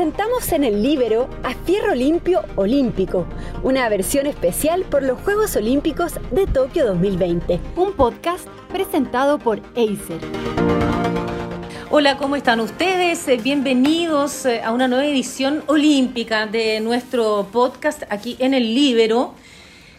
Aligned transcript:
presentamos 0.00 0.50
en 0.52 0.64
el 0.64 0.82
Libero 0.82 1.28
a 1.42 1.52
Fierro 1.52 1.94
Limpio 1.94 2.42
Olímpico, 2.56 3.26
una 3.62 3.86
versión 3.90 4.26
especial 4.26 4.84
por 4.84 5.02
los 5.02 5.20
Juegos 5.20 5.54
Olímpicos 5.56 6.14
de 6.30 6.46
Tokio 6.46 6.86
2020. 6.86 7.60
Un 7.76 7.92
podcast 7.92 8.48
presentado 8.72 9.38
por 9.38 9.60
Acer. 9.72 10.22
Hola, 11.90 12.16
¿cómo 12.16 12.36
están 12.36 12.60
ustedes? 12.60 13.28
Eh, 13.28 13.38
Bienvenidos 13.44 14.46
eh, 14.46 14.62
a 14.62 14.72
una 14.72 14.88
nueva 14.88 15.04
edición 15.04 15.64
olímpica 15.66 16.46
de 16.46 16.80
nuestro 16.80 17.48
podcast 17.52 18.04
aquí 18.08 18.36
en 18.38 18.54
el 18.54 18.74
Libero, 18.74 19.34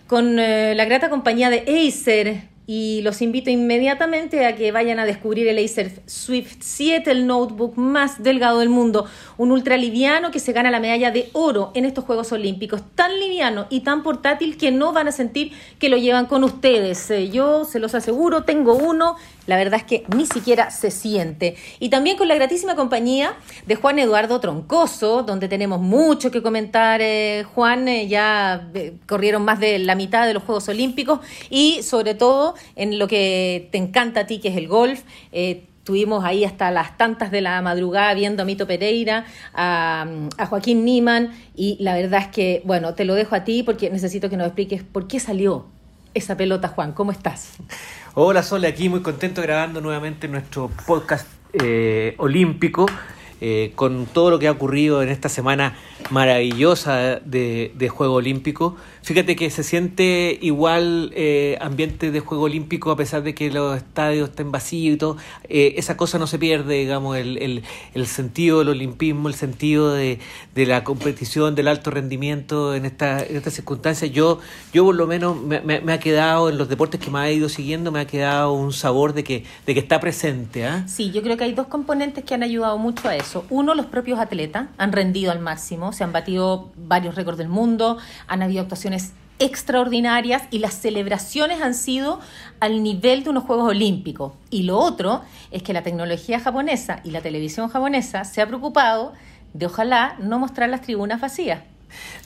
con 0.08 0.40
eh, 0.40 0.74
la 0.74 0.86
grata 0.86 1.12
compañía 1.12 1.52
de 1.52 1.60
Acer, 1.88 2.51
y 2.68 3.02
los 3.02 3.21
invito 3.21 3.50
inmediatamente 3.50 4.46
a 4.46 4.55
que 4.55 4.71
vayan 4.71 5.00
a 5.00 5.05
descubrir 5.05 5.48
el 5.48 5.64
Acer 5.64 6.02
Swift 6.05 6.57
7, 6.59 7.09
el 7.12 7.27
notebook 7.27 7.76
más 7.77 8.21
delgado 8.23 8.59
del 8.59 8.70
mundo, 8.70 9.07
un 9.38 9.52
ultra 9.52 9.77
liviano 9.77 10.31
que 10.31 10.40
se 10.40 10.53
gana 10.53 10.72
la 10.72 10.80
medalla 10.80 11.12
de 11.12 11.30
oro 11.34 11.72
en 11.73 11.86
estos 11.86 12.05
Juegos 12.05 12.31
Olímpicos, 12.31 12.81
tan 12.95 13.20
liviano 13.20 13.66
y 13.70 13.81
tan 13.81 14.03
portátil 14.03 14.58
que 14.58 14.72
no 14.72 14.94
van 14.94 15.08
a 15.08 15.12
sentir 15.12 15.52
que 15.80 15.89
lo 15.89 15.98
llevan 15.98 16.27
con 16.27 16.44
ustedes. 16.44 17.09
Eh, 17.12 17.30
yo 17.30 17.66
se 17.66 17.80
los 17.80 17.95
aseguro, 17.95 18.44
tengo 18.44 18.75
uno, 18.75 19.16
la 19.48 19.58
verdad 19.58 19.80
es 19.80 19.86
que 19.86 20.04
ni 20.16 20.26
siquiera 20.26 20.72
se 20.72 20.91
siente. 20.91 21.55
Y 21.80 21.90
también 21.90 22.18
con 22.18 22.27
la 22.27 22.36
gratísima 22.36 22.76
compañía 22.76 23.34
de 23.66 23.76
Juan 23.76 24.00
Eduardo 24.00 24.40
Troncoso, 24.40 25.23
donde 25.23 25.48
tenemos 25.48 25.80
mucho 25.80 26.31
que 26.31 26.41
comentar. 26.41 27.02
Eh, 27.02 27.44
Juan, 27.55 27.88
eh, 27.88 28.08
ya 28.08 28.70
eh, 28.73 28.94
corrieron 29.08 29.44
más 29.44 29.59
de 29.59 29.80
la 29.80 29.95
mitad 29.95 30.27
de 30.27 30.34
los 30.34 30.44
Juegos 30.44 30.67
Olímpicos 30.70 31.20
y 31.50 31.81
sobre 31.84 32.14
todo 32.14 32.55
en 32.76 33.00
lo 33.00 33.08
que 33.08 33.70
te 33.72 33.77
encanta 33.77 34.22
a 34.22 34.27
ti, 34.27 34.40
que 34.40 34.50
es 34.50 34.58
el 34.58 34.67
golf. 34.67 35.02
Estuvimos 35.31 36.23
ahí 36.23 36.45
hasta 36.45 36.70
las 36.70 36.95
tantas 36.98 37.31
de 37.31 37.42
la 37.42 37.62
madrugada 37.64 38.14
viendo 38.14 38.44
a 38.44 38.45
Mito 38.45 38.67
Pereira, 38.67 39.26
a, 39.53 40.05
a, 40.38 40.45
Joaquín 40.45 40.86
Niman, 40.86 41.34
y 41.56 41.78
la 41.80 41.95
verdad 41.95 42.22
es 42.22 42.28
que, 42.28 42.62
bueno, 42.66 42.94
te 42.94 43.03
lo 43.03 43.16
dejo 43.16 43.36
a 43.36 43.44
ti 43.44 43.64
porque 43.64 43.89
necesito 43.89 44.30
que 44.30 44.38
nos 44.38 44.45
expliques 44.45 44.84
por 44.84 45.08
qué 45.08 45.19
salió 45.19 45.66
esa 46.14 46.38
pelota, 46.38 46.67
Juan. 46.70 46.94
¿Cómo 46.94 47.12
estás? 47.12 47.54
Hola, 48.14 48.44
Sole, 48.44 48.67
aquí 48.67 48.90
muy 48.90 49.02
contento 49.02 49.42
grabando 49.42 49.81
nuevamente 49.81 50.28
nuestro 50.28 50.70
podcast 50.86 51.28
eh, 51.53 52.16
olímpico. 52.18 52.86
Eh, 53.44 53.72
con 53.73 54.06
todo 54.06 54.30
lo 54.30 54.38
que 54.38 54.47
ha 54.47 54.52
ocurrido 54.52 55.02
en 55.02 55.09
esta 55.09 55.28
semana 55.28 55.75
maravillosa 56.11 57.20
de, 57.25 57.89
Juego 57.89 58.14
Olímpico. 58.14 58.75
Fíjate 59.02 59.36
que 59.36 59.50
se 59.50 59.64
siente 59.64 60.38
igual 60.44 61.11
eh, 61.16 61.58
ambiente 61.59 62.12
de 62.12 62.19
Juego 62.19 62.44
Olímpico 62.44 62.92
a 62.92 62.95
pesar 62.95 63.23
de 63.23 63.34
que 63.34 63.50
los 63.50 63.75
estadios 63.75 64.30
estén 64.30 64.52
vacíos 64.52 64.94
y 64.94 64.97
todo. 64.97 65.17
Eh, 65.50 65.73
esa 65.78 65.97
cosa 65.97 66.19
no 66.19 66.28
se 66.28 66.38
pierde, 66.38 66.75
digamos, 66.75 67.17
el, 67.17 67.64
el, 67.95 68.06
sentido 68.06 68.59
del 68.59 68.69
olimpismo, 68.69 69.28
el 69.28 69.34
sentido 69.34 69.92
de, 69.92 70.19
de, 70.53 70.66
la 70.67 70.84
competición, 70.84 71.56
del 71.56 71.67
alto 71.67 71.89
rendimiento 71.89 72.75
en 72.75 72.86
esta, 72.86 73.23
en 73.23 73.38
estas 73.38 73.56
circunstancias. 73.56 74.12
Yo, 74.12 74.39
yo 74.72 74.86
por 74.86 74.94
lo 74.94 75.08
menos 75.08 75.42
me, 75.42 75.62
me, 75.62 75.94
ha 75.94 76.00
quedado 76.00 76.47
en 76.47 76.59
los 76.59 76.69
deportes 76.69 77.02
que 77.02 77.09
me 77.09 77.17
ha 77.17 77.31
ido 77.31 77.50
siguiendo, 77.50 77.92
me 77.92 78.02
ha 78.02 78.06
quedado 78.06 78.53
un 78.53 78.72
sabor 78.72 79.14
de 79.14 79.23
que, 79.23 79.45
de 79.66 79.73
que 79.73 79.80
está 79.80 80.00
presente. 80.00 80.64
¿eh? 80.64 80.84
Sí, 80.86 81.09
yo 81.09 81.23
creo 81.23 81.38
que 81.38 81.45
hay 81.45 81.53
dos 81.53 81.66
componentes 81.66 82.23
que 82.23 82.36
han 82.36 82.44
ayudado 82.44 82.78
mucho 82.78 83.08
a 83.08 83.16
eso. 83.16 83.31
Uno, 83.50 83.74
los 83.76 83.86
propios 83.88 84.20
atletas 84.20 84.68
han 84.78 84.92
rendido 84.92 85.32
al 85.32 85.40
máximo, 85.40 85.94
se 85.94 86.04
han 86.04 86.12
batido 86.12 86.72
varios 86.76 87.16
récords 87.16 87.38
del 87.38 87.50
mundo, 87.50 87.98
han 88.28 88.42
habido 88.42 88.62
actuaciones 88.62 89.14
extraordinarias 89.40 90.44
y 90.52 90.60
las 90.60 90.76
celebraciones 90.76 91.62
han 91.62 91.74
sido 91.74 92.20
al 92.59 92.84
nivel 92.84 93.24
de 93.24 93.32
unos 93.32 93.44
Juegos 93.44 93.70
Olímpicos. 93.70 94.34
Y 94.52 94.64
lo 94.64 94.78
otro 94.78 95.22
es 95.50 95.64
que 95.64 95.74
la 95.74 95.82
tecnología 95.82 96.40
japonesa 96.40 97.02
y 97.04 97.12
la 97.12 97.22
televisión 97.22 97.68
japonesa 97.70 98.24
se 98.24 98.42
ha 98.42 98.48
preocupado 98.48 99.14
de 99.54 99.66
ojalá 99.66 100.16
no 100.20 100.38
mostrar 100.38 100.70
las 100.70 100.82
tribunas 100.82 101.20
vacías. 101.20 101.62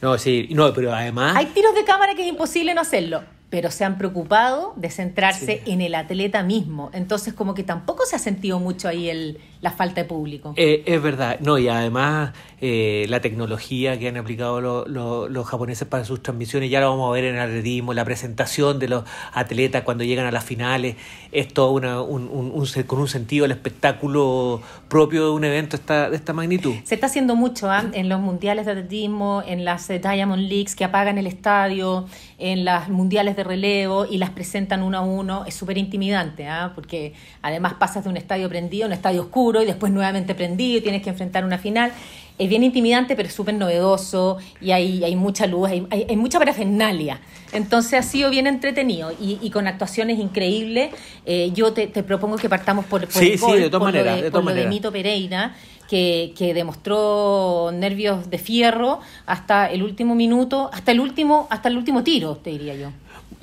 No, 0.01 0.17
sí, 0.17 0.47
no, 0.51 0.73
pero 0.73 0.93
además... 0.93 1.35
Hay 1.37 1.47
tiros 1.47 1.73
de 1.73 1.85
cámara 1.85 2.13
que 2.15 2.21
es 2.21 2.27
imposible 2.27 2.73
no 2.73 2.81
hacerlo 2.81 3.23
pero 3.55 3.71
se 3.71 3.85
han 3.85 3.97
preocupado 3.97 4.73
de 4.75 4.89
centrarse 4.89 5.61
sí. 5.63 5.71
en 5.71 5.79
el 5.79 5.95
atleta 5.95 6.43
mismo. 6.43 6.89
Entonces, 6.93 7.33
como 7.33 7.53
que 7.53 7.63
tampoco 7.63 8.05
se 8.05 8.17
ha 8.17 8.19
sentido 8.19 8.59
mucho 8.59 8.89
ahí 8.89 9.09
el, 9.09 9.39
la 9.65 9.71
falta 9.71 10.01
de 10.01 10.07
público. 10.07 10.53
Eh, 10.57 10.83
es 10.85 11.01
verdad, 11.01 11.39
no, 11.39 11.57
y 11.57 11.67
además 11.67 12.33
eh, 12.61 13.07
la 13.09 13.19
tecnología 13.19 13.97
que 13.97 14.07
han 14.07 14.15
aplicado 14.15 14.61
lo, 14.61 14.85
lo, 14.87 15.27
los 15.27 15.47
japoneses 15.47 15.87
para 15.87 16.05
sus 16.05 16.21
transmisiones, 16.21 16.69
ya 16.69 16.79
lo 16.81 16.91
vamos 16.91 17.09
a 17.09 17.13
ver 17.13 17.23
en 17.23 17.33
el 17.33 17.41
atletismo, 17.41 17.91
la 17.95 18.05
presentación 18.05 18.77
de 18.77 18.89
los 18.89 19.05
atletas 19.33 19.81
cuando 19.81 20.03
llegan 20.03 20.27
a 20.27 20.31
las 20.31 20.43
finales, 20.43 20.97
es 21.31 21.51
todo 21.51 21.71
una, 21.71 22.01
un, 22.01 22.29
un, 22.31 22.51
un, 22.53 22.83
con 22.83 22.99
un 22.99 23.07
sentido, 23.07 23.45
el 23.45 23.51
espectáculo 23.51 24.61
propio 24.87 25.25
de 25.25 25.31
un 25.31 25.43
evento 25.43 25.75
esta, 25.75 26.11
de 26.11 26.15
esta 26.15 26.31
magnitud. 26.31 26.75
Se 26.83 26.93
está 26.93 27.07
haciendo 27.07 27.35
mucho 27.35 27.73
¿eh? 27.73 27.77
en 27.93 28.07
los 28.07 28.19
mundiales 28.19 28.67
de 28.67 28.73
atletismo, 28.73 29.41
en 29.47 29.65
las 29.65 29.87
Diamond 29.87 30.47
Leagues 30.47 30.75
que 30.75 30.83
apagan 30.83 31.17
el 31.17 31.25
estadio, 31.25 32.05
en 32.37 32.65
las 32.65 32.89
mundiales 32.89 33.35
de 33.35 33.43
relevo 33.43 34.05
y 34.05 34.19
las 34.19 34.29
presentan 34.29 34.83
uno 34.83 34.99
a 34.99 35.01
uno, 35.01 35.43
es 35.47 35.55
súper 35.55 35.79
intimidante, 35.79 36.43
¿eh? 36.43 36.69
porque 36.75 37.13
además 37.41 37.73
pasas 37.79 38.03
de 38.03 38.11
un 38.11 38.17
estadio 38.17 38.47
prendido 38.47 38.85
a 38.85 38.87
un 38.87 38.93
estadio 38.93 39.21
oscuro 39.23 39.54
y 39.61 39.65
después 39.65 39.91
nuevamente 39.91 40.35
prendido 40.35 40.77
y 40.77 40.81
tienes 40.81 41.01
que 41.01 41.09
enfrentar 41.09 41.45
una 41.45 41.57
final. 41.57 41.91
Es 42.37 42.49
bien 42.49 42.63
intimidante, 42.63 43.15
pero 43.15 43.29
súper 43.29 43.55
novedoso 43.55 44.37
y 44.59 44.71
hay, 44.71 45.03
hay 45.03 45.15
mucha 45.15 45.47
luz, 45.47 45.69
hay, 45.69 45.87
hay, 45.89 46.05
hay, 46.09 46.17
mucha 46.17 46.37
parafernalia. 46.37 47.21
Entonces 47.53 47.93
ha 47.93 48.03
sido 48.03 48.29
bien 48.29 48.45
entretenido 48.45 49.13
y, 49.21 49.39
y 49.41 49.49
con 49.51 49.67
actuaciones 49.67 50.19
increíbles. 50.19 50.89
Eh, 51.25 51.51
yo 51.53 51.71
te, 51.71 51.87
te, 51.87 52.03
propongo 52.03 52.35
que 52.35 52.49
partamos 52.49 52.85
por, 52.85 53.01
por 53.01 53.11
sí, 53.11 53.33
el 53.33 53.39
gol, 53.39 53.55
sí, 53.55 53.63
de 53.63 53.69
todas 53.69 53.79
por, 53.79 53.93
maneras, 53.93 54.05
lo 54.05 54.17
de, 54.17 54.23
de, 54.23 54.31
todas 54.31 54.43
por 54.43 54.53
lo 54.53 54.61
de 54.61 54.67
Mito 54.67 54.91
Pereira. 54.91 55.55
Que, 55.87 56.33
que, 56.35 56.55
demostró 56.55 57.69
nervios 57.71 58.27
de 58.31 58.39
fierro 58.39 59.01
hasta 59.27 59.67
el 59.67 59.83
último 59.83 60.15
minuto, 60.15 60.71
hasta 60.73 60.91
el 60.91 60.99
último, 60.99 61.45
hasta 61.51 61.69
el 61.69 61.77
último 61.77 62.03
tiro, 62.03 62.37
te 62.37 62.49
diría 62.49 62.73
yo. 62.73 62.89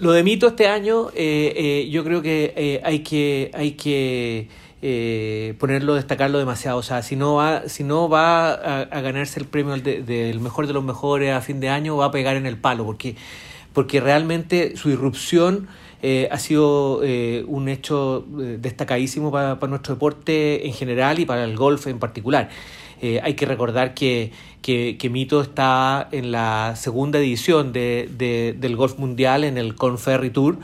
Lo 0.03 0.11
de 0.11 0.25
Mito 0.25 0.49
este 0.49 0.67
año, 0.67 1.11
eh, 1.15 1.53
eh, 1.57 1.89
yo 1.89 2.03
creo 2.03 2.23
que 2.23 2.53
eh, 2.57 2.81
hay 2.83 3.05
que, 3.05 3.53
hay 3.55 3.73
que 3.73 4.49
eh, 4.85 5.55
ponerlo, 5.61 5.95
destacarlo 5.95 6.39
demasiado. 6.39 6.77
O 6.79 6.83
sea, 6.83 7.03
si 7.03 7.15
no 7.15 7.37
va, 7.37 7.69
si 7.69 7.85
no 7.85 8.09
va 8.09 8.53
a, 8.53 8.81
a 8.81 9.01
ganarse 9.01 9.39
el 9.39 9.47
premio 9.47 9.77
del 9.77 10.05
de, 10.05 10.37
mejor 10.41 10.67
de 10.67 10.73
los 10.73 10.83
mejores 10.83 11.33
a 11.33 11.41
fin 11.41 11.61
de 11.61 11.69
año, 11.69 11.97
va 11.97 12.07
a 12.07 12.11
pegar 12.11 12.35
en 12.35 12.47
el 12.47 12.57
palo, 12.57 12.85
porque, 12.85 13.15
porque 13.73 14.01
realmente 14.01 14.77
su 14.77 14.91
irrupción 14.91 15.69
eh, 16.03 16.29
ha 16.33 16.39
sido 16.39 17.01
eh, 17.05 17.45
un 17.47 17.69
hecho 17.69 18.27
destacadísimo 18.29 19.31
para, 19.31 19.61
para, 19.61 19.71
nuestro 19.71 19.95
deporte 19.95 20.67
en 20.67 20.73
general 20.73 21.21
y 21.21 21.27
para 21.27 21.45
el 21.45 21.57
golf 21.57 21.87
en 21.87 22.01
particular. 22.01 22.51
Hay 23.25 23.35
que 23.35 23.47
recordar 23.47 23.95
que, 23.95 24.31
que, 24.63 24.97
que, 24.97 25.11
Mito 25.11 25.41
está 25.41 26.09
en 26.13 26.31
la 26.31 26.75
segunda 26.77 27.19
edición 27.19 27.73
de, 27.73 28.55
del 28.57 28.77
Golf 28.77 28.97
Mundial 28.97 29.43
en 29.43 29.59
el 29.59 29.75
Conferry 29.75 30.31
Tour. 30.31 30.59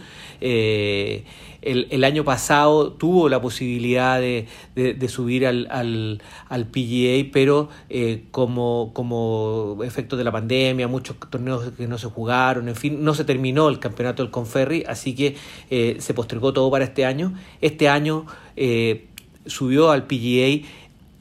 El, 1.61 1.89
el, 1.91 2.05
año 2.05 2.25
pasado 2.25 2.93
tuvo 2.93 3.29
la 3.29 3.41
posibilidad 3.41 4.21
de, 4.21 4.47
de, 4.75 5.09
subir 5.09 5.47
al, 5.47 5.67
al, 5.71 6.23
al, 6.49 6.67
PGA, 6.67 7.31
pero 7.33 7.69
eh, 7.91 8.25
como, 8.31 8.93
como 8.95 9.79
efecto 9.83 10.17
de 10.17 10.25
la 10.25 10.33
pandemia, 10.33 10.87
muchos 10.87 11.17
torneos 11.31 11.73
que 11.77 11.89
no 11.89 11.99
se 11.99 12.07
jugaron, 12.07 12.69
en 12.69 12.77
fin, 12.77 13.03
no 13.03 13.15
se 13.15 13.25
terminó 13.25 13.69
el 13.69 13.79
campeonato 13.79 14.23
del 14.23 14.31
Conferry, 14.31 14.85
así 14.87 15.15
que 15.15 15.37
eh, 15.71 15.97
se 15.99 16.15
postergó 16.15 16.53
todo 16.53 16.71
para 16.71 16.85
este 16.85 17.05
año. 17.05 17.35
Este 17.61 17.89
año 17.89 18.27
eh, 18.57 19.07
subió 19.47 19.91
al 19.91 20.07
PGA 20.07 20.67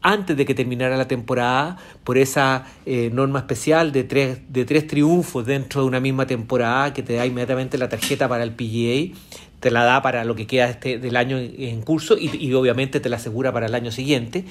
antes 0.01 0.37
de 0.37 0.45
que 0.45 0.53
terminara 0.53 0.95
la 0.95 1.07
temporada 1.07 1.77
por 2.03 2.17
esa 2.17 2.65
eh, 2.85 3.09
norma 3.13 3.39
especial 3.39 3.91
de 3.91 4.03
tres, 4.03 4.39
de 4.47 4.63
tres 4.63 4.87
triunfos 4.87 5.45
dentro 5.45 5.81
de 5.81 5.87
una 5.87 5.99
misma 5.99 6.25
temporada 6.25 6.93
que 6.93 7.03
te 7.03 7.13
da 7.13 7.25
inmediatamente 7.25 7.77
la 7.77 7.89
tarjeta 7.89 8.29
para 8.29 8.43
el 8.43 8.51
PGA, 8.51 9.17
te 9.59 9.71
la 9.71 9.83
da 9.83 10.01
para 10.01 10.23
lo 10.23 10.35
que 10.35 10.47
queda 10.47 10.69
este, 10.69 10.99
del 10.99 11.15
año 11.15 11.37
en 11.37 11.81
curso 11.81 12.17
y, 12.17 12.29
y 12.35 12.53
obviamente 12.53 12.99
te 12.99 13.09
la 13.09 13.15
asegura 13.17 13.51
para 13.51 13.65
el 13.65 13.75
año 13.75 13.91
siguiente. 13.91 14.45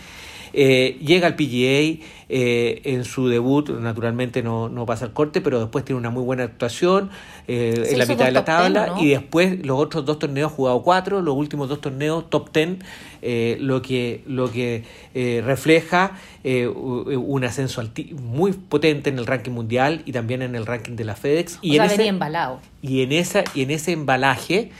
Eh, 0.58 0.98
llega 1.04 1.26
al 1.26 1.36
PGA 1.36 2.02
eh, 2.28 2.80
en 2.84 3.04
su 3.04 3.28
debut, 3.28 3.68
naturalmente 3.68 4.42
no, 4.42 4.70
no, 4.70 4.86
pasa 4.86 5.04
el 5.04 5.12
corte, 5.12 5.42
pero 5.42 5.60
después 5.60 5.84
tiene 5.84 5.98
una 5.98 6.08
muy 6.08 6.22
buena 6.22 6.44
actuación 6.44 7.10
eh, 7.46 7.88
en 7.90 7.98
la 7.98 8.06
mitad 8.06 8.24
de 8.24 8.32
la 8.32 8.44
tabla 8.44 8.94
y 8.98 9.08
después 9.08 9.64
los 9.66 9.78
otros 9.78 10.06
dos 10.06 10.18
torneos 10.18 10.50
jugado 10.50 10.82
cuatro, 10.82 11.20
los 11.20 11.36
últimos 11.36 11.68
dos 11.68 11.82
torneos 11.82 12.30
top 12.30 12.50
ten, 12.50 12.82
eh, 13.22 13.56
lo 13.60 13.82
que, 13.82 14.22
lo 14.26 14.50
que 14.50 14.84
eh, 15.14 15.42
refleja 15.44 16.12
un 16.44 17.42
ascenso 17.42 17.82
muy 18.12 18.52
potente 18.52 19.10
en 19.10 19.18
el 19.18 19.26
ranking 19.26 19.50
mundial 19.50 20.02
y 20.06 20.12
también 20.12 20.42
en 20.42 20.54
el 20.54 20.64
ranking 20.64 20.94
de 20.94 21.04
la 21.04 21.16
FedEx. 21.16 21.58
Y, 21.60 21.72
o 21.72 21.74
sea, 21.74 21.86
en 21.86 21.90
ese, 21.90 22.06
embalado. 22.06 22.60
y 22.82 23.02
en 23.02 23.10
esa 23.10 23.42
y 23.52 23.62
en 23.62 23.72
ese 23.72 23.90
embalaje 23.90 24.70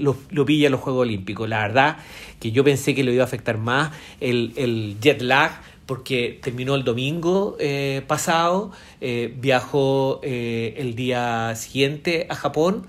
lo, 0.00 0.16
lo 0.30 0.46
pilla 0.46 0.70
los 0.70 0.80
Juegos 0.80 1.02
Olímpicos. 1.02 1.46
La 1.46 1.58
verdad 1.58 1.98
que 2.40 2.52
yo 2.52 2.64
pensé 2.64 2.94
que 2.94 3.04
lo 3.04 3.12
iba 3.12 3.22
a 3.22 3.26
afectar 3.26 3.58
más 3.58 3.92
el, 4.20 4.54
el 4.56 4.96
jet 5.00 5.20
lag 5.20 5.60
porque 5.86 6.38
terminó 6.42 6.74
el 6.74 6.84
domingo 6.84 7.56
eh, 7.60 8.02
pasado, 8.06 8.72
eh, 9.00 9.34
viajó 9.36 10.20
eh, 10.22 10.74
el 10.78 10.94
día 10.94 11.54
siguiente 11.56 12.26
a 12.30 12.34
Japón, 12.34 12.86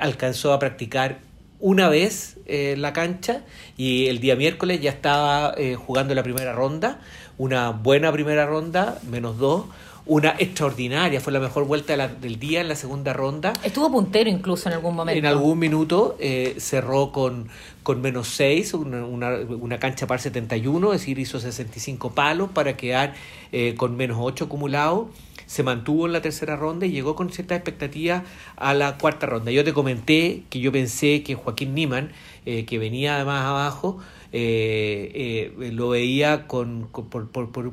alcanzó 0.00 0.52
a 0.52 0.58
practicar 0.58 1.18
una 1.60 1.88
vez 1.88 2.38
en 2.46 2.82
la 2.82 2.92
cancha 2.92 3.42
y 3.76 4.06
el 4.06 4.20
día 4.20 4.36
miércoles 4.36 4.80
ya 4.80 4.90
estaba 4.90 5.54
jugando 5.76 6.14
la 6.14 6.22
primera 6.22 6.52
ronda, 6.52 7.00
una 7.38 7.70
buena 7.70 8.12
primera 8.12 8.46
ronda, 8.46 8.98
menos 9.08 9.38
dos, 9.38 9.64
una 10.06 10.36
extraordinaria, 10.38 11.20
fue 11.20 11.32
la 11.32 11.40
mejor 11.40 11.66
vuelta 11.66 11.96
del 12.08 12.38
día 12.38 12.60
en 12.60 12.68
la 12.68 12.76
segunda 12.76 13.12
ronda. 13.12 13.52
Estuvo 13.64 13.90
puntero 13.90 14.30
incluso 14.30 14.68
en 14.68 14.76
algún 14.76 14.94
momento. 14.94 15.18
En 15.18 15.26
algún 15.26 15.58
minuto 15.58 16.16
eh, 16.20 16.54
cerró 16.58 17.10
con, 17.10 17.48
con 17.82 18.00
menos 18.00 18.28
6, 18.28 18.74
una, 18.74 19.04
una, 19.04 19.78
cancha 19.78 20.06
par 20.06 20.20
71, 20.20 20.92
es 20.92 21.00
decir, 21.00 21.18
hizo 21.18 21.40
65 21.40 22.12
palos 22.12 22.50
para 22.50 22.76
quedar 22.76 23.14
eh, 23.50 23.74
con 23.76 23.96
menos 23.96 24.18
8 24.20 24.44
acumulados. 24.44 25.08
Se 25.46 25.62
mantuvo 25.62 26.06
en 26.06 26.12
la 26.12 26.20
tercera 26.20 26.56
ronda 26.56 26.86
y 26.86 26.90
llegó 26.90 27.14
con 27.14 27.30
cierta 27.30 27.54
expectativa 27.54 28.24
a 28.56 28.74
la 28.74 28.98
cuarta 28.98 29.26
ronda. 29.26 29.50
Yo 29.50 29.64
te 29.64 29.72
comenté 29.72 30.42
que 30.50 30.60
yo 30.60 30.72
pensé 30.72 31.22
que 31.22 31.34
Joaquín 31.34 31.74
Niman, 31.74 32.10
eh, 32.44 32.64
que 32.64 32.78
venía 32.78 33.24
más 33.24 33.44
abajo, 33.46 33.98
eh, 34.32 35.52
eh, 35.58 35.70
lo 35.72 35.90
veía 35.90 36.46
con, 36.46 36.88
por, 36.88 37.28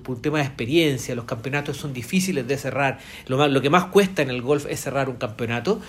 un 0.08 0.22
tema 0.22 0.38
de 0.38 0.46
experiencia. 0.46 1.16
Los 1.16 1.26
campeonatos 1.26 1.78
son 1.78 1.94
difíciles 1.94 2.48
de 2.48 2.58
cerrar. 2.58 3.00
Lo, 3.28 3.48
lo 3.48 3.62
que 3.62 3.70
más 3.70 3.86
cuesta 3.86 4.22
en 4.22 4.30
el 4.30 4.42
golf 4.42 4.66
es 4.70 4.80
cerrar 4.80 5.10
un 5.10 5.18
campeonato. 5.18 5.82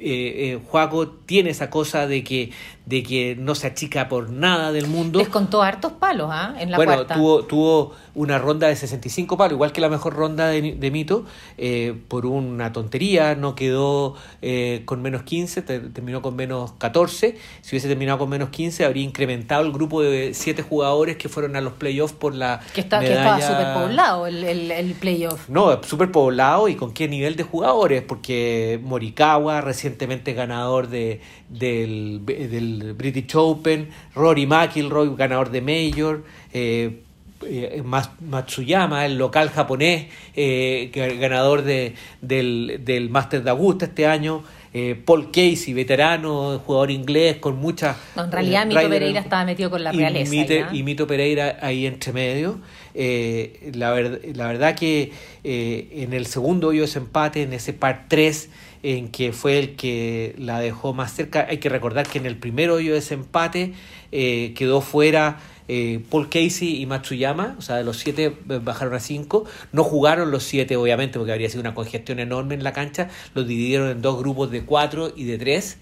Eh, 0.00 0.60
Juaco 0.68 1.08
tiene 1.08 1.50
esa 1.50 1.70
cosa 1.70 2.06
de 2.06 2.22
que, 2.22 2.50
de 2.88 3.02
que 3.02 3.36
no 3.38 3.54
se 3.54 3.66
achica 3.66 4.08
por 4.08 4.30
nada 4.30 4.72
del 4.72 4.86
mundo. 4.86 5.18
Les 5.18 5.28
contó 5.28 5.62
hartos 5.62 5.92
palos 5.92 6.30
¿ah? 6.32 6.54
en 6.58 6.70
la 6.70 6.78
bueno, 6.78 7.04
Tuvo, 7.04 7.42
tuvo 7.44 7.94
una 8.14 8.38
ronda 8.38 8.66
de 8.68 8.76
65 8.76 9.36
palos, 9.36 9.52
igual 9.52 9.72
que 9.72 9.82
la 9.82 9.90
mejor 9.90 10.14
ronda 10.14 10.48
de, 10.48 10.74
de 10.74 10.90
Mito, 10.90 11.26
eh, 11.58 11.94
por 12.08 12.24
una 12.24 12.72
tontería, 12.72 13.34
no 13.34 13.54
quedó 13.54 14.14
eh, 14.40 14.82
con 14.86 15.02
menos 15.02 15.22
15, 15.22 15.60
terminó 15.62 16.22
con 16.22 16.34
menos 16.34 16.72
14. 16.78 17.36
Si 17.60 17.74
hubiese 17.74 17.88
terminado 17.88 18.18
con 18.18 18.30
menos 18.30 18.48
15, 18.48 18.86
habría 18.86 19.04
incrementado 19.04 19.66
el 19.66 19.72
grupo 19.72 20.00
de 20.00 20.32
7 20.32 20.62
jugadores 20.62 21.18
que 21.18 21.28
fueron 21.28 21.56
a 21.56 21.60
los 21.60 21.74
playoffs 21.74 22.14
por 22.14 22.34
la. 22.34 22.60
Que, 22.72 22.80
está, 22.80 23.00
que 23.00 23.12
estaba 23.12 23.40
súper 23.40 23.74
poblado 23.74 24.26
el, 24.26 24.42
el, 24.44 24.70
el 24.70 24.94
playoff. 24.94 25.46
No, 25.50 25.82
súper 25.82 26.10
poblado 26.10 26.68
y 26.68 26.74
con 26.74 26.94
qué 26.94 27.06
nivel 27.06 27.36
de 27.36 27.42
jugadores, 27.42 28.02
porque 28.02 28.80
Morikawa 28.82 29.60
recientemente 29.60 30.32
ganador 30.32 30.88
de, 30.88 31.20
del, 31.50 32.22
del 32.24 32.77
British 32.94 33.34
Open, 33.34 33.88
Rory 34.14 34.46
McIlroy, 34.46 35.14
ganador 35.16 35.50
de 35.50 35.60
Major, 35.60 36.24
eh, 36.52 37.02
eh, 37.46 37.84
Matsuyama, 37.84 39.06
el 39.06 39.16
local 39.16 39.50
japonés, 39.50 40.06
eh, 40.34 40.90
ganador 41.20 41.62
de, 41.62 41.94
del, 42.20 42.80
del 42.84 43.10
Master 43.10 43.44
de 43.44 43.50
Augusta 43.50 43.84
este 43.84 44.06
año, 44.06 44.42
eh, 44.74 45.00
Paul 45.04 45.30
Casey, 45.30 45.72
veterano, 45.72 46.60
jugador 46.66 46.90
inglés 46.90 47.36
con 47.36 47.56
muchas... 47.56 47.96
en 48.16 48.32
realidad 48.32 48.66
Mito 48.66 48.88
Pereira 48.88 49.20
estaba 49.20 49.44
metido 49.44 49.70
con 49.70 49.84
la 49.84 49.92
realeza. 49.92 50.34
Y, 50.72 50.82
Mito 50.82 51.06
Pereira 51.06 51.58
ahí 51.62 51.86
entre 51.86 52.12
medio. 52.12 52.58
la, 52.94 53.94
la 54.34 54.46
verdad 54.48 54.74
que 54.74 55.12
en 55.44 56.12
el 56.12 56.26
segundo 56.26 56.68
hoyo 56.68 56.84
ese 56.84 56.98
empate, 56.98 57.42
en 57.42 57.52
ese 57.52 57.72
par 57.72 58.06
3, 58.08 58.50
en 58.82 59.08
que 59.08 59.32
fue 59.32 59.58
el 59.58 59.76
que 59.76 60.34
la 60.38 60.60
dejó 60.60 60.92
más 60.92 61.12
cerca. 61.14 61.46
Hay 61.48 61.58
que 61.58 61.68
recordar 61.68 62.06
que 62.06 62.18
en 62.18 62.26
el 62.26 62.36
primer 62.36 62.70
hoyo 62.70 62.92
de 62.92 62.98
ese 62.98 63.14
empate 63.14 63.74
eh, 64.12 64.54
quedó 64.56 64.80
fuera 64.80 65.38
eh, 65.68 66.00
Paul 66.10 66.28
Casey 66.28 66.80
y 66.80 66.86
Matsuyama, 66.86 67.56
o 67.58 67.62
sea, 67.62 67.76
de 67.76 67.84
los 67.84 67.98
siete 67.98 68.24
eh, 68.26 68.60
bajaron 68.62 68.94
a 68.94 69.00
cinco. 69.00 69.44
No 69.72 69.84
jugaron 69.84 70.30
los 70.30 70.44
siete, 70.44 70.76
obviamente, 70.76 71.18
porque 71.18 71.32
habría 71.32 71.48
sido 71.48 71.60
una 71.60 71.74
congestión 71.74 72.18
enorme 72.18 72.54
en 72.54 72.64
la 72.64 72.72
cancha. 72.72 73.08
Los 73.34 73.46
dividieron 73.46 73.90
en 73.90 74.02
dos 74.02 74.18
grupos 74.18 74.50
de 74.50 74.62
cuatro 74.62 75.12
y 75.14 75.24
de 75.24 75.38
tres. 75.38 75.78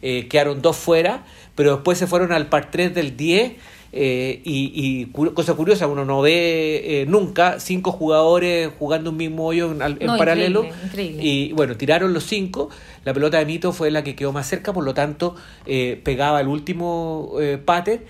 quedaron 0.00 0.62
dos 0.62 0.76
fuera, 0.76 1.24
pero 1.54 1.74
después 1.76 1.98
se 1.98 2.06
fueron 2.06 2.32
al 2.32 2.48
par 2.48 2.70
3 2.70 2.94
del 2.94 3.16
10 3.16 3.52
eh, 3.92 4.40
y, 4.44 5.06
cosa 5.06 5.54
curiosa, 5.54 5.86
uno 5.88 6.04
no 6.04 6.20
ve 6.20 7.02
eh, 7.02 7.06
nunca 7.06 7.58
cinco 7.58 7.90
jugadores 7.90 8.70
jugando 8.78 9.10
un 9.10 9.16
mismo 9.16 9.46
hoyo 9.46 9.72
en, 9.72 9.98
paralelo. 10.06 10.66
Y 10.96 11.52
bueno, 11.52 11.76
tiraron 11.76 12.12
los 12.12 12.24
cinco. 12.24 12.70
La 13.04 13.12
pelota 13.14 13.38
de 13.38 13.46
Mito 13.46 13.72
fue 13.72 13.90
la 13.90 14.04
que 14.04 14.14
quedó 14.14 14.32
más 14.32 14.46
cerca, 14.46 14.72
por 14.72 14.84
lo 14.84 14.94
tanto, 14.94 15.34
eh, 15.66 16.00
pegaba 16.04 16.40
el 16.40 16.48
último 16.48 17.34
pate, 17.64 18.02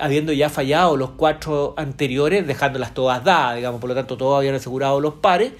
habiendo 0.00 0.32
ya 0.32 0.48
fallado 0.48 0.96
los 0.96 1.10
cuatro 1.10 1.74
anteriores, 1.76 2.46
dejándolas 2.46 2.94
todas 2.94 3.24
dadas, 3.24 3.56
digamos, 3.56 3.80
por 3.80 3.88
lo 3.88 3.94
tanto, 3.94 4.16
todos 4.16 4.38
habían 4.38 4.54
asegurado 4.54 5.00
los 5.00 5.14
pares. 5.14 5.52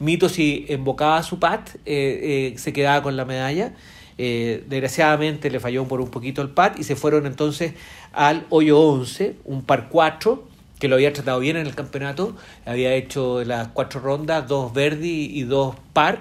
Mito, 0.00 0.28
si 0.28 0.66
embocaba 0.68 1.22
su 1.22 1.38
pat, 1.38 1.70
se 1.84 2.72
quedaba 2.74 3.02
con 3.02 3.16
la 3.16 3.24
medalla. 3.24 3.72
Eh, 4.20 4.64
desgraciadamente 4.68 5.48
le 5.48 5.60
falló 5.60 5.84
por 5.86 6.00
un 6.00 6.10
poquito 6.10 6.42
el 6.42 6.50
pat 6.50 6.78
y 6.78 6.82
se 6.82 6.96
fueron 6.96 7.24
entonces 7.24 7.74
al 8.12 8.46
hoyo 8.50 8.80
11, 8.80 9.36
un 9.44 9.62
par 9.62 9.88
4, 9.88 10.42
que 10.80 10.88
lo 10.88 10.96
había 10.96 11.12
tratado 11.12 11.38
bien 11.40 11.56
en 11.56 11.66
el 11.66 11.74
campeonato, 11.74 12.36
había 12.66 12.94
hecho 12.94 13.44
las 13.44 13.68
cuatro 13.68 14.00
rondas, 14.00 14.46
dos 14.48 14.72
verdi 14.72 15.30
y 15.32 15.42
dos 15.42 15.76
par. 15.92 16.18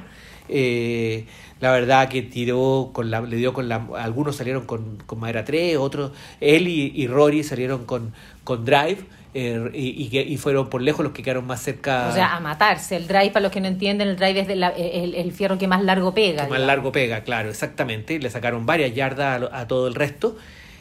Eh, 0.49 1.25
la 1.59 1.71
verdad 1.71 2.07
que 2.07 2.21
tiró 2.21 2.91
con 2.93 3.09
la, 3.09 3.21
le 3.21 3.35
dio 3.35 3.51
con 3.51 3.67
la, 3.67 3.87
algunos 3.97 4.35
salieron 4.35 4.65
con, 4.65 4.97
con 5.05 5.19
madera 5.19 5.43
3, 5.43 5.77
otros, 5.77 6.11
él 6.39 6.67
y, 6.67 6.91
y 6.95 7.07
Rory 7.07 7.43
salieron 7.43 7.85
con, 7.85 8.13
con 8.43 8.63
drive. 8.63 8.99
Eh, 9.39 9.69
y, 9.71 10.17
y, 10.17 10.37
fueron 10.37 10.67
por 10.67 10.81
lejos 10.81 11.03
los 11.03 11.13
que 11.13 11.21
quedaron 11.21 11.45
más 11.45 11.61
cerca. 11.61 12.07
O 12.09 12.11
sea, 12.11 12.35
a 12.35 12.39
matarse. 12.39 12.95
El 12.95 13.05
drive, 13.05 13.29
para 13.29 13.43
los 13.43 13.51
que 13.51 13.61
no 13.61 13.67
entienden, 13.67 14.07
el 14.07 14.15
drive 14.15 14.39
es 14.39 14.49
el, 14.49 15.31
fierro 15.31 15.59
que 15.59 15.67
más 15.67 15.83
largo 15.83 16.11
pega. 16.15 16.47
más 16.47 16.59
largo 16.59 16.91
pega, 16.91 17.21
claro, 17.21 17.51
exactamente. 17.51 18.17
Le 18.17 18.31
sacaron 18.31 18.65
varias 18.65 18.95
yardas 18.95 19.47
a, 19.51 19.67
todo 19.67 19.87
el 19.87 19.93
resto. 19.93 20.37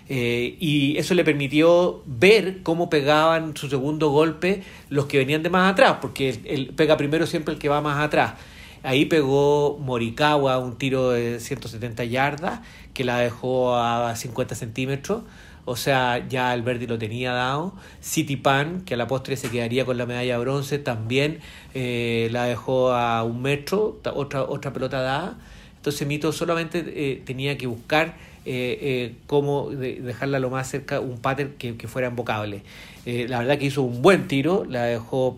Eh, 0.09 0.57
y 0.59 0.97
eso 0.97 1.13
le 1.13 1.23
permitió 1.23 2.03
ver 2.07 2.63
cómo 2.63 2.89
pegaban 2.89 3.55
su 3.55 3.69
segundo 3.69 4.09
golpe 4.09 4.63
los 4.89 5.05
que 5.05 5.19
venían 5.19 5.43
de 5.43 5.51
más 5.51 5.71
atrás, 5.71 5.99
porque 6.01 6.41
el, 6.47 6.69
pega 6.69 6.97
primero 6.97 7.27
siempre 7.27 7.53
el 7.53 7.61
que 7.61 7.69
va 7.69 7.83
más 7.83 8.03
atrás. 8.03 8.37
Ahí 8.83 9.05
pegó 9.05 9.77
Morikawa 9.83 10.59
un 10.61 10.79
tiro 10.79 11.11
de 11.11 11.41
170 11.41 12.05
yardas 12.05 12.61
que 12.95 13.05
la 13.05 13.19
dejó 13.19 13.77
a 13.77 14.17
50 14.17 14.55
centímetros. 14.55 15.25
O 15.69 15.75
sea, 15.75 16.25
ya 16.29 16.53
Alberti 16.53 16.87
lo 16.87 16.97
tenía 16.97 17.33
dado. 17.33 17.75
City 18.01 18.37
Pan, 18.37 18.83
que 18.83 18.95
a 18.95 18.97
la 18.97 19.09
postre 19.09 19.37
se 19.37 19.51
quedaría 19.51 19.85
con 19.85 19.99
la 19.99 20.07
medalla 20.07 20.35
de 20.35 20.39
bronce, 20.39 20.79
también 20.79 21.41
eh, 21.75 22.29
la 22.31 22.45
dejó 22.45 22.93
a 22.93 23.25
un 23.25 23.43
metro, 23.43 23.99
otra, 24.15 24.45
otra 24.45 24.73
pelota 24.73 25.01
dada. 25.03 25.37
Entonces 25.75 26.07
Mito 26.07 26.31
solamente 26.31 26.85
eh, 26.87 27.21
tenía 27.25 27.59
que 27.59 27.67
buscar 27.67 28.15
eh, 28.45 29.17
cómo 29.27 29.71
dejarla 29.71 30.39
lo 30.39 30.51
más 30.51 30.71
cerca, 30.71 31.01
un 31.01 31.19
pattern 31.19 31.55
que, 31.59 31.75
fuera 31.89 32.07
embocable. 32.07 32.63
la 33.05 33.41
verdad 33.41 33.59
que 33.59 33.67
hizo 33.67 33.83
un 33.83 34.03
buen 34.03 34.29
tiro, 34.29 34.65
la 34.69 34.85
dejó 34.85 35.37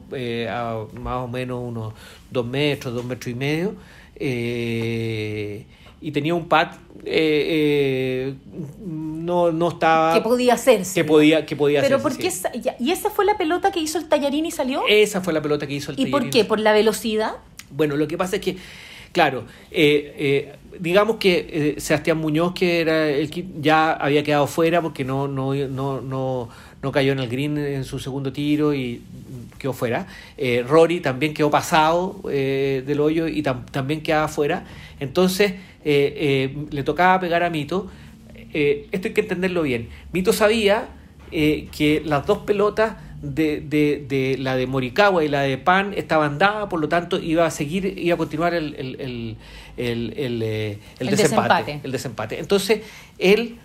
a 0.50 0.84
más 0.92 1.24
o 1.24 1.28
menos 1.28 1.62
unos 1.64 1.94
dos 2.30 2.44
metros, 2.44 2.92
dos 2.92 3.06
metros 3.06 3.28
y 3.28 3.34
medio 3.34 3.74
y 6.00 6.12
tenía 6.12 6.34
un 6.34 6.48
pad 6.48 6.68
eh, 7.04 7.04
eh, 7.04 8.34
no, 8.84 9.52
no 9.52 9.68
estaba 9.68 10.14
que 10.14 10.20
podía 10.20 10.54
hacerse 10.54 10.94
que 10.94 11.04
podía 11.04 11.46
que 11.46 11.56
podía 11.56 11.80
pero 11.80 12.00
por 12.00 12.16
qué 12.16 12.30
y 12.78 12.90
esa 12.90 13.10
fue 13.10 13.24
la 13.24 13.36
pelota 13.36 13.70
que 13.70 13.80
hizo 13.80 13.98
el 13.98 14.08
tallarín 14.08 14.46
y 14.46 14.50
salió 14.50 14.82
esa 14.88 15.20
fue 15.20 15.32
la 15.32 15.42
pelota 15.42 15.66
que 15.66 15.74
hizo 15.74 15.92
el 15.92 16.00
y 16.00 16.06
por 16.06 16.30
qué 16.30 16.44
por 16.44 16.60
la 16.60 16.72
velocidad 16.72 17.32
bueno 17.70 17.96
lo 17.96 18.08
que 18.08 18.16
pasa 18.16 18.36
es 18.36 18.42
que 18.42 18.56
claro 19.12 19.44
eh, 19.70 20.54
digamos 20.78 21.16
que 21.16 21.76
Sebastián 21.78 22.18
Muñoz 22.18 22.52
que 22.54 22.80
era 22.80 23.08
el 23.08 23.30
que 23.30 23.44
ya 23.60 23.92
había 23.92 24.22
quedado 24.22 24.46
fuera 24.46 24.82
porque 24.82 25.04
no 25.04 25.28
no 25.28 25.54
no 25.54 26.00
no 26.00 26.48
no 26.80 26.92
cayó 26.92 27.12
en 27.12 27.18
el 27.18 27.28
green 27.28 27.58
en 27.58 27.84
su 27.84 27.98
segundo 27.98 28.32
tiro 28.32 28.72
y 28.72 29.02
quedó 29.58 29.72
fuera. 29.72 30.06
Rory 30.68 31.00
también 31.00 31.34
quedó 31.34 31.50
pasado 31.50 32.20
del 32.22 33.00
hoyo 33.00 33.26
y 33.26 33.42
también 33.42 34.00
quedaba 34.00 34.28
fuera. 34.28 34.64
Entonces, 35.00 35.54
eh, 35.90 36.52
eh, 36.52 36.66
le 36.70 36.82
tocaba 36.82 37.18
pegar 37.18 37.42
a 37.42 37.48
Mito. 37.48 37.90
Eh, 38.52 38.88
esto 38.92 39.08
hay 39.08 39.14
que 39.14 39.22
entenderlo 39.22 39.62
bien. 39.62 39.88
Mito 40.12 40.34
sabía 40.34 40.90
que 41.30 42.02
las 42.04 42.26
dos 42.26 42.38
pelotas 42.38 42.96
de, 43.22 43.62
de, 43.62 44.04
de, 44.06 44.36
la 44.36 44.54
de 44.56 44.66
Morikawa 44.66 45.24
y 45.24 45.28
la 45.28 45.40
de 45.40 45.56
Pan 45.56 45.94
estaban 45.96 46.36
dadas, 46.36 46.68
por 46.68 46.78
lo 46.78 46.90
tanto 46.90 47.18
iba 47.18 47.46
a 47.46 47.50
seguir, 47.50 47.98
iba 47.98 48.16
a 48.16 48.18
continuar 48.18 48.52
el, 48.52 48.74
el, 48.74 49.00
el, 49.78 50.14
el, 50.16 50.42
el 50.98 51.08
desempate, 51.08 51.80
El 51.82 51.90
desempate. 51.90 52.38
Entonces, 52.38 52.82
él, 53.18 53.56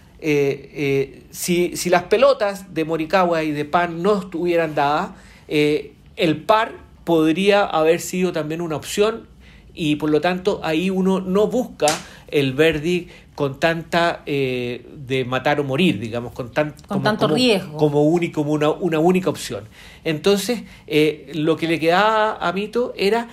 si, 1.31 1.75
si 1.75 1.89
las 1.89 2.03
pelotas 2.03 2.73
de 2.73 2.85
Morikawa 2.85 3.43
y 3.43 3.51
de 3.51 3.65
Pan 3.65 4.01
no 4.01 4.17
estuvieran 4.21 4.75
dadas, 4.75 5.11
el 5.49 6.37
par 6.45 6.71
podría 7.03 7.65
haber 7.65 7.99
sido 7.99 8.31
también 8.31 8.61
una 8.61 8.77
opción 8.77 9.27
y 9.73 9.95
por 9.95 10.09
lo 10.09 10.21
tanto 10.21 10.59
ahí 10.63 10.89
uno 10.89 11.19
no 11.19 11.47
busca 11.47 11.87
el 12.27 12.53
Verdi 12.53 13.07
con 13.35 13.59
tanta 13.59 14.21
eh, 14.25 14.85
de 14.95 15.25
matar 15.25 15.59
o 15.59 15.63
morir, 15.63 15.99
digamos, 15.99 16.33
con, 16.33 16.51
tan, 16.51 16.75
con 16.87 17.01
tanto 17.01 17.27
riesgo. 17.27 17.77
Como, 17.77 18.19
como 18.31 18.51
una, 18.51 18.69
una 18.69 18.99
única 18.99 19.29
opción. 19.29 19.63
Entonces, 20.03 20.63
eh, 20.85 21.31
lo 21.33 21.57
que 21.57 21.67
le 21.67 21.79
quedaba 21.79 22.37
a 22.37 22.53
Mito 22.53 22.93
era 22.95 23.27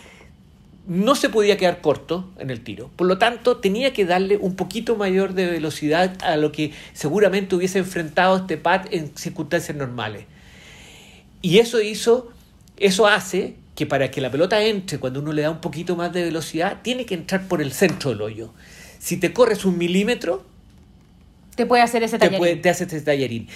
no 0.86 1.14
se 1.14 1.28
podía 1.28 1.56
quedar 1.56 1.80
corto 1.82 2.28
en 2.38 2.50
el 2.50 2.62
tiro. 2.62 2.90
Por 2.96 3.06
lo 3.06 3.18
tanto, 3.18 3.58
tenía 3.58 3.92
que 3.92 4.06
darle 4.06 4.38
un 4.38 4.56
poquito 4.56 4.96
mayor 4.96 5.34
de 5.34 5.46
velocidad 5.46 6.16
a 6.22 6.36
lo 6.36 6.50
que 6.50 6.72
seguramente 6.94 7.54
hubiese 7.54 7.78
enfrentado 7.78 8.38
este 8.38 8.56
Pat 8.56 8.88
en 8.90 9.16
circunstancias 9.16 9.76
normales. 9.76 10.24
Y 11.42 11.58
eso 11.58 11.80
hizo, 11.80 12.32
eso 12.76 13.06
hace 13.06 13.54
que 13.80 13.86
para 13.86 14.10
que 14.10 14.20
la 14.20 14.30
pelota 14.30 14.62
entre, 14.62 14.98
cuando 14.98 15.20
uno 15.20 15.32
le 15.32 15.40
da 15.40 15.50
un 15.50 15.62
poquito 15.62 15.96
más 15.96 16.12
de 16.12 16.22
velocidad, 16.22 16.82
tiene 16.82 17.06
que 17.06 17.14
entrar 17.14 17.48
por 17.48 17.62
el 17.62 17.72
centro 17.72 18.10
del 18.10 18.20
hoyo. 18.20 18.52
Si 18.98 19.16
te 19.16 19.32
corres 19.32 19.64
un 19.64 19.78
milímetro, 19.78 20.44
te 21.54 21.64
puede 21.64 21.82
hacer 21.82 22.02
ese. 22.02 22.18
Te, 22.18 22.30
puede, 22.30 22.56
te 22.56 22.68
hace 22.68 22.84
ese 22.84 23.00
tallerín. 23.00 23.48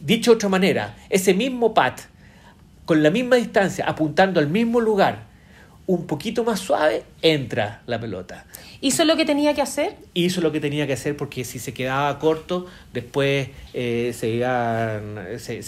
Dicho 0.00 0.30
de 0.30 0.36
otra 0.36 0.48
manera, 0.48 0.96
ese 1.10 1.34
mismo 1.34 1.74
pat, 1.74 2.00
con 2.86 3.02
la 3.02 3.10
misma 3.10 3.36
distancia, 3.36 3.84
apuntando 3.84 4.40
al 4.40 4.48
mismo 4.48 4.80
lugar, 4.80 5.24
un 5.86 6.06
poquito 6.06 6.42
más 6.42 6.60
suave, 6.60 7.02
entra 7.20 7.82
la 7.86 8.00
pelota. 8.00 8.46
¿Hizo 8.80 9.04
lo 9.04 9.14
que 9.18 9.26
tenía 9.26 9.52
que 9.52 9.60
hacer? 9.60 9.94
Hizo 10.14 10.40
lo 10.40 10.52
que 10.52 10.60
tenía 10.60 10.86
que 10.86 10.94
hacer 10.94 11.18
porque 11.18 11.44
si 11.44 11.58
se 11.58 11.74
quedaba 11.74 12.18
corto, 12.18 12.64
después 12.94 13.50
eh, 13.74 14.14
se 14.16 14.30
iba, 14.30 15.02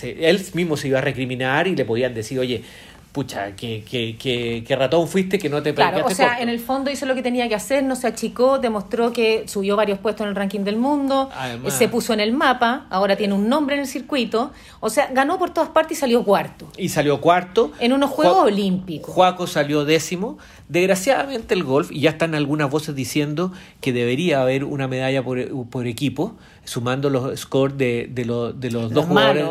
él 0.02 0.46
mismo 0.54 0.78
se 0.78 0.88
iba 0.88 0.96
a 0.96 1.02
recriminar 1.02 1.68
y 1.68 1.76
le 1.76 1.84
podían 1.84 2.14
decir, 2.14 2.38
oye, 2.38 2.64
pucha, 3.12 3.54
que, 3.54 3.84
que, 3.84 4.64
que, 4.66 4.76
ratón 4.76 5.06
fuiste 5.06 5.38
que 5.38 5.50
no 5.50 5.62
te 5.62 5.74
Claro, 5.74 6.06
o 6.06 6.10
sea, 6.10 6.40
en 6.40 6.48
el 6.48 6.58
fondo 6.58 6.90
hizo 6.90 7.04
lo 7.04 7.14
que 7.14 7.22
tenía 7.22 7.46
que 7.46 7.54
hacer, 7.54 7.84
no 7.84 7.94
se 7.94 8.06
achicó, 8.06 8.58
demostró 8.58 9.12
que 9.12 9.44
subió 9.46 9.76
varios 9.76 9.98
puestos 9.98 10.24
en 10.24 10.30
el 10.30 10.34
ranking 10.34 10.60
del 10.60 10.76
mundo, 10.76 11.28
se 11.68 11.88
puso 11.88 12.14
en 12.14 12.20
el 12.20 12.32
mapa, 12.32 12.86
ahora 12.88 13.16
tiene 13.16 13.34
un 13.34 13.48
nombre 13.48 13.76
en 13.76 13.82
el 13.82 13.86
circuito, 13.86 14.52
o 14.80 14.88
sea, 14.88 15.10
ganó 15.12 15.38
por 15.38 15.50
todas 15.50 15.68
partes 15.70 15.98
y 15.98 16.00
salió 16.00 16.24
cuarto. 16.24 16.68
Y 16.78 16.88
salió 16.88 17.20
cuarto. 17.20 17.72
En 17.78 17.92
unos 17.92 18.10
Juegos 18.10 18.46
Olímpicos. 18.46 19.14
Juaco 19.14 19.46
salió 19.46 19.84
décimo. 19.84 20.38
Desgraciadamente 20.68 21.52
el 21.52 21.64
golf, 21.64 21.92
y 21.92 22.00
ya 22.00 22.10
están 22.10 22.34
algunas 22.34 22.70
voces 22.70 22.94
diciendo 22.94 23.52
que 23.82 23.92
debería 23.92 24.40
haber 24.40 24.64
una 24.64 24.88
medalla 24.88 25.22
por, 25.22 25.68
por 25.68 25.86
equipo, 25.86 26.34
sumando 26.64 27.10
los 27.10 27.38
scores 27.38 27.76
de, 27.76 28.08
de, 28.10 28.24
de 28.54 28.70
los, 28.70 28.90
dos 28.90 29.04
jugadores. 29.04 29.44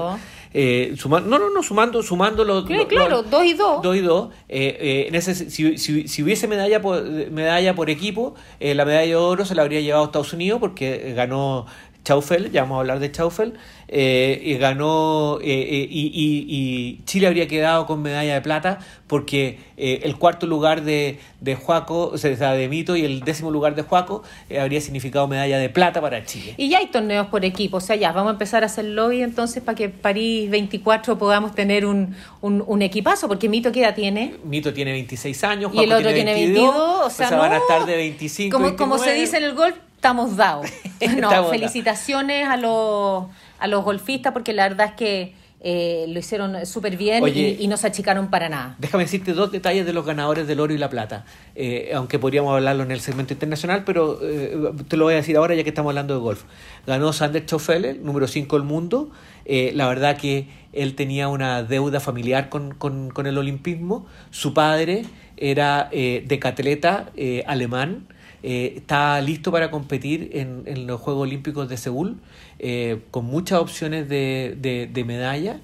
Eh, 0.53 0.95
no, 1.05 1.19
no, 1.21 1.49
no, 1.49 1.63
sumando, 1.63 2.03
sumando 2.03 2.43
los. 2.43 2.65
claro, 2.87 3.23
dos 3.23 3.45
y 3.45 3.53
dos. 3.53 3.81
Dos 3.81 3.95
y 3.95 4.01
dos. 4.01 4.29
Eh, 4.49 4.77
eh, 4.79 5.05
en 5.07 5.15
ese, 5.15 5.33
si, 5.33 5.77
si, 5.77 6.07
si, 6.07 6.23
hubiese 6.23 6.47
medalla 6.47 6.81
por, 6.81 7.03
medalla 7.03 7.73
por 7.73 7.89
equipo, 7.89 8.35
la 8.59 8.83
medalla 8.83 9.07
de 9.07 9.15
oro 9.15 9.45
se 9.45 9.55
la 9.55 9.61
habría 9.61 9.79
llevado 9.79 10.03
a 10.03 10.05
Estados 10.07 10.33
Unidos 10.33 10.59
porque 10.59 11.13
ganó 11.15 11.65
Chaufel, 12.03 12.51
ya 12.51 12.63
vamos 12.63 12.77
a 12.77 12.79
hablar 12.81 12.99
de 12.99 13.11
Chaufel, 13.11 13.53
eh, 13.93 14.41
y 14.41 14.55
ganó 14.55 15.39
eh, 15.41 15.47
eh, 15.51 15.87
y, 15.91 17.01
Chile 17.03 17.27
habría 17.27 17.49
quedado 17.49 17.85
con 17.85 18.01
medalla 18.01 18.35
de 18.35 18.41
plata 18.41 18.79
porque 19.07 19.59
el 19.75 20.15
cuarto 20.17 20.47
lugar 20.47 20.83
de, 20.83 21.19
de 21.41 21.55
Juaco, 21.55 22.07
o 22.13 22.17
sea, 22.17 22.53
de 22.53 22.69
Mito 22.69 22.95
y 22.95 23.03
el 23.03 23.19
décimo 23.21 23.51
lugar 23.51 23.75
de 23.75 23.81
Juaco 23.81 24.23
habría 24.57 24.79
significado 24.79 25.27
medalla 25.27 25.57
de 25.57 25.69
plata 25.69 25.99
para 25.99 26.23
Chile. 26.23 26.53
Y 26.55 26.69
ya 26.69 26.77
hay 26.77 26.87
torneos 26.87 27.27
por 27.27 27.43
equipo, 27.43 27.77
o 27.77 27.81
sea, 27.81 27.97
ya 27.97 28.13
vamos 28.13 28.29
a 28.29 28.33
empezar 28.33 28.63
a 28.63 28.67
hacer 28.67 28.85
lobby 28.85 29.21
entonces 29.21 29.61
para 29.61 29.75
que 29.75 29.89
París 29.89 30.49
24 30.49 31.17
podamos 31.17 31.53
tener 31.53 31.85
un, 31.85 32.15
un, 32.41 32.81
equipazo, 32.81 33.27
porque 33.27 33.49
Mito 33.49 33.73
qué 33.73 33.81
edad 33.81 33.95
tiene? 33.95 34.35
Mito 34.45 34.73
tiene 34.73 34.93
26 34.93 35.43
años, 35.43 35.71
Juaco 35.71 35.81
y 35.81 35.83
el 35.83 35.91
otro 35.91 36.13
tiene 36.13 36.33
22, 36.33 36.73
o 36.75 37.09
sea, 37.09 37.29
van 37.31 37.51
a 37.51 37.57
estar 37.57 37.85
de 37.85 37.97
25. 37.97 38.55
Como, 38.55 38.77
como 38.77 38.97
se 38.97 39.13
dice 39.13 39.37
en 39.37 39.43
el 39.43 39.55
golf, 39.55 39.75
estamos 40.01 40.35
dados. 40.35 40.67
No, 41.19 41.49
felicitaciones 41.49 42.47
a 42.47 42.57
los, 42.57 43.25
a 43.61 43.67
los 43.67 43.83
golfistas 43.83 44.33
porque 44.33 44.53
la 44.53 44.67
verdad 44.67 44.87
es 44.87 44.93
que 44.93 45.33
eh, 45.63 46.05
lo 46.07 46.17
hicieron 46.17 46.65
súper 46.65 46.97
bien 46.97 47.23
y, 47.27 47.67
no 47.67 47.77
se 47.77 47.85
achicaron 47.85 48.31
para 48.31 48.49
nada. 48.49 48.75
Déjame 48.79 49.03
decirte 49.03 49.33
dos 49.33 49.51
detalles 49.51 49.85
de 49.85 49.93
los 49.93 50.03
ganadores 50.03 50.47
del 50.47 50.59
oro 50.59 50.73
y 50.73 50.79
la 50.79 50.89
plata, 50.89 51.23
eh, 51.53 51.91
aunque 51.93 52.17
podríamos 52.17 52.55
hablarlo 52.55 52.81
en 52.81 52.89
el 52.89 52.99
segmento 52.99 53.33
internacional, 53.33 53.83
pero 53.85 54.17
eh, 54.23 54.57
te 54.87 54.97
lo 54.97 55.03
voy 55.05 55.13
a 55.13 55.17
decir 55.17 55.37
ahora 55.37 55.53
ya 55.53 55.61
que 55.61 55.69
estamos 55.69 55.91
hablando 55.91 56.15
de 56.15 56.19
golf. 56.19 56.45
Ganó 56.87 57.13
Sander 57.13 57.45
Schoffele, 57.45 57.93
número 57.93 58.27
5 58.27 58.57
del 58.57 58.65
mundo. 58.65 59.11
la 59.45 59.87
verdad 59.87 60.17
que 60.17 60.47
él 60.73 60.95
tenía 60.95 61.27
una 61.27 61.61
deuda 61.61 61.99
familiar 61.99 62.49
con, 62.49 62.73
con, 62.73 63.11
con 63.11 63.27
el 63.27 63.37
olimpismo. 63.37 64.07
Su 64.31 64.55
padre 64.55 65.05
era 65.37 65.91
decatleta 65.91 67.11
alemán 67.45 68.07
eh, 68.43 68.73
está 68.77 69.21
listo 69.21 69.51
para 69.51 69.69
competir 69.69 70.31
en, 70.33 70.63
en, 70.65 70.87
los 70.87 70.99
Juegos 70.99 71.23
Olímpicos 71.27 71.69
de 71.69 71.77
Seúl, 71.77 72.17
eh, 72.63 72.99
con 73.09 73.25
muchas 73.25 73.59
opciones 73.59 74.07
de, 74.07 74.55
de, 74.61 75.03
medalla. 75.03 75.59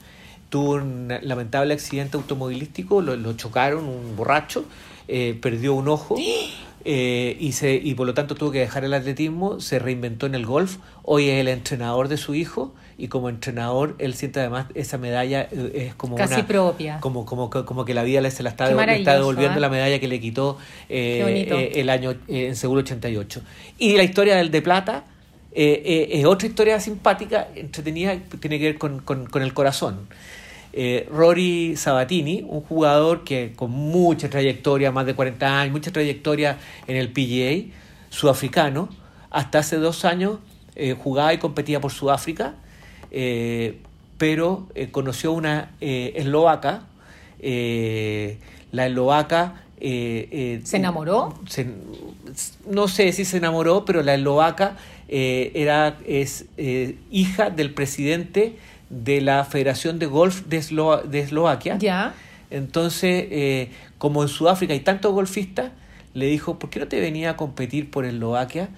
Tuvo 0.50 0.74
un 0.74 1.13
lamentable 1.22 1.75
accidente 1.75 2.18
automovilístico, 2.18 3.04
lo, 3.04 3.34
chocaron, 3.34 3.86
un 3.86 4.16
borracho, 4.16 4.66
eh, 5.08 5.38
perdió 5.39 5.75
un 5.75 5.89
ojo. 5.89 6.16
y, 6.84 7.51
se, 7.51 7.75
y 7.75 7.94
por 7.94 8.08
lo 8.08 8.16
tanto 8.16 8.34
tuvo 8.34 8.50
que 8.51 8.60
dejar 8.60 8.84
el 8.84 8.96
atletismo, 8.96 9.60
se 9.60 9.77
reinventó 9.77 10.25
en 10.25 10.34
el 10.34 10.48
golf, 10.48 10.77
hoy 11.04 11.30
es 11.30 11.39
el 11.39 11.50
entrenador 11.50 12.08
de 12.08 12.18
su 12.18 12.34
hijo 12.34 12.74
y 12.98 13.10
como 13.10 13.30
entrenador 13.30 13.96
él 14.00 14.16
siente 14.16 14.39
además 14.39 14.66
esa 14.74 14.98
medalla 14.98 15.44
es 15.44 15.94
como 15.94 16.16
casi 16.16 16.42
propia 16.42 17.00
como, 17.00 17.25
como, 17.27 17.51
como 17.51 17.86
que 17.86 17.94
la 17.94 18.01
vida 18.01 18.27
se 18.32 18.42
la 18.42 18.50
está, 18.50 18.70
está 18.92 19.13
devolviendo 19.16 19.60
¿eh? 19.60 19.62
la 19.62 19.70
medalla 19.70 20.00
que 20.00 20.08
le 20.08 20.20
quitó 20.20 20.58
eh, 20.89 21.72
el 21.75 21.92
año 21.92 22.16
en 22.27 22.56
Seguro 22.56 22.82
88 22.82 23.42
y 23.77 23.98
la 23.98 24.04
historia 24.04 24.36
del 24.36 24.50
de 24.50 24.63
plata 24.63 25.04
es 25.59 26.25
otra 26.25 26.47
historia 26.47 26.79
simpática 26.79 27.47
entretenida 27.55 28.15
tiene 28.39 28.59
que 28.59 28.65
ver 28.65 28.77
con, 28.77 28.99
con, 28.99 29.25
con 29.25 29.41
el 29.41 29.55
corazón 29.55 30.07
Rory 31.09 31.75
Sabatini, 31.75 32.45
un 32.47 32.61
jugador 32.61 33.23
que 33.23 33.53
con 33.55 33.71
mucha 33.71 34.29
trayectoria, 34.29 34.91
más 34.91 35.07
de 35.07 35.15
40 35.15 35.61
años, 35.61 35.73
mucha 35.73 35.91
trayectoria 35.91 36.59
en 36.85 36.97
el 36.97 37.11
PGA, 37.11 37.73
sudafricano, 38.11 38.87
hasta 39.31 39.59
hace 39.59 39.77
dos 39.77 40.05
años 40.05 40.37
jugaba 41.01 41.33
y 41.33 41.39
competía 41.39 41.81
por 41.81 41.91
Sudáfrica 41.91 42.53
eh, 43.11 43.79
pero 44.17 44.67
eh, 44.73 44.89
conoció 44.89 45.31
una 45.31 45.71
eh, 45.79 46.13
eslovaca, 46.15 46.83
la 47.39 48.85
eslovaca... 48.85 49.63
¿Se 49.79 50.61
enamoró? 50.73 51.35
no 52.67 52.87
sé 52.87 53.11
si 53.13 53.25
se 53.25 53.37
enamoró, 53.37 53.85
pero 53.85 54.01
la 54.01 54.15
eslovaca 54.15 54.75
era, 55.09 55.97
es 56.05 56.45
hija 57.11 57.49
del 57.49 57.73
presidente 57.73 58.55
de 58.89 59.21
la 59.21 59.43
Federación 59.45 59.99
de 59.99 60.05
Golf 60.05 60.43
de, 60.47 60.63
de 61.09 61.19
Eslovaquia. 61.19 61.77
Ya. 61.77 62.13
Entonces, 62.49 63.69
como 63.97 64.23
en 64.23 64.29
Sudáfrica 64.29 64.73
hay 64.73 64.81
tantos 64.81 65.13
golfistas, 65.13 65.71
le 66.13 66.25
dijo, 66.25 66.57
¿por 66.57 66.69
qué 66.69 66.79
no 66.79 66.87
te 66.87 66.99
venía 66.99 67.31
a 67.31 67.37
competir 67.37 67.91
por 67.91 68.05
Eslovaquia? 68.05 68.69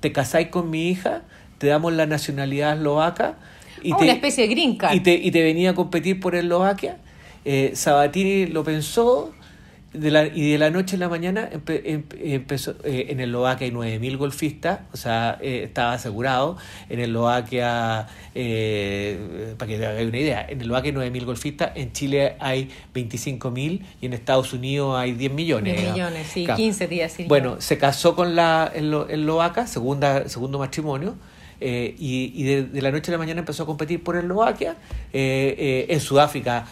Te 0.00 0.12
casáis 0.12 0.48
con 0.48 0.70
mi 0.70 0.88
hija, 0.88 1.22
te 1.58 1.66
damos 1.66 1.92
la 1.92 2.06
nacionalidad 2.06 2.76
eslovaca 2.76 3.36
y 3.82 3.92
una 3.92 4.12
especie 4.12 4.46
de 4.46 4.54
green 4.54 4.76
card. 4.76 4.94
Y 4.94 5.00
te, 5.00 5.14
y 5.14 5.30
te 5.30 5.42
venía 5.42 5.70
a 5.70 5.74
competir 5.74 6.20
por 6.20 6.34
Eslovaquia. 6.34 6.98
Eh, 7.44 7.72
Sabatini 7.74 8.46
lo 8.46 8.64
pensó 8.64 9.32
de 9.96 10.10
la, 10.10 10.26
y 10.26 10.52
de 10.52 10.58
la 10.58 10.70
noche 10.70 10.96
a 10.96 10.98
la 10.98 11.08
mañana 11.08 11.48
empezó. 11.52 12.74
Eh, 12.84 13.06
en 13.10 13.20
Eslovaquia 13.20 13.66
hay 13.66 13.72
9.000 13.72 14.16
golfistas, 14.16 14.80
o 14.92 14.96
sea, 14.96 15.38
eh, 15.40 15.62
estaba 15.64 15.94
asegurado. 15.94 16.56
En 16.88 17.00
Eslovaquia, 17.00 18.06
eh, 18.34 19.54
para 19.58 19.68
que 19.68 19.78
te 19.78 19.86
hagáis 19.86 20.08
una 20.08 20.18
idea, 20.18 20.46
en 20.48 20.60
Eslovaquia 20.60 20.90
hay 20.90 21.10
9.000 21.10 21.24
golfistas, 21.24 21.72
en 21.74 21.92
Chile 21.92 22.36
hay 22.38 22.70
25.000 22.94 23.82
y 24.00 24.06
en 24.06 24.12
Estados 24.12 24.52
Unidos 24.52 24.98
hay 24.98 25.12
10 25.12 25.32
millones. 25.32 25.76
10 25.76 25.92
millones, 25.92 26.26
sí, 26.26 26.46
15 26.46 26.88
días. 26.88 27.12
Sí. 27.12 27.24
Bueno, 27.28 27.60
se 27.60 27.78
casó 27.78 28.14
con 28.14 28.36
la 28.36 28.72
Eslovaca, 28.74 29.66
segunda, 29.66 30.28
segundo 30.28 30.58
matrimonio 30.58 31.16
eh, 31.60 31.94
y, 31.98 32.42
de, 32.44 32.82
la 32.82 32.90
noche 32.90 33.10
a 33.10 33.12
la 33.12 33.18
mañana 33.18 33.40
empezó 33.40 33.62
a 33.62 33.66
competir 33.66 34.02
por 34.02 34.16
Eslovaquia. 34.16 34.76
Eh, 35.12 35.54
eh, 35.58 35.86
en 35.88 36.00
Sudáfrica 36.00 36.66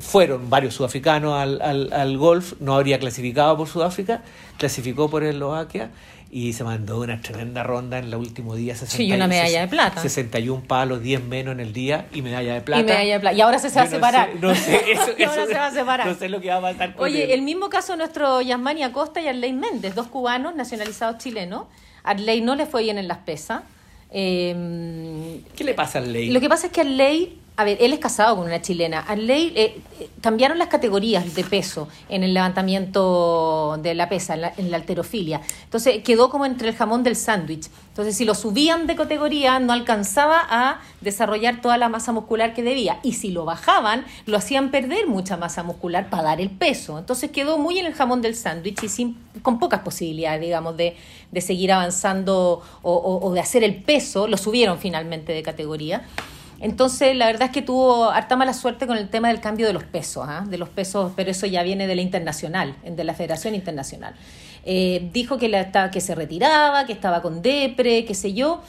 fueron 0.00 0.50
varios 0.50 0.74
sudafricanos 0.74 1.34
al, 1.34 1.60
al, 1.62 1.92
al, 1.92 2.18
golf, 2.18 2.54
no 2.60 2.74
habría 2.74 2.98
clasificado 2.98 3.56
por 3.56 3.68
Sudáfrica, 3.68 4.22
clasificó 4.56 5.08
por 5.08 5.22
Eslovaquia 5.24 5.90
y 6.30 6.52
se 6.52 6.62
mandó 6.62 7.00
una 7.00 7.20
tremenda 7.20 7.62
ronda 7.62 7.98
en 7.98 8.06
el 8.06 8.14
último 8.14 8.54
día. 8.54 8.74
60, 8.74 8.96
sí, 8.96 9.04
y 9.06 9.12
una 9.12 9.26
medalla 9.26 9.62
de 9.62 9.68
plata. 9.68 10.00
61 10.00 10.62
palos, 10.66 11.02
10 11.02 11.24
menos 11.24 11.52
en 11.52 11.60
el 11.60 11.72
día 11.72 12.06
y 12.12 12.22
medalla 12.22 12.54
de 12.54 12.60
plata. 12.60 12.82
Y 12.82 12.84
medalla 12.84 13.14
de 13.14 13.20
plata. 13.20 13.36
Y 13.36 13.40
ahora 13.40 13.58
se, 13.58 13.70
se 13.70 13.76
va 13.76 13.86
a 13.86 13.88
separar. 13.88 14.30
no 14.40 14.54
sé, 14.54 14.92
eso, 14.92 15.30
ahora 15.30 15.46
se 15.46 15.54
va 15.54 15.66
a 15.66 15.72
separar. 15.72 16.06
No 16.06 16.14
sé 16.14 16.28
lo 16.28 16.40
que 16.40 16.48
va 16.50 16.56
a 16.56 16.60
pasar 16.60 16.94
con 16.94 17.04
Oye, 17.04 17.32
el 17.32 17.42
mismo 17.42 17.70
caso 17.70 17.92
de 17.92 17.98
nuestro 17.98 18.42
Yasmani 18.42 18.82
Acosta 18.82 19.20
y 19.20 19.28
Arley 19.28 19.52
Méndez, 19.52 19.94
dos 19.94 20.08
cubanos 20.08 20.54
nacionalizados 20.54 21.18
chilenos. 21.18 21.64
Arley 22.04 22.40
no 22.42 22.56
le 22.56 22.66
fue 22.66 22.82
bien 22.82 22.98
en 22.98 23.08
las 23.08 23.18
pesas 23.18 23.62
Em, 24.10 25.42
¿Qué 25.56 25.64
le 25.64 25.74
pasa 25.74 25.98
al 25.98 26.12
ley? 26.12 26.30
Lo 26.30 26.40
que 26.40 26.48
pasa 26.48 26.68
es 26.68 26.72
que 26.72 26.80
al 26.80 26.96
ley 26.96 27.38
a 27.58 27.64
ver, 27.64 27.76
él 27.80 27.92
es 27.92 27.98
casado 27.98 28.36
con 28.36 28.46
una 28.46 28.62
chilena. 28.62 29.00
Arley 29.00 29.52
eh, 29.56 29.82
eh, 29.98 30.10
cambiaron 30.20 30.58
las 30.58 30.68
categorías 30.68 31.34
de 31.34 31.42
peso 31.42 31.88
en 32.08 32.22
el 32.22 32.32
levantamiento 32.32 33.76
de 33.82 33.96
la 33.96 34.08
pesa, 34.08 34.34
en 34.34 34.42
la, 34.42 34.52
en 34.56 34.70
la 34.70 34.76
alterofilia. 34.76 35.40
Entonces 35.64 36.04
quedó 36.04 36.30
como 36.30 36.46
entre 36.46 36.68
el 36.68 36.76
jamón 36.76 37.02
del 37.02 37.16
sándwich. 37.16 37.68
Entonces, 37.88 38.16
si 38.16 38.24
lo 38.24 38.36
subían 38.36 38.86
de 38.86 38.94
categoría, 38.94 39.58
no 39.58 39.72
alcanzaba 39.72 40.46
a 40.48 40.80
desarrollar 41.00 41.60
toda 41.60 41.78
la 41.78 41.88
masa 41.88 42.12
muscular 42.12 42.54
que 42.54 42.62
debía. 42.62 43.00
Y 43.02 43.14
si 43.14 43.32
lo 43.32 43.44
bajaban, 43.44 44.06
lo 44.26 44.36
hacían 44.36 44.70
perder 44.70 45.08
mucha 45.08 45.36
masa 45.36 45.64
muscular 45.64 46.10
para 46.10 46.22
dar 46.22 46.40
el 46.40 46.50
peso. 46.50 46.96
Entonces 46.96 47.32
quedó 47.32 47.58
muy 47.58 47.80
en 47.80 47.86
el 47.86 47.94
jamón 47.94 48.22
del 48.22 48.36
sándwich 48.36 48.84
y 48.84 48.88
sin, 48.88 49.18
con 49.42 49.58
pocas 49.58 49.80
posibilidades, 49.80 50.40
digamos, 50.40 50.76
de, 50.76 50.96
de 51.32 51.40
seguir 51.40 51.72
avanzando 51.72 52.62
o, 52.82 53.32
de 53.34 53.40
hacer 53.40 53.64
el 53.64 53.82
peso. 53.82 54.28
Lo 54.28 54.36
subieron 54.36 54.78
finalmente 54.78 55.32
de 55.32 55.42
categoría. 55.42 56.06
Entonces, 56.60 57.14
la 57.16 57.26
verdad 57.26 57.44
es 57.44 57.50
que 57.50 57.62
tuvo 57.62 58.10
harta 58.10 58.36
mala 58.36 58.52
suerte 58.52 58.86
con 58.86 58.98
el 58.98 59.08
tema 59.08 59.28
del 59.28 59.40
cambio 59.40 59.66
de 59.66 59.72
los 59.72 59.84
pesos, 59.84 60.24
¿ah? 60.26 60.44
de 60.48 60.58
los 60.58 60.68
pesos, 60.68 61.12
pero 61.14 61.30
eso 61.30 61.46
ya 61.46 61.62
viene 61.62 61.86
de 61.86 61.94
la 61.94 62.02
internacional, 62.02 62.74
de 62.84 63.04
la 63.04 63.14
Federación 63.14 63.54
Internacional. 63.54 64.14
Eh, 64.64 65.08
dijo 65.12 65.38
que, 65.38 65.48
la, 65.48 65.90
que 65.90 66.00
se 66.00 66.14
retiraba, 66.14 66.84
que 66.84 66.92
estaba 66.92 67.22
con 67.22 67.42
depre, 67.42 68.04
qué 68.04 68.14
sé 68.14 68.34
yo. 68.34 68.60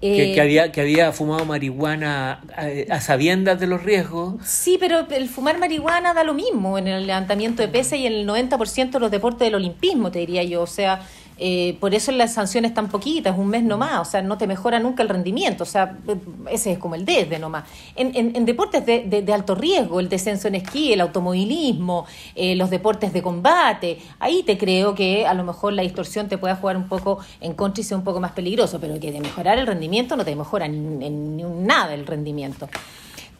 Eh, 0.00 0.16
que, 0.16 0.34
que, 0.34 0.40
había, 0.40 0.70
que 0.70 0.80
había 0.80 1.10
fumado 1.10 1.44
marihuana 1.44 2.42
a, 2.56 2.94
a, 2.94 3.00
sabiendas 3.00 3.58
de 3.58 3.66
los 3.66 3.82
riesgos. 3.82 4.34
Sí, 4.44 4.76
pero 4.78 5.08
el 5.10 5.28
fumar 5.28 5.58
marihuana 5.58 6.14
da 6.14 6.22
lo 6.22 6.34
mismo 6.34 6.78
en 6.78 6.86
el 6.86 7.06
levantamiento 7.06 7.62
de 7.62 7.68
pesas 7.68 7.98
y 7.98 8.06
en 8.06 8.12
el 8.12 8.28
90% 8.28 8.90
de 8.90 9.00
los 9.00 9.10
deportes 9.10 9.40
del 9.40 9.56
olimpismo, 9.56 10.12
te 10.12 10.20
diría 10.20 10.44
yo. 10.44 10.62
O 10.62 10.68
sea, 10.68 11.00
eh, 11.38 11.76
por 11.78 11.94
eso 11.94 12.10
las 12.12 12.34
sanciones 12.34 12.74
tan 12.74 12.88
poquitas, 12.88 13.38
un 13.38 13.48
mes 13.48 13.62
nomás, 13.62 14.00
o 14.00 14.04
sea, 14.04 14.22
no 14.22 14.36
te 14.36 14.46
mejora 14.46 14.80
nunca 14.80 15.02
el 15.02 15.08
rendimiento, 15.08 15.62
o 15.62 15.66
sea, 15.66 15.96
ese 16.50 16.72
es 16.72 16.78
como 16.78 16.94
el 16.94 17.04
desde 17.04 17.38
nomás. 17.38 17.64
En, 17.94 18.14
en, 18.16 18.34
en 18.34 18.44
deportes 18.44 18.84
de, 18.84 19.04
de, 19.04 19.22
de, 19.22 19.32
alto 19.32 19.54
riesgo, 19.54 20.00
el 20.00 20.08
descenso 20.08 20.48
en 20.48 20.56
esquí, 20.56 20.92
el 20.92 21.00
automovilismo, 21.00 22.06
eh, 22.34 22.56
los 22.56 22.70
deportes 22.70 23.12
de 23.12 23.22
combate, 23.22 23.98
ahí 24.18 24.42
te 24.42 24.58
creo 24.58 24.94
que 24.94 25.26
a 25.26 25.34
lo 25.34 25.44
mejor 25.44 25.72
la 25.72 25.82
distorsión 25.82 26.28
te 26.28 26.38
pueda 26.38 26.56
jugar 26.56 26.76
un 26.76 26.88
poco 26.88 27.18
en 27.40 27.54
contra 27.54 27.80
y 27.80 27.84
sea 27.84 27.96
un 27.96 28.04
poco 28.04 28.20
más 28.20 28.32
peligroso, 28.32 28.80
pero 28.80 28.98
que 28.98 29.12
de 29.12 29.20
mejorar 29.20 29.58
el 29.58 29.66
rendimiento 29.66 30.16
no 30.16 30.24
te 30.24 30.34
mejora 30.34 30.66
en, 30.66 31.02
en 31.02 31.66
nada 31.66 31.94
el 31.94 32.06
rendimiento. 32.06 32.68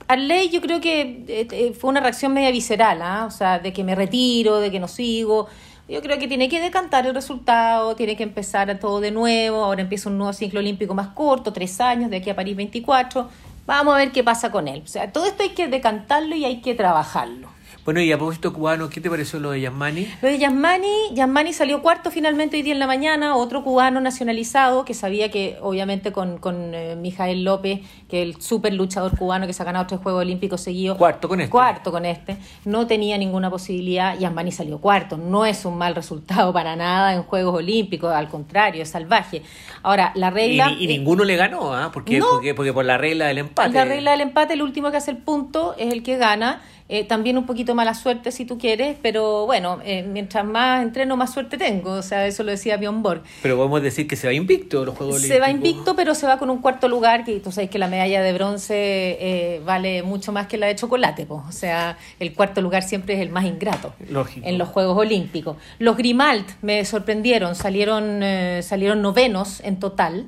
Arley 0.08 0.48
yo 0.48 0.62
creo 0.62 0.80
que 0.80 1.24
eh, 1.28 1.74
fue 1.78 1.90
una 1.90 2.00
reacción 2.00 2.32
media 2.32 2.50
visceral, 2.50 3.00
¿eh? 3.02 3.26
o 3.26 3.30
sea, 3.30 3.58
de 3.58 3.74
que 3.74 3.84
me 3.84 3.94
retiro, 3.94 4.58
de 4.58 4.70
que 4.70 4.80
no 4.80 4.88
sigo. 4.88 5.48
Yo 5.88 6.02
creo 6.02 6.18
que 6.18 6.28
tiene 6.28 6.50
que 6.50 6.60
decantar 6.60 7.06
el 7.06 7.14
resultado, 7.14 7.96
tiene 7.96 8.14
que 8.14 8.22
empezar 8.22 8.78
todo 8.78 9.00
de 9.00 9.10
nuevo. 9.10 9.64
Ahora 9.64 9.80
empieza 9.80 10.10
un 10.10 10.18
nuevo 10.18 10.34
ciclo 10.34 10.60
olímpico 10.60 10.94
más 10.94 11.08
corto, 11.08 11.52
tres 11.52 11.80
años, 11.80 12.10
de 12.10 12.18
aquí 12.18 12.28
a 12.28 12.36
París 12.36 12.54
24. 12.56 13.26
Vamos 13.66 13.94
a 13.94 13.98
ver 13.98 14.12
qué 14.12 14.22
pasa 14.22 14.50
con 14.50 14.68
él. 14.68 14.82
O 14.84 14.86
sea, 14.86 15.10
todo 15.10 15.24
esto 15.24 15.42
hay 15.42 15.50
que 15.50 15.66
decantarlo 15.66 16.36
y 16.36 16.44
hay 16.44 16.60
que 16.60 16.74
trabajarlo. 16.74 17.48
Bueno, 17.88 18.02
y 18.02 18.12
a 18.12 18.18
propósito 18.18 18.52
cubano, 18.52 18.90
¿qué 18.90 19.00
te 19.00 19.08
pareció 19.08 19.40
lo 19.40 19.52
de 19.52 19.62
Yasmani? 19.62 20.06
Lo 20.20 20.28
de 20.28 20.36
Yasmani, 20.36 21.14
Yasmani 21.14 21.54
salió 21.54 21.80
cuarto 21.80 22.10
finalmente 22.10 22.58
hoy 22.58 22.62
día 22.62 22.74
en 22.74 22.80
la 22.80 22.86
mañana, 22.86 23.34
otro 23.34 23.64
cubano 23.64 23.98
nacionalizado 23.98 24.84
que 24.84 24.92
sabía 24.92 25.30
que 25.30 25.56
obviamente 25.62 26.12
con, 26.12 26.36
con 26.36 26.74
eh, 26.74 26.96
Mijael 26.96 27.44
López, 27.44 27.80
que 28.10 28.20
el 28.20 28.42
súper 28.42 28.74
luchador 28.74 29.16
cubano 29.16 29.46
que 29.46 29.54
se 29.54 29.62
ha 29.62 29.64
ganado 29.64 29.86
tres 29.86 30.02
Juegos 30.02 30.20
Olímpicos 30.20 30.60
seguidos. 30.60 30.98
Cuarto 30.98 31.30
con 31.30 31.40
este. 31.40 31.50
Cuarto 31.50 31.90
con 31.90 32.04
este. 32.04 32.36
No 32.66 32.86
tenía 32.86 33.16
ninguna 33.16 33.48
posibilidad. 33.48 34.18
Yasmani 34.18 34.52
salió 34.52 34.82
cuarto. 34.82 35.16
No 35.16 35.46
es 35.46 35.64
un 35.64 35.78
mal 35.78 35.94
resultado 35.94 36.52
para 36.52 36.76
nada 36.76 37.14
en 37.14 37.22
Juegos 37.22 37.54
Olímpicos, 37.54 38.12
al 38.12 38.28
contrario, 38.28 38.82
es 38.82 38.90
salvaje. 38.90 39.40
Ahora, 39.82 40.12
la 40.14 40.28
regla... 40.28 40.72
Y, 40.78 40.84
y 40.84 40.86
ninguno 40.88 41.24
le 41.24 41.36
ganó, 41.36 41.72
¿ah? 41.72 41.86
¿eh? 41.86 41.90
Porque, 41.90 42.18
no, 42.18 42.26
porque, 42.32 42.54
porque 42.54 42.74
por 42.74 42.84
la 42.84 42.98
regla 42.98 43.28
del 43.28 43.38
empate. 43.38 43.72
La 43.72 43.86
regla 43.86 44.10
del 44.10 44.20
empate, 44.20 44.52
el 44.52 44.60
último 44.60 44.90
que 44.90 44.98
hace 44.98 45.10
el 45.10 45.16
punto 45.16 45.74
es 45.78 45.90
el 45.90 46.02
que 46.02 46.18
gana. 46.18 46.60
Eh, 46.90 47.04
también 47.04 47.36
un 47.36 47.44
poquito 47.44 47.74
mala 47.74 47.92
suerte 47.92 48.32
si 48.32 48.46
tú 48.46 48.56
quieres, 48.56 48.96
pero 49.02 49.44
bueno, 49.44 49.78
eh, 49.84 50.02
mientras 50.02 50.44
más 50.44 50.82
entreno, 50.82 51.18
más 51.18 51.34
suerte 51.34 51.58
tengo. 51.58 51.92
O 51.92 52.02
sea, 52.02 52.26
eso 52.26 52.42
lo 52.42 52.50
decía 52.50 52.78
Bjorn 52.78 53.02
Borg. 53.02 53.22
Pero 53.42 53.56
podemos 53.56 53.82
decir 53.82 54.08
que 54.08 54.16
se 54.16 54.26
va 54.26 54.32
invicto 54.32 54.84
los 54.86 54.96
Juegos 54.96 55.20
Se 55.20 55.38
va 55.38 55.50
invicto, 55.50 55.94
pero 55.94 56.14
se 56.14 56.26
va 56.26 56.38
con 56.38 56.48
un 56.48 56.58
cuarto 56.58 56.88
lugar, 56.88 57.24
que 57.24 57.40
tú 57.40 57.52
sabes 57.52 57.68
que 57.68 57.78
la 57.78 57.88
medalla 57.88 58.22
de 58.22 58.32
bronce 58.32 58.74
eh, 58.74 59.60
vale 59.64 60.02
mucho 60.02 60.32
más 60.32 60.46
que 60.46 60.56
la 60.56 60.66
de 60.66 60.76
chocolate. 60.76 61.26
Pues. 61.26 61.42
O 61.46 61.52
sea, 61.52 61.98
el 62.18 62.32
cuarto 62.32 62.62
lugar 62.62 62.82
siempre 62.82 63.14
es 63.14 63.20
el 63.20 63.28
más 63.28 63.44
ingrato 63.44 63.92
Lógico. 64.08 64.46
en 64.46 64.56
los 64.56 64.68
Juegos 64.68 64.96
Olímpicos. 64.96 65.56
Los 65.78 65.96
Grimald 65.96 66.46
me 66.62 66.84
sorprendieron, 66.86 67.54
salieron, 67.54 68.22
eh, 68.22 68.62
salieron 68.62 69.02
novenos 69.02 69.60
en 69.60 69.78
total. 69.78 70.26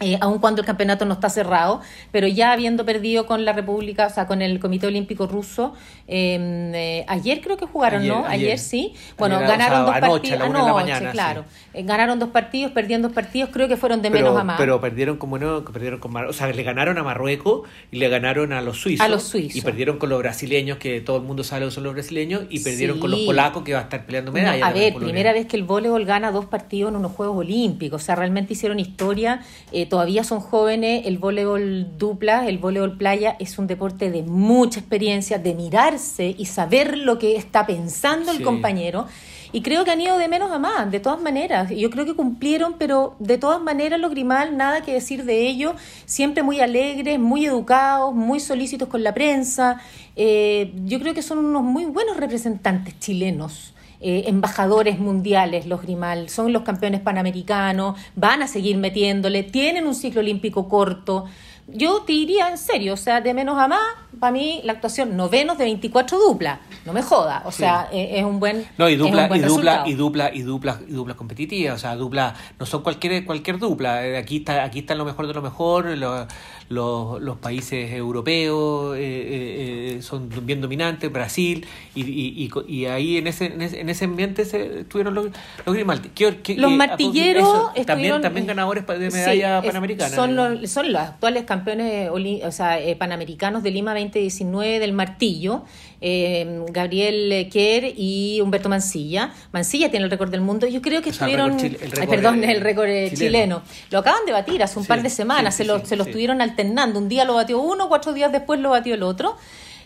Eh, 0.00 0.18
aun 0.20 0.40
cuando 0.40 0.60
el 0.60 0.66
campeonato 0.66 1.06
no 1.06 1.14
está 1.14 1.30
cerrado, 1.30 1.80
pero 2.12 2.28
ya 2.28 2.52
habiendo 2.52 2.84
perdido 2.84 3.24
con 3.24 3.46
la 3.46 3.54
República, 3.54 4.08
o 4.08 4.10
sea, 4.10 4.26
con 4.26 4.42
el 4.42 4.60
Comité 4.60 4.86
Olímpico 4.86 5.26
Ruso, 5.26 5.72
eh, 6.06 6.70
eh, 6.74 7.04
ayer 7.08 7.40
creo 7.40 7.56
que 7.56 7.64
jugaron, 7.64 8.02
ayer, 8.02 8.12
¿no? 8.12 8.26
Ayer, 8.26 8.46
ayer 8.48 8.58
sí. 8.58 8.92
Bueno, 9.16 9.36
ayer, 9.36 9.48
ganaron 9.48 9.84
o 9.84 9.92
sea, 9.92 10.00
dos 10.00 10.10
partidos. 10.10 10.40
Anoche, 10.42 10.72
mañana, 10.72 11.10
claro. 11.12 11.44
Sí. 11.72 11.82
ganaron 11.82 12.18
dos 12.18 12.28
partidos, 12.28 12.72
perdieron 12.72 13.00
dos 13.00 13.12
partidos, 13.12 13.48
creo 13.50 13.68
que 13.68 13.78
fueron 13.78 14.02
de 14.02 14.10
pero, 14.10 14.26
menos 14.26 14.38
a 14.38 14.44
más. 14.44 14.58
Pero 14.58 14.78
perdieron 14.82 15.16
como 15.16 15.38
no, 15.38 15.64
perdieron 15.64 15.98
con 15.98 16.12
Mar 16.12 16.26
o 16.26 16.32
sea, 16.34 16.48
le 16.48 16.62
ganaron 16.62 16.98
a 16.98 17.02
Marruecos 17.02 17.62
y 17.90 17.96
le 17.96 18.10
ganaron 18.10 18.52
a 18.52 18.60
los 18.60 18.78
suizos. 18.78 19.04
A 19.04 19.08
los 19.08 19.22
suizos. 19.22 19.56
Y 19.56 19.62
perdieron 19.62 19.98
con 19.98 20.10
los 20.10 20.18
brasileños, 20.18 20.76
que 20.76 21.00
todo 21.00 21.16
el 21.16 21.22
mundo 21.22 21.42
sabe 21.42 21.64
que 21.64 21.70
son 21.70 21.84
los 21.84 21.94
brasileños, 21.94 22.42
y 22.50 22.60
perdieron 22.60 22.96
sí. 22.96 23.00
con 23.00 23.10
los 23.12 23.20
polacos, 23.20 23.62
que 23.62 23.72
va 23.72 23.80
a 23.80 23.82
estar 23.84 24.04
peleando 24.04 24.30
medallas. 24.30 24.60
No, 24.60 24.66
a 24.66 24.72
ver, 24.72 24.94
primera 24.94 25.32
vez 25.32 25.46
que 25.46 25.56
el 25.56 25.64
voleibol 25.64 26.04
gana 26.04 26.30
dos 26.32 26.44
partidos 26.44 26.90
en 26.90 26.96
unos 26.96 27.12
Juegos 27.12 27.38
Olímpicos, 27.38 28.02
o 28.02 28.04
sea, 28.04 28.14
realmente 28.14 28.52
hicieron 28.52 28.78
historia, 28.78 29.40
eh, 29.86 29.88
todavía 29.88 30.24
son 30.24 30.40
jóvenes 30.40 31.06
el 31.06 31.18
voleibol 31.18 31.96
dupla, 31.98 32.48
el 32.48 32.58
voleibol 32.58 32.96
playa, 32.96 33.36
es 33.38 33.58
un 33.58 33.66
deporte 33.66 34.10
de 34.10 34.22
mucha 34.22 34.80
experiencia, 34.80 35.38
de 35.38 35.54
mirarse 35.54 36.34
y 36.36 36.46
saber 36.46 36.98
lo 36.98 37.18
que 37.18 37.36
está 37.36 37.66
pensando 37.66 38.32
el 38.32 38.42
compañero. 38.42 39.06
Y 39.52 39.62
creo 39.62 39.84
que 39.84 39.92
han 39.92 40.00
ido 40.00 40.18
de 40.18 40.28
menos 40.28 40.50
a 40.50 40.58
más, 40.58 40.90
de 40.90 41.00
todas 41.00 41.20
maneras. 41.20 41.70
Yo 41.70 41.88
creo 41.90 42.04
que 42.04 42.14
cumplieron, 42.14 42.74
pero 42.78 43.14
de 43.20 43.38
todas 43.38 43.62
maneras 43.62 44.00
los 44.00 44.10
Grimal, 44.10 44.56
nada 44.56 44.82
que 44.82 44.92
decir 44.92 45.24
de 45.24 45.46
ellos, 45.46 45.74
siempre 46.04 46.42
muy 46.42 46.60
alegres, 46.60 47.18
muy 47.18 47.46
educados, 47.46 48.14
muy 48.14 48.40
solícitos 48.40 48.88
con 48.88 49.02
la 49.02 49.14
prensa. 49.14 49.80
Eh, 50.16 50.72
yo 50.84 50.98
creo 50.98 51.14
que 51.14 51.22
son 51.22 51.38
unos 51.38 51.62
muy 51.62 51.84
buenos 51.84 52.16
representantes 52.16 52.98
chilenos. 52.98 53.72
Eh, 54.08 54.28
embajadores 54.28 55.00
mundiales, 55.00 55.66
los 55.66 55.82
Grimal, 55.82 56.28
son 56.28 56.52
los 56.52 56.62
campeones 56.62 57.00
panamericanos, 57.00 57.98
van 58.14 58.40
a 58.40 58.46
seguir 58.46 58.76
metiéndole, 58.76 59.42
tienen 59.42 59.84
un 59.84 59.96
ciclo 59.96 60.20
olímpico 60.20 60.68
corto. 60.68 61.24
Yo 61.66 62.02
te 62.02 62.12
diría 62.12 62.48
en 62.48 62.56
serio, 62.56 62.94
o 62.94 62.96
sea, 62.96 63.20
de 63.20 63.34
menos 63.34 63.58
a 63.58 63.66
más, 63.66 63.80
para 64.20 64.30
mí 64.30 64.60
la 64.62 64.74
actuación 64.74 65.16
novenos 65.16 65.58
de 65.58 65.64
24 65.64 66.20
dupla, 66.20 66.60
no 66.84 66.92
me 66.92 67.02
joda, 67.02 67.42
o 67.46 67.50
sea, 67.50 67.88
sí. 67.90 67.96
eh, 67.98 68.20
es 68.20 68.24
un 68.24 68.38
buen 68.38 68.64
No, 68.78 68.88
y 68.88 68.94
dupla, 68.94 69.28
y 69.34 69.40
dupla, 69.40 69.82
y 69.84 69.94
dupla, 69.94 70.30
y 70.32 70.42
dupla, 70.42 70.80
y 70.86 70.92
dupla 70.92 71.14
competitiva, 71.14 71.74
o 71.74 71.78
sea, 71.78 71.96
dupla, 71.96 72.32
no 72.60 72.64
son 72.64 72.84
cualquier 72.84 73.24
cualquier 73.24 73.58
dupla, 73.58 74.06
eh, 74.06 74.18
aquí 74.18 74.36
está, 74.36 74.62
aquí 74.62 74.78
está 74.78 74.94
lo 74.94 75.04
mejor 75.04 75.26
de 75.26 75.34
lo 75.34 75.42
mejor, 75.42 75.86
lo, 75.98 76.28
lo, 76.68 77.18
los 77.20 77.38
países 77.38 77.92
europeos 77.92 78.96
eh, 78.96 79.96
eh, 79.96 80.02
son 80.02 80.28
bien 80.44 80.60
dominantes, 80.60 81.12
Brasil, 81.12 81.66
y, 81.94 82.02
y, 82.02 82.50
y, 82.66 82.72
y 82.72 82.86
ahí 82.86 83.18
en 83.18 83.26
ese, 83.26 83.46
en 83.46 83.62
ese, 83.62 83.80
en 83.80 83.88
ese 83.88 84.04
ambiente 84.04 84.44
se, 84.44 84.80
estuvieron 84.80 85.14
los, 85.14 85.26
los 85.64 85.74
Grimaldi. 85.74 86.10
¿Qué, 86.14 86.38
qué, 86.42 86.56
los 86.56 86.72
martilleros 86.72 87.70
eso, 87.74 87.86
también, 87.86 88.20
también 88.20 88.46
ganadores 88.46 88.86
de 88.86 89.10
medalla 89.10 89.60
sí, 89.60 89.66
panamericana. 89.66 90.14
Son 90.14 90.34
los, 90.34 90.70
son 90.70 90.92
los 90.92 91.02
actuales 91.02 91.44
campeones 91.44 92.10
o 92.10 92.52
sea, 92.52 92.80
eh, 92.80 92.96
panamericanos 92.96 93.62
de 93.62 93.70
Lima 93.70 93.94
2019 93.94 94.78
del 94.78 94.92
martillo, 94.92 95.64
eh, 96.00 96.64
Gabriel 96.70 97.48
Kerr 97.50 97.92
y 97.96 98.40
Humberto 98.42 98.68
Mancilla. 98.68 99.32
Mancilla 99.52 99.90
tiene 99.90 100.04
el 100.04 100.10
récord 100.10 100.30
del 100.30 100.40
mundo. 100.40 100.66
Yo 100.66 100.82
creo 100.82 101.02
que 101.02 101.10
o 101.10 101.12
sea, 101.12 101.26
estuvieron. 101.26 101.58
El 101.58 101.72
récord, 101.72 101.82
el 101.82 101.90
récord, 101.90 102.00
ay, 102.00 102.08
perdón, 102.08 102.44
el 102.44 102.60
récord 102.60 102.88
chileno. 102.88 103.16
chileno. 103.16 103.62
Lo 103.90 103.98
acaban 104.00 104.24
de 104.26 104.32
batir 104.32 104.62
hace 104.62 104.78
un 104.78 104.84
sí, 104.84 104.88
par 104.88 105.02
de 105.02 105.10
semanas. 105.10 105.54
sí, 105.54 105.62
se 105.62 105.64
lo, 105.64 105.84
se 105.84 105.96
lo 105.96 106.04
estuvieron 106.04 106.40
alternando. 106.40 106.98
Un 106.98 107.08
día 107.08 107.24
lo 107.24 107.34
batió 107.34 107.60
uno, 107.60 107.88
cuatro 107.88 108.12
días 108.12 108.32
después 108.32 108.60
lo 108.60 108.70
batió 108.70 108.94
el 108.94 109.02
otro. 109.02 109.36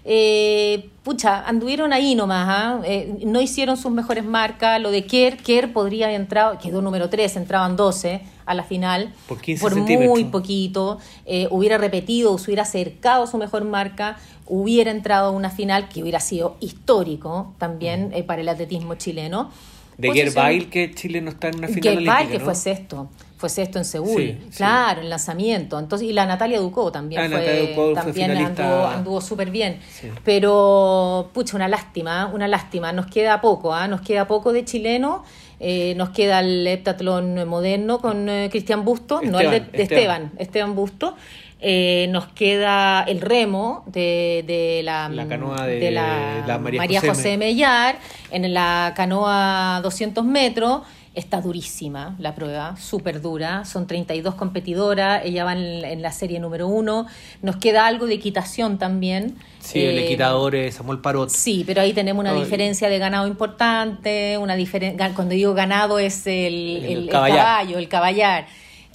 Eh, 0.05 0.89
pucha, 1.03 1.47
anduvieron 1.47 1.93
ahí 1.93 2.15
nomás, 2.15 2.85
¿eh? 2.85 3.17
Eh, 3.21 3.25
no 3.27 3.41
hicieron 3.41 3.77
sus 3.77 3.93
mejores 3.93 4.25
marcas, 4.25 4.81
lo 4.81 4.91
de 4.91 5.05
Kerr, 5.05 5.37
Kerr 5.37 5.73
podría 5.73 6.07
haber 6.07 6.21
entrado, 6.21 6.59
quedó 6.59 6.81
número 6.81 7.11
3, 7.11 7.37
entraban 7.37 7.77
12 7.77 8.23
a 8.47 8.55
la 8.55 8.65
final, 8.65 9.13
por, 9.29 9.41
15 9.41 9.61
por 9.63 9.77
muy 9.77 10.25
poquito, 10.25 10.99
eh, 11.27 11.49
hubiera 11.51 11.79
repetido, 11.79 12.37
se 12.39 12.47
hubiera 12.47 12.63
acercado 12.63 13.25
a 13.25 13.27
su 13.27 13.37
mejor 13.37 13.65
marca, 13.65 14.19
hubiera 14.47 14.91
entrado 14.91 15.29
a 15.29 15.31
una 15.31 15.51
final 15.51 15.89
que 15.89 16.03
hubiera 16.03 16.21
sido 16.21 16.57
histórico 16.61 17.55
también 17.59 18.13
para 18.27 18.41
el 18.41 18.49
atletismo 18.49 18.95
chileno. 18.95 19.51
De 19.99 20.11
Gervail, 20.13 20.71
que 20.71 20.95
Chile 20.95 21.21
no 21.21 21.31
está 21.31 21.49
en 21.49 21.59
una 21.59 21.69
final 21.69 21.99
Gervail, 21.99 22.29
que 22.29 22.39
¿no? 22.39 22.45
fue 22.47 22.55
sexto 22.55 23.09
fue 23.41 23.49
sexto 23.49 23.79
en 23.79 23.87
Seúl, 23.87 24.39
claro, 24.55 25.01
en 25.01 25.09
lanzamiento. 25.09 25.79
Entonces, 25.79 26.07
y 26.07 26.13
la 26.13 26.27
Natalia 26.27 26.61
Ducó 26.61 26.93
también 26.93 27.23
Ah, 27.23 27.27
fue, 27.27 27.39
Natalia 27.39 27.71
Ducó 27.71 27.93
también 27.95 28.31
anduvo, 28.33 28.87
anduvo 28.87 29.21
súper 29.23 29.51
bien. 29.51 29.81
Sí. 29.91 30.09
Pero, 30.25 31.31
pucha, 31.33 31.57
una 31.57 31.67
lástima, 31.67 32.27
una 32.27 32.47
lástima. 32.47 32.93
Nos 32.93 33.07
queda 33.07 33.41
poco, 33.41 33.73
¿ah? 33.73 33.89
Nos 33.89 34.03
queda 34.03 34.27
poco 34.27 34.53
de 34.53 34.67
chileno. 34.67 35.25
Eh, 35.59 35.95
nos 35.97 36.11
queda 36.11 36.41
el 36.41 36.67
heptatlón 36.67 37.49
moderno 37.49 37.99
con 37.99 38.29
eh, 38.29 38.49
Cristian 38.51 38.85
Busto, 38.85 39.21
no 39.23 39.41
el 39.41 39.51
de, 39.51 39.57
Esteban, 39.57 39.73
de 39.73 39.83
Esteban, 39.83 40.33
Esteban 40.37 40.75
Busto. 40.75 41.17
Eh, 41.63 42.07
nos 42.11 42.29
queda 42.29 43.03
el 43.05 43.23
remo 43.23 43.85
de, 43.87 44.45
de 44.47 44.83
la, 44.83 45.09
La 45.09 45.27
canoa 45.27 45.67
de 45.67 45.91
la 45.91 46.45
la 46.47 46.59
María 46.59 46.81
María, 46.81 47.01
José 47.01 47.15
José, 47.15 47.37
Mellar, 47.39 47.99
en 48.31 48.53
la 48.53 48.93
canoa 48.95 49.81
200 49.83 50.25
metros. 50.25 50.83
Está 51.13 51.41
durísima 51.41 52.15
la 52.21 52.37
prueba, 52.37 52.77
súper 52.77 53.21
dura. 53.21 53.65
Son 53.65 53.89
32 53.89 54.37
competidoras, 54.37 55.23
ella 55.25 55.45
va 55.45 55.55
en, 55.55 55.85
en 55.85 56.03
la 56.03 56.13
serie 56.13 56.39
número 56.39 56.69
uno. 56.69 57.07
Nos 57.43 57.57
queda 57.57 57.87
algo 57.89 58.07
de 58.07 58.15
equitación 58.15 58.79
también. 58.79 59.35
Sí, 59.59 59.81
el 59.81 59.99
Eh, 59.99 60.05
equitador 60.07 60.55
es 60.55 60.77
Samuel 60.77 61.01
Parot. 61.01 61.29
Sí, 61.29 61.65
pero 61.67 61.83
ahí 61.83 61.93
tenemos 61.93 62.21
una 62.23 62.33
Ay. 62.33 62.39
diferencia 62.45 62.89
de 62.89 62.99
ganado 63.01 63.27
importante, 63.27 64.39
una 64.39 64.55
diferen- 64.57 64.97
cuando 65.15 65.35
digo 65.35 65.53
ganado 65.53 65.99
es 65.99 66.27
el, 66.29 66.33
El 66.77 66.85
el- 66.85 66.99
el 67.05 67.09
caballar. 67.09 67.37
caballo, 67.39 67.79
el 67.79 67.89
caballar. 67.89 68.47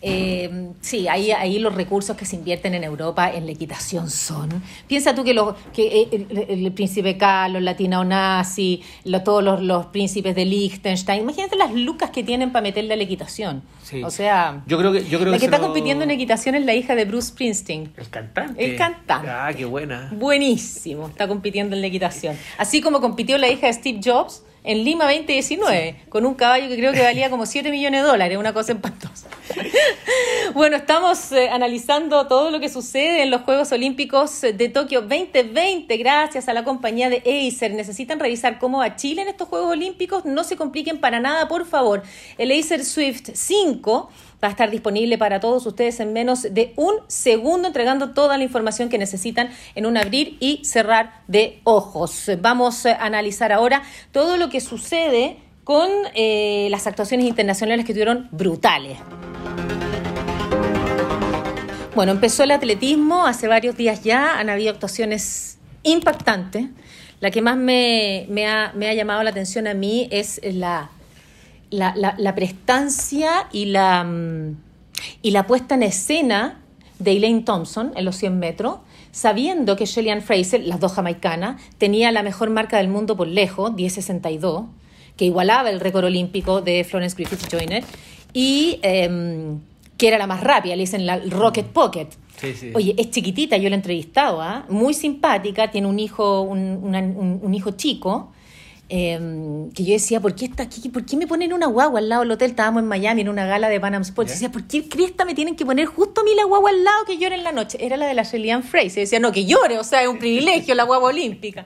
Eh, 0.08 0.70
sí, 0.82 1.08
ahí, 1.08 1.32
ahí 1.32 1.58
los 1.60 1.74
recursos 1.74 2.16
que 2.16 2.26
se 2.26 2.36
invierten 2.36 2.74
en 2.76 2.84
Europa 2.84 3.32
en 3.34 3.46
la 3.46 3.52
equitación 3.54 4.10
son. 4.10 4.50
Piensa 4.88 5.16
tú 5.16 5.24
que, 5.24 5.34
los, 5.34 5.56
que 5.74 6.02
eh, 6.02 6.28
el, 6.50 6.64
el 6.66 6.72
príncipe 6.74 7.18
Carlos, 7.18 7.62
Latina 7.64 8.00
Onasi, 8.00 8.82
lo- 9.04 9.24
todos 9.24 9.44
los, 9.44 9.62
los 9.62 9.88
príncipes 9.88 10.36
de 10.36 10.46
Liechtenstein, 10.46 11.22
imagínate 11.22 11.56
las 11.56 11.74
lucas 11.74 12.12
que 12.12 12.24
tienen 12.24 12.52
para 12.52 12.62
meterle 12.64 12.94
a 12.94 12.98
la 12.98 13.04
equitación. 13.04 13.64
Sí. 13.84 14.04
O 14.04 14.12
sea, 14.12 14.64
Yo 14.68 14.78
creo 14.78 14.92
que, 14.92 15.06
yo 15.06 15.20
creo 15.20 15.32
la 15.32 15.40
que 15.40 15.46
está 15.46 15.58
lo- 15.58 15.64
compitiendo 15.66 16.04
en 16.04 16.12
equitación 16.12 16.56
es 16.56 16.66
la 16.66 16.76
hija 16.76 16.94
de 16.96 17.06
Bruce 17.06 17.30
Springsteen. 17.30 17.92
El 17.98 18.10
cantante. 18.10 18.64
El 18.64 18.76
cantante. 18.78 19.28
Ah, 19.30 19.52
qué 19.56 19.66
buena. 19.66 20.12
Buenísimo, 20.16 21.08
está 21.08 21.28
compitiendo 21.28 21.76
en 21.76 21.82
la 21.82 21.88
equitación. 21.88 22.38
Así 22.58 22.82
como 22.82 23.02
compitió 23.02 23.38
la 23.38 23.48
hija 23.50 23.68
de 23.68 23.74
Steve 23.74 24.00
Jobs 24.04 24.44
en 24.66 24.84
Lima 24.84 25.06
2019, 25.06 26.04
con 26.10 26.26
un 26.26 26.34
caballo 26.34 26.68
que 26.68 26.76
creo 26.76 26.92
que 26.92 27.02
valía 27.02 27.30
como 27.30 27.46
7 27.46 27.70
millones 27.72 28.02
de 28.02 28.08
dólares, 28.08 28.38
una 28.38 28.54
cosa 28.54 28.74
espantosa. 28.74 29.28
bueno, 30.54 30.76
estamos 30.76 31.32
eh, 31.32 31.50
analizando 31.50 32.28
todo 32.28 32.50
lo 32.50 32.60
que 32.60 32.68
sucede 32.68 33.22
en 33.22 33.32
los 33.32 33.42
Juegos 33.44 33.72
Olímpicos 33.72 34.42
de 34.42 34.70
Tokio 34.70 35.02
2020, 35.02 35.98
gracias 35.98 36.50
a 36.50 36.54
la 36.54 36.64
compañía 36.64 37.10
de 37.10 37.18
Acer. 37.18 37.74
Necesitan 37.74 38.20
revisar 38.20 38.58
cómo 38.58 38.80
va 38.80 38.96
Chile 38.96 39.22
en 39.22 39.28
estos 39.28 39.48
Juegos 39.48 39.72
Olímpicos, 39.72 40.26
no 40.26 40.44
se 40.44 40.58
compliquen 40.58 41.00
para 41.00 41.20
nada, 41.20 41.48
por 41.48 41.66
favor. 41.66 42.02
El 42.38 42.52
Acer 42.52 42.84
Swift 42.84 43.30
5 43.34 44.10
va 44.46 44.50
a 44.50 44.52
estar 44.52 44.70
disponible 44.70 45.18
para 45.18 45.40
todos 45.40 45.66
ustedes 45.66 46.00
en 46.00 46.14
menos 46.14 46.44
de 46.44 46.74
un 46.76 46.94
segundo, 47.08 47.68
entregando 47.68 48.12
toda 48.14 48.38
la 48.38 48.44
información 48.44 48.90
que 48.90 49.00
necesitan 49.00 49.50
en 49.74 49.88
un 49.88 49.98
abrir 49.98 50.38
y 50.40 50.64
cerrar 50.64 51.24
de 51.28 51.62
ojos. 51.64 52.30
Vamos 52.42 52.86
a 52.86 52.94
analizar 53.04 53.52
ahora 53.52 53.82
todo 54.12 54.38
lo 54.38 54.50
que 54.50 54.62
sucede 54.62 55.38
con 55.64 55.90
eh, 56.14 56.68
las 56.70 56.86
actuaciones 56.86 57.26
internacionales 57.26 57.88
que 57.88 57.94
tuvieron 57.94 58.30
brutales. 58.32 59.00
Bueno, 61.96 62.12
empezó 62.12 62.44
el 62.44 62.52
atletismo 62.52 63.26
hace 63.26 63.48
varios 63.48 63.76
días 63.76 64.04
ya, 64.04 64.38
han 64.38 64.52
habido 64.52 64.72
actuaciones 64.72 65.58
impactantes. 65.82 66.68
La 67.20 67.32
que 67.32 67.42
más 67.42 67.58
me, 67.58 68.28
ha 68.46 68.94
llamado 68.94 69.24
la 69.24 69.32
atención 69.32 69.66
a 69.66 69.74
mí 69.74 70.08
es 70.12 70.40
la, 70.44 70.92
la, 71.76 71.94
la- 71.96 72.16
la 72.18 72.34
prestancia 72.36 73.48
y 73.52 73.66
la, 73.66 74.04
mm, 74.04 74.56
y 75.22 75.32
la 75.32 75.46
puesta 75.48 75.76
en 75.76 75.84
escena 75.84 76.60
de 77.00 77.12
Elaine 77.12 77.44
Thompson 77.44 77.92
en 77.96 78.06
los 78.06 78.16
100 78.16 78.40
metros, 78.40 78.78
sabiendo 79.12 79.76
que 79.76 79.86
Shelley 79.86 80.12
Ann 80.12 80.22
Fraser, 80.22 80.62
las 80.66 80.80
dos 80.80 80.94
jamaicanas, 80.94 81.62
tenía 81.78 82.12
la 82.12 82.24
mejor 82.24 82.50
marca 82.50 82.78
del 82.78 82.88
mundo 82.88 83.16
por 83.16 83.28
lejos, 83.28 83.72
10.62, 83.74 84.66
que 85.18 85.26
igualaba 85.26 85.70
el 85.70 85.80
récord 85.80 86.06
olímpico 86.06 86.62
de 86.62 86.84
Florence 86.84 87.16
Griffith 87.16 87.50
Joyner, 87.52 87.84
y 88.34 88.80
em, 88.82 89.60
que 89.98 90.08
era 90.10 90.18
la 90.18 90.28
más 90.28 90.42
rápida, 90.44 90.76
le 90.76 90.82
dicen 90.84 91.06
la 91.06 91.18
Rocket 91.20 91.68
Pocket. 91.68 92.08
Sí, 92.38 92.54
sí. 92.54 92.72
Oye, 92.76 92.94
es 92.98 93.12
chiquitita, 93.12 93.56
yo 93.56 93.70
la 93.70 93.76
he 93.76 93.80
entrevistado, 93.80 94.42
¿ah? 94.42 94.66
muy 94.68 94.94
simpática, 94.94 95.72
tiene 95.72 95.88
un 95.88 96.00
hijo, 96.00 96.42
un, 96.42 96.80
una- 96.84 97.00
un- 97.00 97.40
un 97.42 97.54
hijo 97.54 97.72
chico, 97.72 98.32
eh, 98.88 99.70
que 99.74 99.84
yo 99.84 99.94
decía, 99.94 100.20
¿por 100.20 100.36
qué 100.36 100.46
está 100.46 100.64
aquí? 100.64 100.90
¿Por 100.90 101.06
qué 101.06 101.18
me 101.18 101.26
ponen 101.26 101.54
una 101.54 101.66
guagua 101.68 102.00
al 102.00 102.10
lado 102.10 102.22
del 102.22 102.32
hotel? 102.32 102.52
Estábamos 102.52 102.84
en 102.84 102.88
Miami 102.88 103.22
en 103.22 103.30
una 103.30 103.46
gala 103.46 103.70
de 103.70 103.80
Pan 103.80 103.96
Am 103.96 104.04
Sports. 104.04 104.30
¿Ya? 104.30 104.34
Decía, 104.36 104.52
¿por 104.52 104.68
qué 104.68 104.88
cresta 104.88 105.26
me 105.26 105.34
tienen 105.34 105.56
que 105.56 105.66
poner 105.66 105.86
justo 105.88 106.22
a 106.22 106.24
mí 106.24 106.32
la 106.36 106.46
guagua 106.46 106.70
al 106.70 106.84
lado 106.84 107.06
que 107.06 107.18
llore 107.18 107.36
en 107.36 107.44
la 107.44 107.52
noche? 107.52 107.78
Era 107.84 107.98
la 107.98 108.06
de 108.06 108.14
la 108.14 108.24
Shelley 108.24 108.62
Fraser. 108.62 109.04
Decía, 109.04 109.20
no, 109.20 109.32
que 109.32 109.46
llore, 109.46 109.80
o 109.80 109.84
sea, 109.84 110.04
es 110.04 110.08
un 110.08 110.20
privilegio 110.20 110.76
la 110.76 110.84
guagua 110.84 111.10
olímpica. 111.10 111.66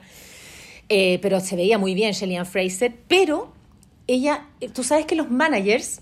Eh, 0.88 1.19
pero 1.21 1.39
se 1.39 1.55
veía 1.55 1.77
muy 1.77 1.93
bien 1.93 2.13
Shelley 2.13 2.43
Fraser, 2.45 2.95
pero 3.08 3.53
ella, 4.08 4.47
eh, 4.60 4.69
tú 4.69 4.84
sabes 4.84 5.05
que 5.05 5.15
los 5.15 5.29
managers 5.29 6.01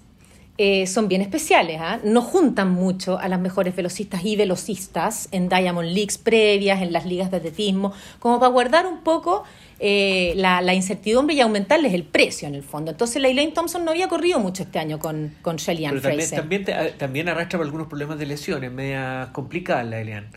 eh, 0.58 0.88
son 0.88 1.08
bien 1.08 1.22
especiales, 1.22 1.78
¿ah? 1.80 2.00
no 2.04 2.22
juntan 2.22 2.72
mucho 2.72 3.20
a 3.20 3.28
las 3.28 3.40
mejores 3.40 3.76
velocistas 3.76 4.26
y 4.26 4.36
velocistas 4.36 5.28
en 5.32 5.50
Diamond 5.50 5.90
Leagues 5.90 6.18
previas, 6.18 6.82
en 6.82 6.92
las 6.92 7.06
ligas 7.06 7.30
de 7.32 7.38
atletismo, 7.38 7.94
como 8.20 8.40
para 8.40 8.52
guardar 8.52 8.88
un 8.88 9.02
poco 9.04 9.44
eh, 9.80 10.34
la, 10.36 10.62
la 10.62 10.74
incertidumbre 10.74 11.36
y 11.36 11.42
aumentarles 11.42 11.94
el 11.94 12.04
precio 12.04 12.48
en 12.48 12.56
el 12.56 12.64
fondo. 12.64 12.90
Entonces 12.92 13.22
la 13.22 13.28
Elaine 13.28 13.54
Thompson 13.54 13.86
no 13.86 13.92
había 13.92 14.08
corrido 14.08 14.40
mucho 14.40 14.64
este 14.64 14.80
año 14.80 14.98
con, 14.98 15.36
con 15.44 15.58
Shelly 15.58 15.86
Ann 15.86 15.92
Pero 15.92 16.02
también, 16.02 16.22
Fraser. 16.28 16.40
también, 16.40 16.66
te- 16.66 16.92
también 16.98 17.30
arrastra 17.30 17.60
algunos 17.60 17.88
problemas 17.88 18.18
de 18.18 18.26
lesiones, 18.26 18.72
media 18.72 19.30
complicada 19.34 19.84
la 19.84 20.02
Elian. 20.02 20.28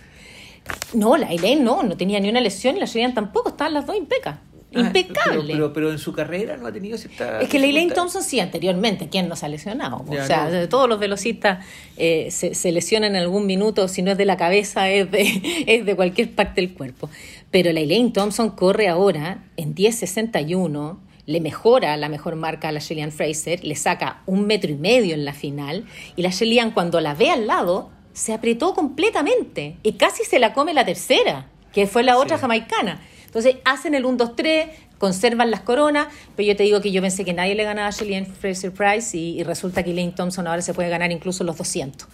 No, 0.92 1.16
la 1.16 1.32
Elaine 1.32 1.64
no, 1.64 1.82
no 1.82 1.96
tenía 1.96 2.20
ni 2.20 2.28
una 2.28 2.40
lesión 2.40 2.76
y 2.76 2.80
la 2.80 2.86
Shelly 2.86 3.04
Ann 3.06 3.14
tampoco, 3.14 3.48
estaban 3.48 3.72
las 3.72 3.86
dos 3.86 3.96
impecas. 3.96 4.36
Ah, 4.74 4.80
Impecable. 4.80 5.40
pero, 5.46 5.46
pero, 5.48 5.72
pero 5.72 5.90
en 5.90 5.98
su 5.98 6.12
carrera 6.12 6.56
no 6.56 6.66
ha 6.68 6.72
tenido 6.72 6.96
cierta. 6.96 7.40
Es 7.40 7.48
que 7.48 7.58
la 7.58 7.64
Elaine 7.64 7.88
dificultad. 7.88 8.02
Thompson 8.02 8.22
sí, 8.22 8.38
anteriormente, 8.38 9.08
¿quién 9.08 9.28
no 9.28 9.34
se 9.34 9.46
ha 9.46 9.48
lesionado? 9.48 10.04
Ya, 10.10 10.22
o 10.22 10.26
sea, 10.26 10.48
no. 10.48 10.68
todos 10.68 10.88
los 10.88 11.00
velocistas 11.00 11.64
eh, 11.96 12.28
se, 12.30 12.54
se 12.54 12.70
lesionan 12.70 13.16
en 13.16 13.22
algún 13.22 13.46
minuto, 13.46 13.88
si 13.88 14.02
no 14.02 14.12
es 14.12 14.18
de 14.18 14.26
la 14.26 14.36
cabeza, 14.36 14.88
es 14.88 15.10
de, 15.10 15.64
es 15.66 15.84
de 15.84 15.96
cualquier 15.96 16.30
parte 16.30 16.60
del 16.60 16.72
cuerpo. 16.74 17.10
Pero 17.50 17.72
la 17.72 17.80
Elaine 17.80 18.12
Thompson 18.12 18.50
corre 18.50 18.86
ahora 18.88 19.42
en 19.56 19.74
10.61, 19.74 20.98
le 21.26 21.40
mejora 21.40 21.96
la 21.96 22.08
mejor 22.08 22.36
marca 22.36 22.68
a 22.68 22.72
la 22.72 22.78
Shelley 22.80 23.10
Fraser, 23.10 23.64
le 23.64 23.74
saca 23.74 24.22
un 24.26 24.46
metro 24.46 24.70
y 24.70 24.76
medio 24.76 25.14
en 25.14 25.24
la 25.24 25.32
final, 25.32 25.84
y 26.16 26.22
la 26.22 26.30
Shelley 26.30 26.70
cuando 26.72 27.00
la 27.00 27.14
ve 27.14 27.30
al 27.30 27.46
lado, 27.46 27.90
se 28.12 28.32
apretó 28.32 28.74
completamente 28.74 29.76
y 29.82 29.92
casi 29.92 30.24
se 30.24 30.38
la 30.38 30.52
come 30.52 30.74
la 30.74 30.84
tercera, 30.84 31.46
que 31.72 31.86
fue 31.86 32.02
la 32.02 32.16
otra 32.18 32.36
Sí. 32.36 32.40
jamaicana. 32.42 33.00
Entonces 33.30 33.58
hacen 33.64 33.94
el 33.94 34.04
1-2-3, 34.04 34.70
conservan 34.98 35.52
las 35.52 35.60
coronas, 35.60 36.08
pero 36.34 36.48
yo 36.48 36.56
te 36.56 36.64
digo 36.64 36.80
que 36.80 36.90
yo 36.90 37.00
pensé 37.00 37.24
que 37.24 37.32
nadie 37.32 37.54
le 37.54 37.62
ganaba 37.62 37.86
a 37.86 37.90
Shelley 37.92 38.24
Fraser 38.24 38.72
Price 38.72 39.16
y, 39.16 39.44
resulta 39.44 39.84
que 39.84 39.92
Elaine 39.92 40.12
Thompson 40.12 40.48
ahora 40.48 40.62
se 40.62 40.74
puede 40.74 40.88
ganar 40.88 41.12
incluso 41.12 41.44
los 41.44 41.56
200. 41.56 42.08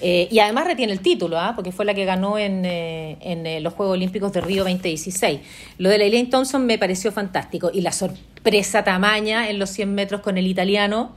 Eh, 0.00 0.26
y 0.28 0.40
además 0.40 0.66
retiene 0.66 0.92
el 0.92 1.00
título, 1.00 1.38
¿ah? 1.38 1.52
porque 1.54 1.70
fue 1.70 1.84
la 1.84 1.94
que 1.94 2.04
ganó 2.04 2.36
en, 2.36 2.64
eh, 2.64 3.16
en 3.20 3.46
eh, 3.46 3.60
los 3.60 3.74
Juegos 3.74 3.94
Olímpicos 3.94 4.32
de 4.32 4.40
Río 4.40 4.64
2016. 4.64 5.40
Lo 5.78 5.88
de 5.88 5.98
la 5.98 6.04
Elaine 6.04 6.28
Thompson 6.28 6.66
me 6.66 6.78
pareció 6.78 7.12
fantástico 7.12 7.70
y 7.72 7.80
la 7.80 7.92
sorpresa 7.92 8.82
tamaña 8.82 9.48
en 9.48 9.60
los 9.60 9.70
100 9.70 9.94
metros 9.94 10.20
con 10.20 10.36
el 10.36 10.48
italiano, 10.48 11.12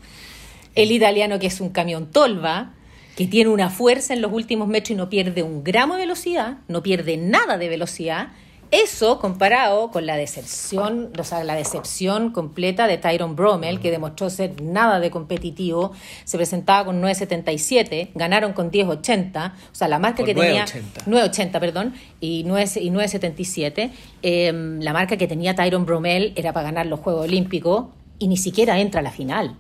el 0.76 0.92
italiano 0.92 1.40
que 1.40 1.48
es 1.48 1.60
un 1.60 1.70
camión 1.70 2.12
tolva, 2.12 2.74
que 3.18 3.26
tiene 3.26 3.50
una 3.50 3.70
fuerza 3.70 4.14
en 4.14 4.22
los 4.22 4.32
últimos 4.32 4.70
metros 4.70 4.92
y 4.92 4.96
no 4.96 5.10
pierde 5.10 5.44
un 5.44 5.64
gramo 5.64 5.96
de 5.96 6.02
velocidad, 6.02 6.60
no 6.70 6.82
pierde 6.82 7.18
nada 7.18 7.58
de 7.58 7.68
velocidad. 7.68 8.30
Eso 8.72 9.18
comparado 9.20 9.90
con 9.90 10.06
la 10.06 10.16
decepción, 10.16 11.12
o 11.18 11.24
sea, 11.24 11.44
la 11.44 11.56
decepción 11.56 12.32
completa 12.32 12.86
de 12.86 13.00
Tyron 13.00 13.36
Bromel, 13.36 13.80
que 13.80 13.90
demostró 13.90 14.30
ser 14.30 14.62
nada 14.62 15.00
de 15.00 15.10
competitivo, 15.10 15.92
se 16.24 16.38
presentaba 16.38 16.86
con 16.86 17.02
9.77, 17.02 18.10
ganaron 18.14 18.54
con 18.54 18.70
10.80, 18.70 19.54
o 19.54 19.76
sea, 19.76 19.88
la 19.88 19.98
marca 19.98 20.18
Con 20.18 20.28
que 20.28 20.36
tenía 20.36 20.66
9.80. 20.66 20.82
9.80, 21.08 21.60
perdón, 21.60 21.94
y 22.22 22.44
9 22.46 22.70
y 22.76 22.90
9.77, 22.92 23.90
eh, 24.22 24.78
la 24.82 24.94
marca 24.94 25.18
que 25.18 25.28
tenía 25.28 25.56
Tyron 25.56 25.86
Bromel 25.88 26.34
era 26.36 26.54
para 26.54 26.66
ganar 26.66 26.86
los 26.86 27.00
Juegos 27.00 27.24
Olímpicos 27.26 27.86
y 28.20 28.28
ni 28.28 28.38
siquiera 28.38 28.80
entra 28.80 29.00
a 29.00 29.04
la 29.04 29.12
final. 29.12 29.56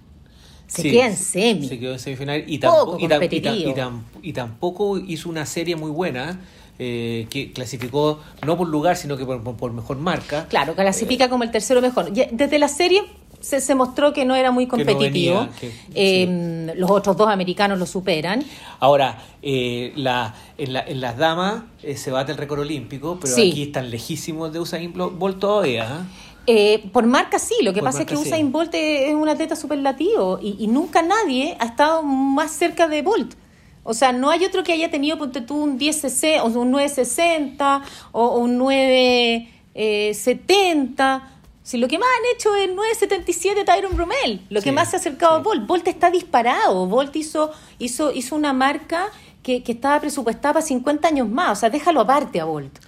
Se 0.68 0.84
Sí, 0.84 0.92
queda 0.92 1.08
en 1.08 1.16
se- 1.18 1.24
semi. 1.54 1.68
Se 1.68 1.80
quedó 1.80 1.94
en 1.94 2.00
semifinal 2.00 2.44
y, 2.46 2.60
Poco 2.60 3.00
tampoco, 3.00 3.00
y, 3.02 3.74
y 4.22 4.34
tampoco 4.34 5.00
hizo 5.00 5.28
una 5.28 5.48
serie 5.48 5.76
muy 5.76 5.90
buena 5.90 6.40
eh, 6.80 7.28
que 7.30 7.52
clasificó 7.52 8.20
no 8.46 8.58
por 8.58 8.68
lugar, 8.68 8.96
sino 8.98 9.18
que 9.18 9.26
por, 9.26 9.72
mejor 9.74 9.98
marca. 9.98 10.48
Claro, 10.50 10.74
clasifica 10.76 11.30
como 11.30 11.44
el 11.44 11.52
tercero 11.52 11.82
mejor. 11.82 12.12
Desde 12.12 12.58
la 12.58 12.68
serie 12.70 13.04
se, 13.42 13.60
se 13.62 13.76
mostró 13.76 14.14
que 14.14 14.26
no 14.26 14.34
era 14.36 14.52
muy 14.52 14.66
no 14.66 14.72
competitivo. 14.72 15.40
venía, 15.42 15.50
que- 15.60 15.72
Eh, 15.94 16.74
Los 16.76 16.90
otros 16.90 17.16
dos 17.18 17.28
americanos 17.30 17.78
lo 17.80 17.86
superan. 17.86 18.44
Ahora, 18.80 19.22
eh, 19.42 19.92
la, 19.96 20.34
en, 20.58 20.74
la- 20.74 20.82
en 20.88 21.02
las 21.02 21.18
damas 21.18 21.64
eh, 21.84 21.96
se 21.98 22.12
bate 22.12 22.32
el 22.32 22.38
récord 22.38 22.60
olímpico, 22.62 23.18
pero 23.22 23.34
Sí. 23.36 23.52
aquí 23.52 23.64
están 23.64 23.90
lejísimos 23.90 24.52
de 24.54 24.60
Usain 24.60 24.94
Bolt 24.94 25.40
todavía. 25.40 25.84
¿eh? 25.86 26.30
Eh, 26.52 26.90
por 26.94 27.06
marca 27.06 27.38
sí, 27.40 27.56
lo 27.62 27.74
que 27.74 27.82
pasa 27.84 28.00
es 28.02 28.06
que 28.08 28.16
Usain 28.16 28.52
Bolt 28.52 28.74
es 28.74 29.14
un 29.14 29.28
atleta 29.30 29.56
superlativo 29.56 30.40
y, 30.42 30.56
y 30.60 30.68
nunca 30.68 31.02
nadie 31.04 31.56
ha 31.60 31.66
estado 31.66 32.02
más 32.04 32.52
cerca 32.52 32.88
de 32.88 33.02
Bolt. 33.04 33.36
O 33.84 33.94
sea, 33.94 34.12
no 34.12 34.30
hay 34.30 34.44
otro 34.46 34.64
que 34.64 34.74
haya 34.74 34.92
tenido, 34.92 35.18
ponte 35.18 35.40
tú, 35.42 35.56
un 35.56 35.78
10 35.78 36.04
o 36.42 36.48
un 36.48 36.72
960 36.72 37.82
o 38.12 38.38
un 38.38 38.58
970. 38.58 41.36
Si 41.64 41.78
lo 41.78 41.88
que 41.88 41.98
más 42.00 42.08
han 42.08 42.36
hecho 42.36 42.56
es 42.56 42.68
977 42.70 43.64
Tyron 43.64 43.96
Bromel, 43.96 44.42
lo 44.50 44.60
que 44.62 44.72
más 44.72 44.90
se 44.90 44.96
ha 44.96 45.00
acercado 45.00 45.36
a 45.36 45.40
Bolt. 45.40 45.68
Bolt 45.68 45.88
está 45.88 46.10
disparado. 46.10 46.88
Bolt 46.88 47.16
hizo, 47.16 47.52
hizo, 47.78 48.12
hizo 48.12 48.36
una 48.36 48.54
marca 48.54 49.10
que, 49.44 49.62
que 49.64 49.74
estaba 49.74 50.00
presupuestada 50.00 50.56
para 50.56 50.66
50 50.66 51.08
años 51.08 51.30
más. 51.30 51.58
O 51.58 51.62
sea, 51.62 51.70
déjalo 51.70 52.02
aparte 52.02 52.40
a 52.40 52.46
Bolt. 52.46 52.80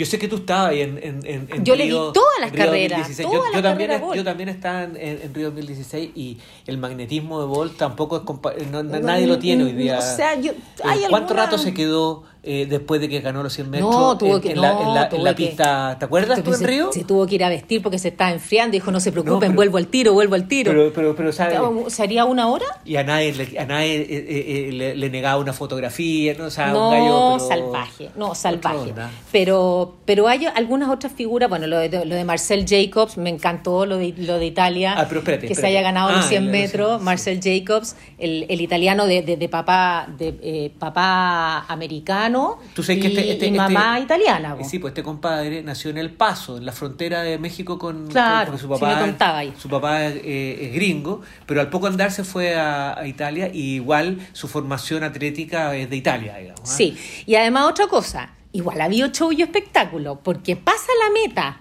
Yo 0.00 0.06
sé 0.06 0.18
que 0.18 0.28
tú 0.28 0.36
estabas 0.36 0.70
ahí 0.70 0.80
en, 0.80 0.96
en, 0.96 1.46
en 1.50 1.62
Yo 1.62 1.76
le 1.76 1.84
di 1.84 1.90
todas 1.90 2.40
las 2.40 2.52
carreras. 2.52 3.18
yo, 3.18 3.62
también, 3.62 4.00
yo 4.14 4.24
también 4.24 4.48
estaba 4.48 4.84
en, 4.84 5.34
Río 5.34 5.50
2016 5.50 6.12
y 6.14 6.38
el 6.66 6.78
magnetismo 6.78 7.38
de 7.38 7.46
Bolt 7.46 7.76
tampoco 7.76 8.24
es... 8.56 8.70
nadie 8.70 9.26
lo 9.26 9.38
tiene 9.38 9.64
hoy 9.64 9.72
día. 9.72 9.98
O 9.98 10.00
sea, 10.00 10.40
yo, 10.40 10.52
¿Cuánto 10.80 11.16
alguna... 11.16 11.34
rato 11.34 11.58
se 11.58 11.74
quedó 11.74 12.24
eh, 12.42 12.66
después 12.68 13.00
de 13.00 13.08
que 13.08 13.20
ganó 13.20 13.42
los 13.42 13.52
100 13.52 13.70
metros 13.70 13.90
no, 13.90 14.16
tuvo 14.16 14.40
que, 14.40 14.52
en, 14.52 14.60
la, 14.60 14.80
en, 14.80 14.94
la, 14.94 15.08
en 15.12 15.24
la 15.24 15.34
pista. 15.34 15.96
¿Te 15.98 16.04
acuerdas 16.04 16.42
tú 16.42 16.52
en 16.52 16.58
se, 16.58 16.66
Río? 16.66 16.92
Se 16.92 17.04
tuvo 17.04 17.26
que 17.26 17.34
ir 17.34 17.44
a 17.44 17.48
vestir 17.48 17.82
porque 17.82 17.98
se 17.98 18.08
estaba 18.08 18.30
enfriando. 18.32 18.72
Dijo, 18.72 18.90
no 18.90 19.00
se 19.00 19.12
preocupen, 19.12 19.54
vuelvo 19.54 19.76
al 19.76 19.88
tiro, 19.88 20.12
vuelvo 20.12 20.34
al 20.34 20.48
tiro. 20.48 20.72
Pero, 20.72 20.92
pero, 20.92 21.16
pero 21.16 21.32
¿sabes? 21.32 21.58
¿Sería 21.88 22.24
una 22.24 22.48
hora? 22.48 22.66
Y 22.84 22.96
a 22.96 23.04
nadie, 23.04 23.58
a 23.58 23.64
nadie 23.64 23.96
eh, 23.96 24.06
eh, 24.10 24.68
eh, 24.68 24.72
le, 24.72 24.96
le, 24.96 25.10
negaba 25.10 25.40
una 25.40 25.52
fotografía, 25.52 26.34
¿no? 26.38 26.44
O 26.44 26.50
sea, 26.50 26.68
no, 26.68 26.88
un 26.88 26.94
gallo, 26.94 27.36
pero... 27.36 27.48
salvaje, 27.48 28.10
no, 28.16 28.34
salvaje. 28.34 28.94
Pero, 29.30 29.96
pero 30.04 30.28
hay 30.28 30.46
algunas 30.46 30.88
otras 30.88 31.12
figuras, 31.12 31.48
bueno, 31.48 31.66
lo 31.66 31.78
de, 31.78 32.04
lo 32.04 32.14
de 32.14 32.24
Marcel 32.24 32.64
Jacobs, 32.66 33.18
me 33.18 33.30
encantó 33.30 33.84
lo 33.86 33.98
de, 33.98 34.14
lo 34.16 34.38
de 34.38 34.46
Italia, 34.46 34.94
ah, 34.96 35.06
pero 35.08 35.20
espérate, 35.20 35.46
que 35.46 35.52
espérate. 35.52 35.72
se 35.72 35.78
haya 35.78 35.82
ganado 35.82 36.08
ah, 36.10 36.16
los 36.16 36.26
100 36.26 36.44
ya, 36.44 36.50
metros, 36.50 36.98
sí, 36.98 37.04
Marcel. 37.04 37.40
Jacobs, 37.42 37.96
el, 38.18 38.46
el 38.48 38.60
italiano 38.60 39.06
de, 39.06 39.22
de, 39.22 39.36
de 39.36 39.48
papá, 39.48 40.08
de, 40.16 40.38
eh, 40.42 40.72
papá 40.78 41.64
americano. 41.68 42.29
Tú 42.74 42.82
sabes 42.82 43.02
que 43.02 43.08
este, 43.08 43.32
este, 43.32 43.46
y 43.46 43.52
mamá 43.52 43.98
este, 43.98 44.04
italiana. 44.04 44.56
Sí, 44.62 44.78
pues 44.78 44.92
este 44.92 45.02
compadre 45.02 45.62
nació 45.62 45.90
en 45.90 45.98
El 45.98 46.10
Paso, 46.10 46.56
en 46.56 46.66
la 46.66 46.72
frontera 46.72 47.22
de 47.22 47.38
México 47.38 47.78
con, 47.78 48.08
claro, 48.08 48.52
con 48.52 48.60
su 48.60 48.68
papá. 48.68 48.90
Sí 48.90 48.96
me 48.96 49.00
contaba 49.08 49.38
ahí. 49.38 49.52
Su 49.58 49.68
papá 49.68 50.06
eh, 50.06 50.58
es 50.66 50.72
gringo, 50.74 51.22
pero 51.46 51.60
al 51.60 51.70
poco 51.70 51.86
andar 51.86 52.12
se 52.12 52.24
fue 52.24 52.56
a, 52.56 52.98
a, 52.98 53.06
Italia 53.06 53.50
y 53.52 53.74
igual 53.74 54.18
su 54.32 54.48
formación 54.48 55.02
atlética 55.02 55.74
es 55.76 55.90
de 55.90 55.96
Italia, 55.96 56.36
digamos. 56.36 56.68
¿eh? 56.70 56.74
Sí, 56.76 57.24
y 57.26 57.34
además 57.34 57.64
otra 57.68 57.86
cosa, 57.86 58.30
igual 58.52 58.80
había 58.80 59.10
show 59.10 59.32
y 59.32 59.42
espectáculo, 59.42 60.20
porque 60.22 60.56
pasa 60.56 60.88
la 61.04 61.12
meta 61.12 61.60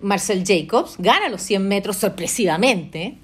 Marcel 0.00 0.44
Jacobs, 0.46 0.96
gana 0.98 1.28
los 1.28 1.42
100 1.42 1.66
metros 1.66 1.96
sorpresivamente, 1.96 3.18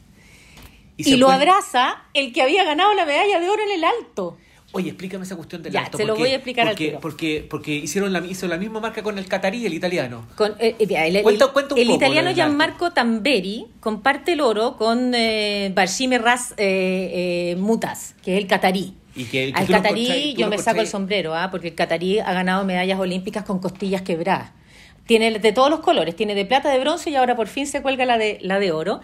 y, 0.96 1.14
y 1.14 1.16
lo 1.16 1.30
abraza 1.30 2.04
el 2.14 2.32
que 2.32 2.42
había 2.42 2.64
ganado 2.64 2.92
la 2.94 3.06
medalla 3.06 3.40
de 3.40 3.48
oro 3.48 3.62
en 3.62 3.70
el 3.78 3.84
alto. 3.84 4.36
Oye, 4.72 4.90
explícame 4.90 5.24
esa 5.24 5.34
cuestión 5.34 5.62
del 5.62 5.72
ya, 5.72 5.80
alto. 5.80 5.98
se 5.98 6.04
lo 6.04 6.14
voy 6.14 6.30
a 6.30 6.36
explicar 6.36 6.68
porque, 6.68 6.84
al 6.84 6.90
tiro. 6.90 7.00
Porque, 7.00 7.46
porque 7.48 7.74
hicieron 7.74 8.12
la, 8.12 8.24
hizo 8.24 8.46
la 8.46 8.56
misma 8.56 8.78
marca 8.80 9.02
con 9.02 9.18
el 9.18 9.26
catarí, 9.26 9.66
el 9.66 9.74
italiano. 9.74 10.26
Con, 10.36 10.54
eh, 10.60 10.76
el, 10.78 11.22
cuenta, 11.22 11.48
cuenta 11.48 11.74
el 11.76 11.90
italiano 11.90 12.32
Gianmarco 12.32 12.92
Tamberi 12.92 13.66
comparte 13.80 14.34
el 14.34 14.40
oro 14.40 14.76
con 14.76 15.12
eh, 15.14 15.72
Barshime 15.74 16.18
Ras 16.18 16.54
eh, 16.56 17.56
Mutas, 17.58 18.14
que 18.22 18.34
es 18.36 18.38
el 18.38 18.46
catarí. 18.46 18.94
Y 19.16 19.24
que, 19.24 19.52
que 19.52 19.58
Al 19.58 19.66
catarí 19.66 20.34
yo 20.34 20.48
me 20.48 20.58
saco 20.58 20.80
el 20.80 20.86
sombrero, 20.86 21.34
¿ah? 21.34 21.50
porque 21.50 21.68
el 21.68 21.74
catarí 21.74 22.20
ha 22.20 22.32
ganado 22.32 22.64
medallas 22.64 23.00
olímpicas 23.00 23.44
con 23.44 23.58
costillas 23.58 24.02
quebradas. 24.02 24.52
Tiene 25.06 25.40
de 25.40 25.52
todos 25.52 25.70
los 25.70 25.80
colores, 25.80 26.14
tiene 26.14 26.36
de 26.36 26.44
plata, 26.44 26.70
de 26.70 26.78
bronce 26.78 27.10
y 27.10 27.16
ahora 27.16 27.34
por 27.34 27.48
fin 27.48 27.66
se 27.66 27.82
cuelga 27.82 28.06
la 28.06 28.16
de, 28.16 28.38
la 28.42 28.60
de 28.60 28.70
oro. 28.70 29.00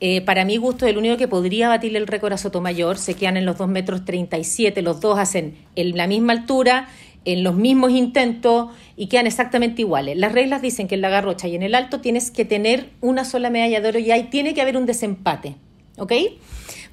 Eh, 0.00 0.20
para 0.20 0.44
mi 0.44 0.58
gusto 0.58 0.86
el 0.86 0.98
único 0.98 1.16
que 1.16 1.26
podría 1.26 1.68
batirle 1.68 1.98
el 1.98 2.06
récord 2.06 2.32
a 2.32 2.38
Sotomayor. 2.38 2.98
Se 2.98 3.14
quedan 3.14 3.36
en 3.36 3.46
los 3.46 3.56
2 3.56 3.68
metros 3.68 4.04
37, 4.04 4.82
los 4.82 5.00
dos 5.00 5.18
hacen 5.18 5.56
en 5.74 5.96
la 5.96 6.06
misma 6.06 6.32
altura, 6.32 6.88
en 7.24 7.42
los 7.42 7.54
mismos 7.54 7.90
intentos 7.90 8.68
y 8.96 9.08
quedan 9.08 9.26
exactamente 9.26 9.82
iguales. 9.82 10.16
Las 10.16 10.32
reglas 10.32 10.62
dicen 10.62 10.86
que 10.86 10.94
en 10.94 11.00
la 11.00 11.08
garrocha 11.08 11.48
y 11.48 11.56
en 11.56 11.62
el 11.62 11.74
alto 11.74 12.00
tienes 12.00 12.30
que 12.30 12.44
tener 12.44 12.90
una 13.00 13.24
sola 13.24 13.50
medalla 13.50 13.80
de 13.80 13.88
oro 13.88 13.98
y 13.98 14.10
ahí 14.10 14.24
tiene 14.24 14.54
que 14.54 14.62
haber 14.62 14.76
un 14.76 14.86
desempate. 14.86 15.56
¿Ok? 15.98 16.12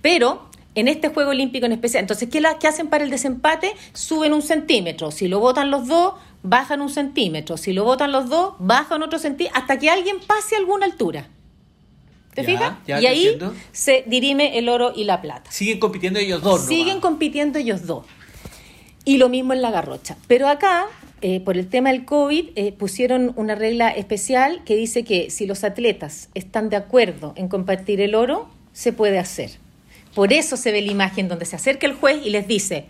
Pero 0.02 0.50
en 0.76 0.88
este 0.88 1.10
Juego 1.10 1.32
Olímpico 1.32 1.66
en 1.66 1.74
especial, 1.74 2.02
entonces, 2.02 2.30
¿qué, 2.30 2.42
la, 2.42 2.58
¿qué 2.58 2.68
hacen 2.68 2.88
para 2.88 3.04
el 3.04 3.10
desempate? 3.10 3.74
Suben 3.94 4.34
un 4.34 4.42
centímetro. 4.42 5.12
Si 5.12 5.28
lo 5.28 5.40
votan 5.40 5.70
los 5.70 5.88
dos, 5.88 6.16
bajan 6.42 6.82
un 6.82 6.90
centímetro. 6.90 7.58
Si 7.58 7.74
lo 7.74 7.84
votan 7.84 8.12
los 8.12 8.30
dos, 8.30 8.56
bajan 8.60 9.04
otro 9.04 9.20
centímetro, 9.20 9.60
hasta 9.60 9.78
que 9.78 9.90
alguien 9.90 10.18
pase 10.26 10.56
a 10.56 10.60
alguna 10.60 10.86
altura. 10.86 11.28
¿Te 12.34 12.42
ya, 12.42 12.48
fijas? 12.48 12.74
Ya, 12.88 13.02
y 13.02 13.06
ahí 13.06 13.24
entiendo. 13.28 13.54
se 13.72 14.04
dirime 14.08 14.58
el 14.58 14.70
oro 14.70 14.94
y 14.96 15.04
la 15.04 15.22
plata. 15.22 15.52
Siguen 15.52 15.80
compitiendo 15.80 16.20
ellos 16.20 16.42
dos, 16.42 16.62
¿no? 16.62 16.68
Siguen 16.68 17.00
compitiendo 17.00 17.60
ellos 17.60 17.86
dos. 17.86 18.06
Y 19.06 19.18
lo 19.18 19.30
mismo 19.30 19.54
en 19.54 19.62
la 19.62 19.70
garrocha. 19.72 20.18
Pero 20.28 20.48
acá, 20.48 20.86
eh, 21.22 21.42
por 21.42 21.58
el 21.58 21.68
tema 21.68 21.92
del 21.92 22.06
COVID, 22.06 22.50
eh, 22.56 22.72
pusieron 22.72 23.34
una 23.36 23.56
regla 23.56 23.90
especial 23.90 24.64
que 24.66 24.76
dice 24.76 25.04
que 25.04 25.30
si 25.30 25.46
los 25.46 25.64
atletas 25.64 26.30
están 26.34 26.70
de 26.70 26.78
acuerdo 26.78 27.34
en 27.36 27.50
compartir 27.50 28.02
el 28.02 28.16
oro, 28.16 28.50
se 28.72 28.94
puede 28.94 29.20
hacer. 29.20 29.52
Por 30.16 30.32
eso 30.32 30.58
se 30.58 30.72
ve 30.72 30.82
la 30.82 30.92
imagen 30.92 31.28
donde 31.28 31.46
se 31.46 31.56
acerca 31.56 31.86
el 31.88 31.94
juez 31.94 32.26
y 32.26 32.30
les 32.30 32.48
dice, 32.48 32.86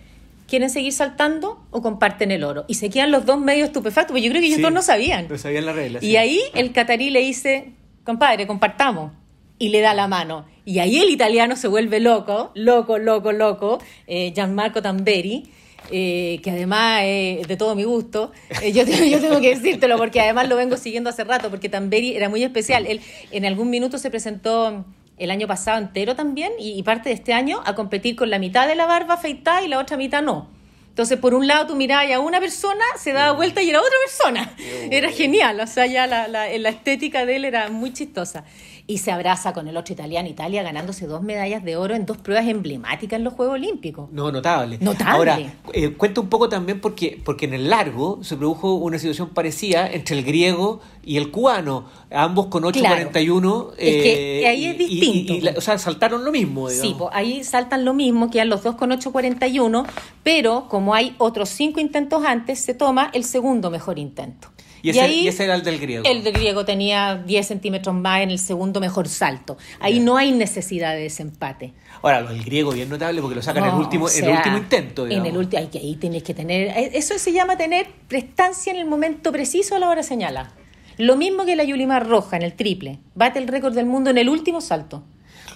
¿quieren 0.48 0.70
seguir 0.70 0.92
saltando 0.94 1.66
o 1.72 1.82
comparten 1.82 2.32
el 2.32 2.44
oro? 2.44 2.66
Y 2.68 2.76
se 2.76 2.90
quedan 2.90 3.12
los 3.12 3.26
dos 3.26 3.40
medio 3.40 3.66
estupefactos, 3.66 4.12
porque 4.14 4.22
yo 4.24 4.30
creo 4.30 4.42
que 4.42 4.48
ellos 4.48 4.58
Sí, 4.58 4.62
dos 4.64 4.74
no 4.74 4.82
sabían. 4.82 5.28
No 5.30 5.38
sabían 5.38 5.66
la 5.66 5.74
regla. 5.74 6.00
Y 6.02 6.12
sí. 6.12 6.18
ahí 6.18 6.42
el 6.54 6.72
catarí 6.74 7.10
le 7.10 7.22
dice, 7.22 7.72
compadre, 8.04 8.46
compartamos. 8.46 9.12
Y 9.64 9.70
le 9.70 9.80
da 9.80 9.94
la 9.94 10.10
mano. 10.10 10.44
Y 10.66 10.80
ahí 10.80 10.98
el 10.98 11.10
italiano 11.10 11.56
se 11.56 11.70
vuelve 11.70 12.02
loco, 12.02 12.52
loco, 12.54 12.98
loco, 12.98 13.32
loco, 13.32 13.80
eh, 14.08 14.34
Gianmarco 14.36 14.82
Tamberi, 14.82 15.50
eh, 15.90 16.42
que 16.44 16.52
además 16.52 17.04
es 17.06 17.48
de 17.48 17.56
todo 17.56 17.74
mi 17.74 17.86
gusto. 17.86 18.34
Eh, 18.62 18.74
yo, 18.74 18.84
tengo, 18.84 19.06
yo 19.10 19.22
tengo 19.22 19.40
que 19.40 19.56
decírtelo 19.56 19.96
porque 19.96 20.20
además 20.20 20.50
lo 20.50 20.58
vengo 20.58 20.76
siguiendo 20.76 21.10
hace 21.10 21.24
rato, 21.24 21.50
porque 21.50 21.70
Tamberi 21.70 22.14
era 22.14 22.28
muy 22.28 22.44
especial. 22.44 22.86
Él 22.88 23.00
en 23.32 23.46
algún 23.46 23.70
minuto 23.70 23.98
se 23.98 24.10
presentó 24.10 24.84
el 25.18 25.32
año 25.32 25.48
pasado 25.48 25.78
entero 25.78 26.14
también 26.14 26.52
y, 26.60 26.78
y 26.78 26.84
parte 26.84 27.08
de 27.08 27.16
este 27.16 27.32
año 27.32 27.62
a 27.64 27.74
competir 27.74 28.18
con 28.18 28.30
la 28.30 28.38
mitad 28.38 28.68
de 28.68 28.76
la 28.76 28.86
barba 28.86 29.14
afeitada 29.14 29.64
y 29.64 29.70
la 29.70 29.80
otra 29.80 29.96
mitad 29.96 30.22
no. 30.22 30.50
Entonces, 30.94 31.18
por 31.18 31.34
un 31.34 31.48
lado, 31.48 31.66
tú 31.66 31.76
mirabas 31.76 32.12
a 32.12 32.20
una 32.20 32.40
persona, 32.40 32.84
se 33.00 33.14
daba 33.14 33.32
vuelta 33.32 33.64
y 33.64 33.70
era 33.72 33.80
otra 33.80 33.96
persona. 34.06 34.54
Era 34.92 35.10
genial, 35.10 35.60
o 35.60 35.66
sea, 35.66 35.88
ya 35.88 36.06
la, 36.06 36.28
la, 36.28 36.56
la, 36.56 36.70
estética 36.70 37.26
de 37.26 37.38
él 37.38 37.46
era 37.46 37.70
muy 37.70 37.94
chistosa. 37.94 38.44
Y 38.86 38.98
se 38.98 39.12
abraza 39.12 39.54
con 39.54 39.70
el 39.70 39.78
otro 39.78 39.94
italiano, 39.94 40.28
Italia, 40.28 40.62
ganándose 40.62 41.08
dos 41.08 41.22
medallas 41.22 41.64
de 41.64 41.78
oro 41.78 41.96
en 41.96 42.06
dos 42.06 42.18
pruebas 42.18 42.48
emblemáticas 42.48 43.18
en 43.18 43.24
los 43.24 43.34
Juegos 43.34 43.56
Olímpicos. 43.56 44.12
No, 44.12 44.30
notable. 44.30 44.78
Notable. 44.82 45.12
Ahora, 45.12 45.40
eh, 45.72 45.94
cuenta 45.94 46.20
un 46.20 46.28
poco 46.28 46.50
también 46.50 46.82
porque, 46.82 47.22
porque 47.24 47.46
en 47.46 47.54
el 47.54 47.70
largo 47.70 48.22
se 48.24 48.36
produjo 48.36 48.74
una 48.74 49.00
situación 49.00 49.30
parecida 49.30 49.90
entre 49.90 50.18
el 50.18 50.26
griego 50.26 50.82
y 51.02 51.16
el 51.16 51.32
cubano, 51.32 51.86
ambos 52.12 52.48
con 52.48 52.64
8.41. 52.64 52.74
Claro. 52.82 53.74
Eh, 53.78 53.98
es 53.98 54.04
que 54.04 54.48
ahí 54.48 54.66
es 54.66 54.78
distinto. 54.78 55.34
Y, 55.34 55.38
y, 55.38 55.46
y, 55.46 55.48
o 55.48 55.62
sea, 55.62 55.78
saltaron 55.78 56.26
lo 56.26 56.32
mismo. 56.32 56.68
Digamos. 56.68 56.90
Sí, 56.90 56.96
pues 56.98 57.10
ahí 57.14 57.44
saltan 57.46 57.86
lo 57.86 57.94
mismo, 57.94 58.30
quedan 58.30 58.50
los 58.50 58.64
dos 58.64 58.76
con 58.76 58.92
8.41, 58.92 59.86
pero 60.24 60.68
como 60.68 60.94
hay 60.94 61.16
otros 61.20 61.48
cinco 61.48 61.80
intentos 61.80 62.26
antes, 62.26 62.60
se 62.60 62.74
toma 62.74 63.12
el 63.14 63.24
segundo 63.24 63.72
mejor 63.72 63.98
intento. 63.98 64.53
Y 64.84 64.90
ese, 64.90 65.00
y, 65.00 65.02
ahí, 65.02 65.20
y 65.22 65.28
ese, 65.30 65.46
era 65.46 65.56
el 65.56 65.64
del 65.64 65.80
griego. 65.80 66.04
El 66.06 66.26
del 66.26 66.34
griego 66.34 66.66
tenía 66.66 67.16
10 67.16 67.48
centímetros 67.48 67.96
más 67.96 68.22
en 68.22 68.32
el 68.32 68.38
segundo 68.38 68.82
mejor 68.82 69.08
salto. 69.08 69.58
Ahí 69.80 69.94
yeah. 69.94 70.04
no 70.04 70.18
hay 70.18 70.34
necesidad 70.34 70.94
de 70.94 71.04
desempate. 71.04 71.74
Ahora, 72.02 72.20
lo 72.20 72.30
del 72.30 72.44
griego 72.44 72.74
bien 72.74 72.90
notable 72.90 73.22
porque 73.22 73.36
lo 73.36 73.42
sacan 73.42 73.64
no, 73.64 73.70
en 73.70 73.76
el 73.76 73.82
último, 73.82 74.06
o 74.06 74.08
sea, 74.10 74.28
el 74.28 74.36
último 74.36 74.58
intento. 74.58 75.06
Digamos. 75.06 75.26
En 75.26 75.34
el 75.34 75.40
último, 75.40 75.62
ahí 75.74 75.96
tienes 75.96 76.22
que 76.22 76.34
tener, 76.34 76.68
eh, 76.78 76.92
eso 76.96 77.18
se 77.18 77.32
llama 77.32 77.58
tener 77.58 77.88
prestancia 78.10 78.74
en 78.74 78.80
el 78.80 78.86
momento 78.86 79.32
preciso 79.32 79.78
a 79.78 79.80
la 79.80 79.90
hora 79.90 80.04
señalada. 80.04 80.54
Lo 80.98 81.16
mismo 81.16 81.46
que 81.46 81.56
la 81.56 81.64
Yulimar 81.64 82.06
Roja 82.06 82.36
en 82.36 82.44
el 82.44 82.54
triple. 82.54 83.00
Bate 83.16 83.40
el 83.40 83.48
récord 83.48 83.74
del 83.74 83.86
mundo 83.86 84.10
en 84.10 84.18
el 84.18 84.28
último 84.28 84.60
salto. 84.60 85.04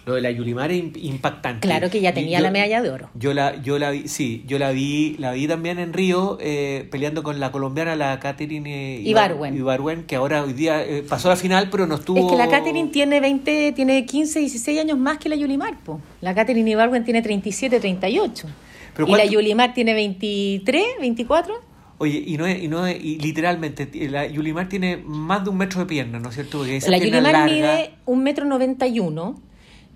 Lo 0.08 0.16
de 0.16 0.22
la 0.22 0.32
Yulimar 0.32 0.72
es 0.72 0.84
impactante. 0.96 1.68
Claro 1.68 1.90
que 1.90 2.00
ya 2.00 2.14
tenía 2.14 2.40
yo, 2.40 2.44
la 2.44 2.50
medalla 2.50 2.82
de 2.82 2.90
oro. 2.90 3.10
Yo 3.14 3.34
la, 3.34 3.62
yo 3.62 3.78
la 3.78 3.92
vi, 3.92 4.08
sí, 4.08 4.46
yo 4.48 4.58
la 4.58 4.72
vi, 4.72 5.18
la 5.20 5.34
vi 5.34 5.50
también 5.50 5.80
en 5.80 5.92
Río 5.92 6.38
eh, 6.40 6.88
peleando 6.90 7.24
con 7.24 7.42
la 7.42 7.52
colombiana, 7.52 7.98
la 7.98 8.18
Catherine 8.22 9.02
Ibarwen. 9.02 9.58
Ibarwen, 9.58 10.04
que 10.06 10.16
ahora 10.16 10.46
hoy 10.46 10.54
día 10.54 10.82
eh, 10.82 11.04
pasó 11.04 11.28
a 11.28 11.32
la 11.32 11.36
final, 11.36 11.68
pero 11.70 11.88
no 11.88 11.96
estuvo. 11.96 12.20
Es 12.20 12.32
que 12.32 12.38
la 12.38 12.48
Catherine 12.48 12.88
tiene 12.88 13.20
20, 13.20 13.74
tiene 13.74 14.06
15, 14.06 14.40
16 14.40 14.80
años 14.80 14.98
más 14.98 15.18
que 15.18 15.28
la 15.28 15.36
Yulimar, 15.36 15.78
po. 15.80 16.00
La 16.22 16.34
Catherine 16.34 16.72
Ibarwen 16.72 17.04
tiene 17.04 17.22
37, 17.22 17.82
38. 17.82 18.48
Pero 18.96 19.10
y 19.10 19.12
la 19.12 19.26
Yulimar 19.26 19.74
tiene 19.74 19.94
23, 19.94 20.86
24. 21.02 21.54
Oye, 21.98 22.24
y 22.26 22.38
no 22.38 22.48
es, 22.48 22.64
y 22.64 22.70
no 22.70 22.88
es, 22.88 22.98
y 23.04 23.18
literalmente, 23.20 23.90
la 24.10 24.26
Yulimar 24.26 24.70
tiene 24.70 25.04
más 25.06 25.44
de 25.44 25.50
un 25.50 25.58
metro 25.58 25.82
de 25.82 25.86
pierna, 25.86 26.18
¿no 26.20 26.30
es 26.30 26.36
cierto? 26.36 26.64
Esa 26.64 26.92
la 26.92 26.98
Yulimar 26.98 27.34
larga... 27.34 27.46
mide 27.54 27.92
un 28.06 28.24
metro 28.24 28.46
noventa 28.46 28.88
y 28.88 29.02
uno. 29.02 29.42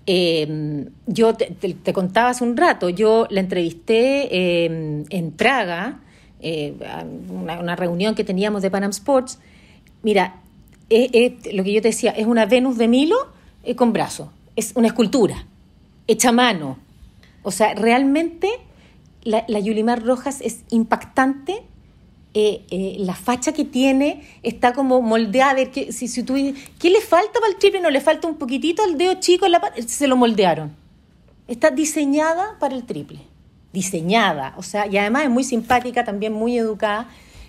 Eh, 0.06 0.86
yo 1.06 1.34
te, 1.34 1.46
te, 1.46 1.74
te, 1.74 1.92
contaba 1.92 2.30
hace 2.30 2.42
un 2.42 2.56
rato, 2.56 2.88
yo 2.88 3.26
la 3.30 3.40
entrevisté 3.40 4.28
eh, 4.30 5.04
en 5.08 5.30
Praga, 5.32 6.00
eh, 6.44 6.74
una, 7.30 7.76
reunión 7.76 8.16
que 8.16 8.24
teníamos 8.24 8.62
de 8.62 8.70
Panam 8.70 8.90
Sports. 8.90 9.38
Mira, 10.02 10.40
lo 10.90 11.64
que 11.64 11.72
yo 11.72 11.80
te 11.80 11.88
decía, 11.88 12.10
es 12.10 12.26
una 12.26 12.46
Venus 12.46 12.76
de 12.76 12.88
Milo 12.88 13.16
eh, 13.62 13.76
con 13.76 13.92
brazos. 13.92 14.28
Es 14.56 14.72
una 14.74 14.88
escultura, 14.88 15.46
hecha 16.08 16.30
a 16.30 16.32
mano. 16.32 16.78
O 17.44 17.52
sea, 17.52 17.74
realmente 17.74 18.50
la, 19.22 19.44
la 19.46 19.60
Yulimar 19.60 20.02
Rojas 20.02 20.40
es 20.40 20.62
impactante. 20.70 21.62
Eh, 22.34 22.64
eh, 22.70 22.96
la 22.98 23.14
facha 23.14 23.52
que 23.52 23.64
tiene 23.64 24.22
está 24.42 24.72
como 24.72 25.02
moldeada. 25.02 25.64
Que, 25.70 25.92
si, 25.92 26.08
si 26.08 26.22
tú, 26.22 26.34
¿Qué 26.78 26.90
le 26.90 27.00
falta 27.00 27.40
para 27.40 27.52
el 27.52 27.58
triple? 27.58 27.80
No, 27.80 27.90
le 27.90 28.00
falta 28.00 28.26
un 28.26 28.36
poquitito 28.36 28.82
al 28.82 28.96
dedo 28.96 29.14
chico, 29.14 29.46
la, 29.48 29.60
se 29.86 30.06
lo 30.06 30.16
moldearon. 30.16 30.74
Está 31.46 31.70
diseñada 31.70 32.56
para 32.58 32.74
el 32.74 32.84
triple. 32.84 33.20
Diseñada. 33.72 34.54
O 34.56 34.62
sea, 34.62 34.86
y 34.86 34.96
además 34.96 35.24
es 35.24 35.30
muy 35.30 35.44
simpática, 35.44 36.04
también 36.04 36.32
muy 36.32 36.56
educada. 36.56 37.08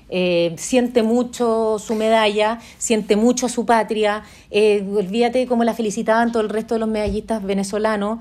Eh, 0.09 0.53
siente 0.57 1.01
mucho 1.01 1.79
su 1.79 1.95
medalla, 1.95 2.59
siente 2.77 3.15
mucho 3.15 3.47
su 3.47 3.65
patria. 3.65 4.23
Olvídate 4.51 5.47
cómo 5.47 5.63
la 5.63 5.73
felicitaban 5.73 6.31
todo 6.33 6.43
el 6.43 6.49
resto 6.49 6.75
de 6.75 6.81
los 6.81 6.89
medallistas 6.89 7.41
venezolanos. 7.41 8.19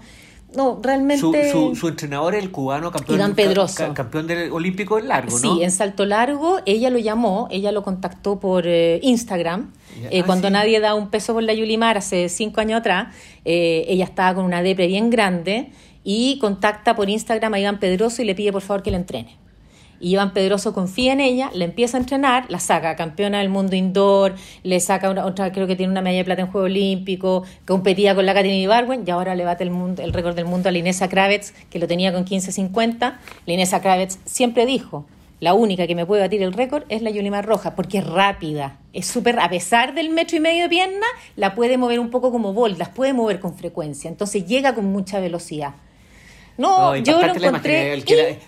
No, 0.55 0.79
realmente. 0.83 1.51
Su, 1.51 1.89
entrenador 1.89 2.35
es 2.35 2.43
el 2.43 2.51
cubano 2.51 2.91
campeón, 2.91 3.19
Iván 3.19 3.35
Pedroso. 3.35 3.95
campeón 3.95 4.27
del 4.27 4.53
olímpico 4.53 4.99
en 4.99 5.09
largo, 5.09 5.39
¿no? 5.39 5.57
Sí, 5.57 5.63
en 5.63 5.71
salto 5.71 6.05
largo. 6.05 6.61
Ella 6.67 6.91
lo 6.91 6.99
llamó, 6.99 7.49
ella 7.51 7.73
lo 7.73 7.83
contactó 7.83 8.39
por 8.39 8.67
eh, 8.67 9.01
Instagram. 9.03 9.73
Ah, 10.05 10.23
cuando 10.27 10.51
nadie 10.51 10.81
da 10.81 10.95
un 10.95 11.09
peso 11.09 11.35
por 11.35 11.43
la 11.43 11.55
Yulimar 11.55 11.99
hace 11.99 12.29
cinco 12.29 12.61
años 12.61 12.81
atrás, 12.81 13.15
ella 13.45 14.05
estaba 14.05 14.35
con 14.35 14.45
una 14.45 14.63
depre 14.63 14.87
bien 14.87 15.11
grande 15.11 15.71
y 16.05 16.39
contacta 16.39 16.97
por 16.97 17.09
Instagram 17.09 17.55
a 17.55 17.61
Iván 17.61 17.79
Pedroso 17.79 18.23
y 18.23 18.25
le 18.25 18.35
pide 18.35 18.53
por 18.53 18.63
favor 18.63 18.83
que 18.83 18.91
le 18.91 18.97
entrene. 18.97 19.42
Y 20.03 20.15
Iván 20.15 20.33
Pedroso 20.33 20.75
confía 20.75 21.13
en 21.13 21.21
ella, 21.21 21.53
le 21.55 21.65
empieza 21.65 21.97
a 21.97 22.01
entrenar, 22.01 22.47
la 22.51 22.59
saca 22.59 22.97
campeona 22.97 23.39
del 23.39 23.49
mundo 23.49 23.77
indoor, 23.77 24.35
le 24.65 24.81
saca 24.81 25.09
otra, 25.25 25.53
creo 25.53 25.69
que 25.69 25.77
tiene 25.77 25.93
una 25.93 26.03
medalla 26.03 26.19
de 26.19 26.25
plata 26.25 26.43
en 26.43 26.49
Juego 26.49 26.65
Olímpico, 26.65 27.45
competía 27.65 28.13
con 28.17 28.27
la 28.27 28.35
Katherine 28.35 28.63
Ibarwen 28.63 29.05
y 29.07 29.11
ahora 29.13 29.37
le 29.37 29.45
bate 29.45 29.63
el, 29.63 29.71
mundo, 29.71 30.03
el 30.03 30.13
récord 30.13 30.35
del 30.35 30.47
mundo 30.47 30.69
a 30.69 30.73
Linesa 30.73 31.09
Kravets, 31.09 31.55
que 31.71 31.79
lo 31.79 31.87
tenía 31.87 32.13
con 32.13 32.25
15.50. 32.25 33.15
Linesa 33.47 33.81
Kravets 33.81 34.19
siempre 34.25 34.67
dijo, 34.67 35.07
la 35.39 35.55
única 35.55 35.87
que 35.87 35.95
me 35.95 36.05
puede 36.05 36.23
batir 36.23 36.43
el 36.43 36.53
récord 36.53 36.83
es 36.89 37.01
la 37.01 37.11
Yulimar 37.11 37.47
Roja, 37.47 37.77
porque 37.77 37.99
es 37.99 38.07
rápida, 38.07 38.79
es 38.93 39.07
súper, 39.07 39.39
a 39.39 39.49
pesar 39.49 39.95
del 39.95 40.11
metro 40.11 40.37
y 40.37 40.41
medio 40.41 40.65
de 40.65 40.69
pierna, 40.69 41.07
la 41.37 41.55
puede 41.55 41.79
mover 41.79 42.01
un 42.01 42.11
poco 42.11 42.33
como 42.33 42.53
Bolt, 42.53 42.77
las 42.77 42.89
puede 42.89 43.13
mover 43.13 43.39
con 43.39 43.55
frecuencia, 43.55 44.09
entonces 44.11 44.47
llega 44.47 44.75
con 44.75 44.87
mucha 44.87 45.21
velocidad. 45.21 45.75
No, 46.59 46.97
yo 46.97 47.21
lo 47.21 47.35
encontré 47.35 48.03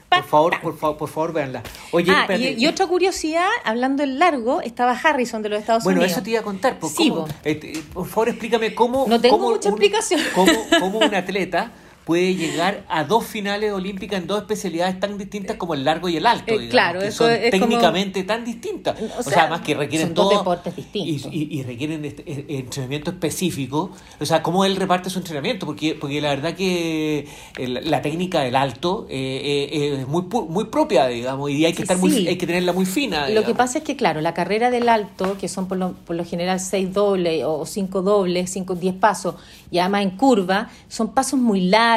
por 0.09 0.25
favor, 0.25 0.61
por 0.61 0.79
favor, 0.79 0.97
por 0.97 1.09
favor, 1.09 1.33
véanla. 1.33 1.63
Oye, 1.91 2.13
ah, 2.15 2.37
y, 2.37 2.67
otra 2.67 2.87
curiosidad, 2.87 3.49
hablando 3.65 4.03
en 4.03 4.19
largo, 4.19 4.61
estaba 4.61 4.93
Harrison 4.93 5.43
de 5.43 5.49
los 5.49 5.61
Estados 5.61 5.85
Unidos. 5.85 6.01
Bueno, 6.01 6.13
eso 6.13 6.23
te 6.23 6.31
iba 6.31 6.41
a 6.41 6.43
contar. 6.43 6.79
Pues, 6.79 6.95
este, 7.43 7.83
por 7.93 8.07
favor, 8.07 8.29
explícame 8.29 8.75
cómo... 8.75 9.07
No 9.09 9.21
tengo 9.21 9.39
mucha 9.39 9.69
explicación. 9.69 10.21
Cómo, 10.35 10.53
cómo 10.79 10.99
un 10.99 11.15
atleta 11.15 11.73
puede 12.05 12.35
llegar 12.35 12.85
a 12.89 13.05
dos 13.05 13.25
finales 13.25 13.73
olímpicas 13.73 14.21
en 14.21 14.27
dos 14.27 14.41
especialidades 14.41 15.01
tan 15.01 15.17
distintas 15.17 15.57
como 15.57 15.75
el 15.75 15.85
largo 15.85 16.09
y 16.09 16.17
el 16.17 16.27
alto. 16.27 16.53
Eh, 16.53 16.69
claro, 16.69 17.01
que 17.01 17.07
eso 17.09 17.27
son 17.27 17.37
técnicamente 17.51 18.23
tan 18.25 18.45
distintas. 18.45 18.97
O, 19.19 19.23
sea, 19.23 19.43
además 19.43 19.63
que 19.63 19.75
requieren 19.75 20.09
son 20.09 20.15
dos 20.15 20.39
deportes 20.39 20.77
distintos. 20.77 21.33
Y, 21.33 21.63
requieren 21.63 22.05
este, 22.05 22.23
eh, 22.31 22.47
entrenamiento 22.49 23.11
específico. 23.11 23.91
O 24.21 24.27
sea, 24.27 24.43
cómo 24.43 24.65
él 24.65 24.77
reparte 24.77 25.09
su 25.09 25.19
entrenamiento, 25.19 25.67
porque, 25.67 25.95
porque 25.95 26.21
la 26.21 26.31
verdad 26.31 26.55
que 26.55 27.27
la 27.59 28.03
técnica 28.03 28.41
del 28.41 28.57
alto 28.57 29.07
eh, 29.09 29.99
es 29.99 30.07
muy, 30.07 30.23
muy 30.23 30.65
propia, 30.67 31.07
digamos, 31.07 31.51
y 31.51 31.65
hay 31.65 31.73
que, 31.73 31.83
estar 31.83 31.97
muy, 31.97 32.29
hay 32.29 32.37
que 32.37 32.47
tenerla 32.47 32.73
muy 32.73 32.87
fina. 32.87 33.29
Lo 33.31 33.45
que 33.45 33.55
pasa 33.55 33.79
es 33.79 33.85
que, 33.85 33.97
claro, 33.97 34.21
la 34.21 34.35
carrera 34.35 34.71
del 34.71 34.89
alto, 34.89 35.37
que 35.39 35.49
son 35.49 35.69
por 35.69 35.79
lo, 35.79 35.93
por 35.93 36.17
lo 36.17 36.25
general 36.25 36.61
seis 36.61 36.93
dobles 36.93 37.45
o 37.47 37.65
cinco 37.65 38.03
dobles, 38.03 38.51
cinco, 38.51 38.75
diez 38.75 38.95
pasos, 38.95 39.37
y 39.71 39.79
además 39.79 40.03
en 40.03 40.11
curva, 40.11 40.69
son 40.89 41.13
pasos 41.15 41.41
muy 41.41 41.63
largos, 41.63 41.94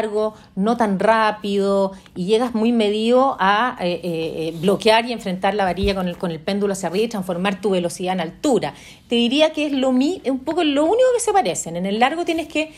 no 0.56 0.78
tan 0.78 1.00
rápido, 1.00 1.94
y 2.16 2.26
llegas 2.26 2.54
muy 2.54 2.72
medido 2.72 3.38
a 3.40 3.78
eh, 3.82 3.94
eh, 3.94 4.02
eh, 4.04 4.54
bloquear 4.60 5.06
y 5.06 5.14
enfrentar 5.14 5.54
la 5.54 5.64
varilla 5.66 5.96
con 5.96 6.08
el, 6.08 6.18
con 6.18 6.32
el 6.32 6.40
péndulo 6.40 6.74
hacia 6.74 6.90
arriba 6.90 7.06
y 7.06 7.10
transformar 7.10 7.62
tu 7.62 7.72
velocidad 7.72 8.14
en 8.14 8.22
altura. 8.22 8.74
Te 9.08 9.16
diría 9.16 9.52
que 9.52 9.66
es 9.66 9.72
lo 9.72 9.90
un 9.90 10.40
poco 10.46 10.64
lo 10.64 10.84
único 10.84 11.08
que 11.16 11.20
se 11.20 11.34
parecen. 11.34 11.76
En 11.76 11.86
el 11.86 12.00
largo 12.00 12.26
tienes 12.26 12.48
que 12.48 12.72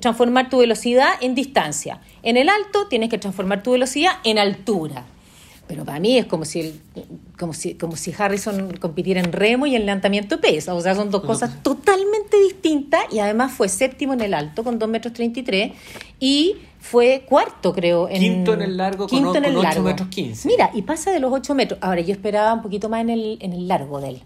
transformar 0.00 0.48
tu 0.50 0.58
velocidad 0.58 1.10
en 1.20 1.34
distancia. 1.34 2.00
En 2.22 2.36
el 2.36 2.48
alto 2.48 2.86
tienes 2.88 3.08
que 3.08 3.18
transformar 3.18 3.62
tu 3.62 3.72
velocidad 3.72 4.12
en 4.24 4.38
altura. 4.38 5.04
Pero 5.70 5.84
para 5.84 6.00
mí 6.00 6.18
es 6.18 6.26
como 6.26 6.44
si, 6.44 6.80
como 7.38 7.52
si, 7.52 7.74
como 7.74 7.94
si 7.94 8.12
Harrison 8.18 8.72
compitiera 8.80 9.20
en 9.20 9.30
remo 9.30 9.68
y 9.68 9.76
en 9.76 9.86
levantamiento 9.86 10.34
de 10.34 10.42
peso. 10.42 10.74
O 10.74 10.80
sea, 10.80 10.96
son 10.96 11.12
dos 11.12 11.22
cosas 11.22 11.62
totalmente 11.62 12.40
distintas 12.42 13.02
y 13.12 13.20
además 13.20 13.52
fue 13.52 13.68
séptimo 13.68 14.12
en 14.12 14.20
el 14.20 14.34
alto 14.34 14.64
con 14.64 14.80
2 14.80 14.88
metros 14.88 15.14
33 15.14 15.70
y 16.18 16.56
fue 16.80 17.22
cuarto, 17.24 17.72
creo. 17.72 18.08
En, 18.08 18.18
quinto 18.18 18.54
en 18.54 18.62
el 18.62 18.76
largo 18.76 19.06
con, 19.06 19.36
en 19.36 19.44
el 19.44 19.56
8 19.56 19.80
metros 19.80 20.08
15. 20.08 20.48
Mira, 20.48 20.72
y 20.74 20.82
pasa 20.82 21.12
de 21.12 21.20
los 21.20 21.32
8 21.32 21.54
metros. 21.54 21.78
Ahora, 21.80 22.00
yo 22.00 22.12
esperaba 22.12 22.52
un 22.52 22.62
poquito 22.62 22.88
más 22.88 23.02
en 23.02 23.10
el, 23.10 23.38
en 23.40 23.52
el 23.52 23.68
largo 23.68 24.00
de 24.00 24.08
él 24.08 24.22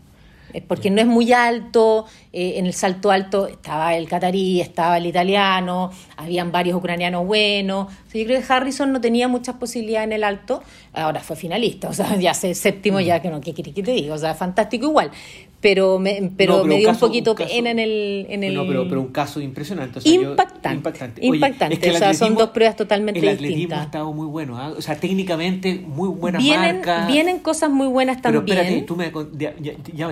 porque 0.62 0.90
no 0.90 1.00
es 1.00 1.06
muy 1.06 1.32
alto, 1.32 2.06
eh, 2.32 2.54
en 2.56 2.66
el 2.66 2.72
salto 2.72 3.10
alto 3.10 3.46
estaba 3.46 3.94
el 3.94 4.08
catarí, 4.08 4.60
estaba 4.60 4.98
el 4.98 5.06
italiano, 5.06 5.90
habían 6.16 6.52
varios 6.52 6.76
ucranianos 6.76 7.26
buenos, 7.26 7.92
yo 8.12 8.24
creo 8.24 8.40
que 8.40 8.52
Harrison 8.52 8.92
no 8.92 9.00
tenía 9.00 9.26
muchas 9.28 9.56
posibilidades 9.56 10.06
en 10.06 10.12
el 10.12 10.24
alto, 10.24 10.62
ahora 10.92 11.20
fue 11.20 11.36
finalista, 11.36 11.88
o 11.88 11.92
sea, 11.92 12.16
ya 12.16 12.34
sé, 12.34 12.54
séptimo 12.54 13.00
ya, 13.00 13.20
que 13.20 13.30
no, 13.30 13.40
¿qué 13.40 13.52
que 13.52 13.62
te 13.62 13.92
diga? 13.92 14.14
O 14.14 14.18
sea, 14.18 14.34
fantástico 14.34 14.86
igual, 14.86 15.10
pero 15.64 15.98
me, 15.98 16.30
pero, 16.36 16.62
me 16.62 16.76
dio 16.76 16.90
un, 16.90 16.98
poquito 16.98 17.34
pena 17.34 17.70
en 17.70 17.78
el, 17.78 18.26
en 18.28 18.44
el... 18.44 18.52
No, 18.52 18.66
pero, 18.66 18.86
pero 18.86 19.00
un 19.00 19.08
caso 19.08 19.40
impresionante. 19.40 19.98
impactante. 20.04 20.74
impactante. 20.74 21.24
impactante. 21.24 21.90
o 21.90 21.96
sea, 21.96 22.12
son 22.12 22.34
dos 22.34 22.50
pruebas 22.50 22.76
totalmente 22.76 23.18
distintas. 23.18 23.40
El 23.40 23.46
atletismo 23.46 23.76
ha 23.80 23.82
estado 23.84 24.12
muy 24.12 24.26
bueno. 24.26 24.58
¿ah? 24.58 24.74
O 24.76 24.82
sea, 24.82 24.96
técnicamente 24.96 25.82
muy 25.86 26.10
buena 26.10 26.38
vienen, 26.38 26.82
Vienen 27.06 27.38
cosas 27.38 27.70
muy 27.70 27.86
buenas 27.86 28.20
también. 28.20 28.44
Pero 28.44 28.60
espérate, 28.60 28.82
tú 28.82 28.94
me, 28.94 29.10
ya, 29.38 29.54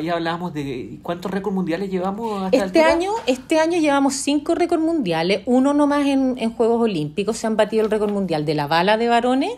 ya, 0.00 0.14
hablábamos 0.14 0.54
de 0.54 1.00
cuántos 1.02 1.30
récords 1.30 1.54
mundiales 1.54 1.90
llevamos 1.90 2.44
hasta 2.44 2.64
este 2.64 2.82
año 2.82 3.10
Este 3.26 3.58
año 3.58 3.78
llevamos 3.78 4.14
cinco 4.14 4.54
récords 4.54 4.82
mundiales, 4.82 5.42
uno 5.44 5.74
nomás 5.74 6.06
en, 6.06 6.36
en 6.38 6.50
Juegos 6.54 6.80
Olímpicos. 6.80 7.36
Se 7.36 7.46
han 7.46 7.58
batido 7.58 7.84
el 7.84 7.90
récord 7.90 8.10
mundial 8.10 8.46
de 8.46 8.54
la 8.54 8.68
bala 8.68 8.96
de 8.96 9.08
varones 9.08 9.50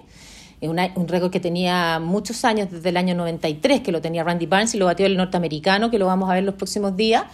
un 0.61 1.09
récord 1.09 1.31
que 1.31 1.41
tenía 1.41 1.99
muchos 2.01 2.45
años, 2.45 2.71
desde 2.71 2.89
el 2.89 2.97
año 2.97 3.15
93, 3.15 3.81
que 3.81 3.93
lo 3.93 4.01
tenía 4.01 4.25
Randy 4.25 4.47
Barnes 4.47 4.75
y 4.75 4.79
lo 4.79 4.87
batió 4.87 5.07
el 5.07 5.17
norteamericano, 5.17 5.91
que 5.91 5.99
lo 5.99 6.07
vamos 6.07 6.31
a 6.31 6.35
ver 6.35 6.45
los 6.45 6.55
próximos 6.55 6.97
días. 6.97 7.25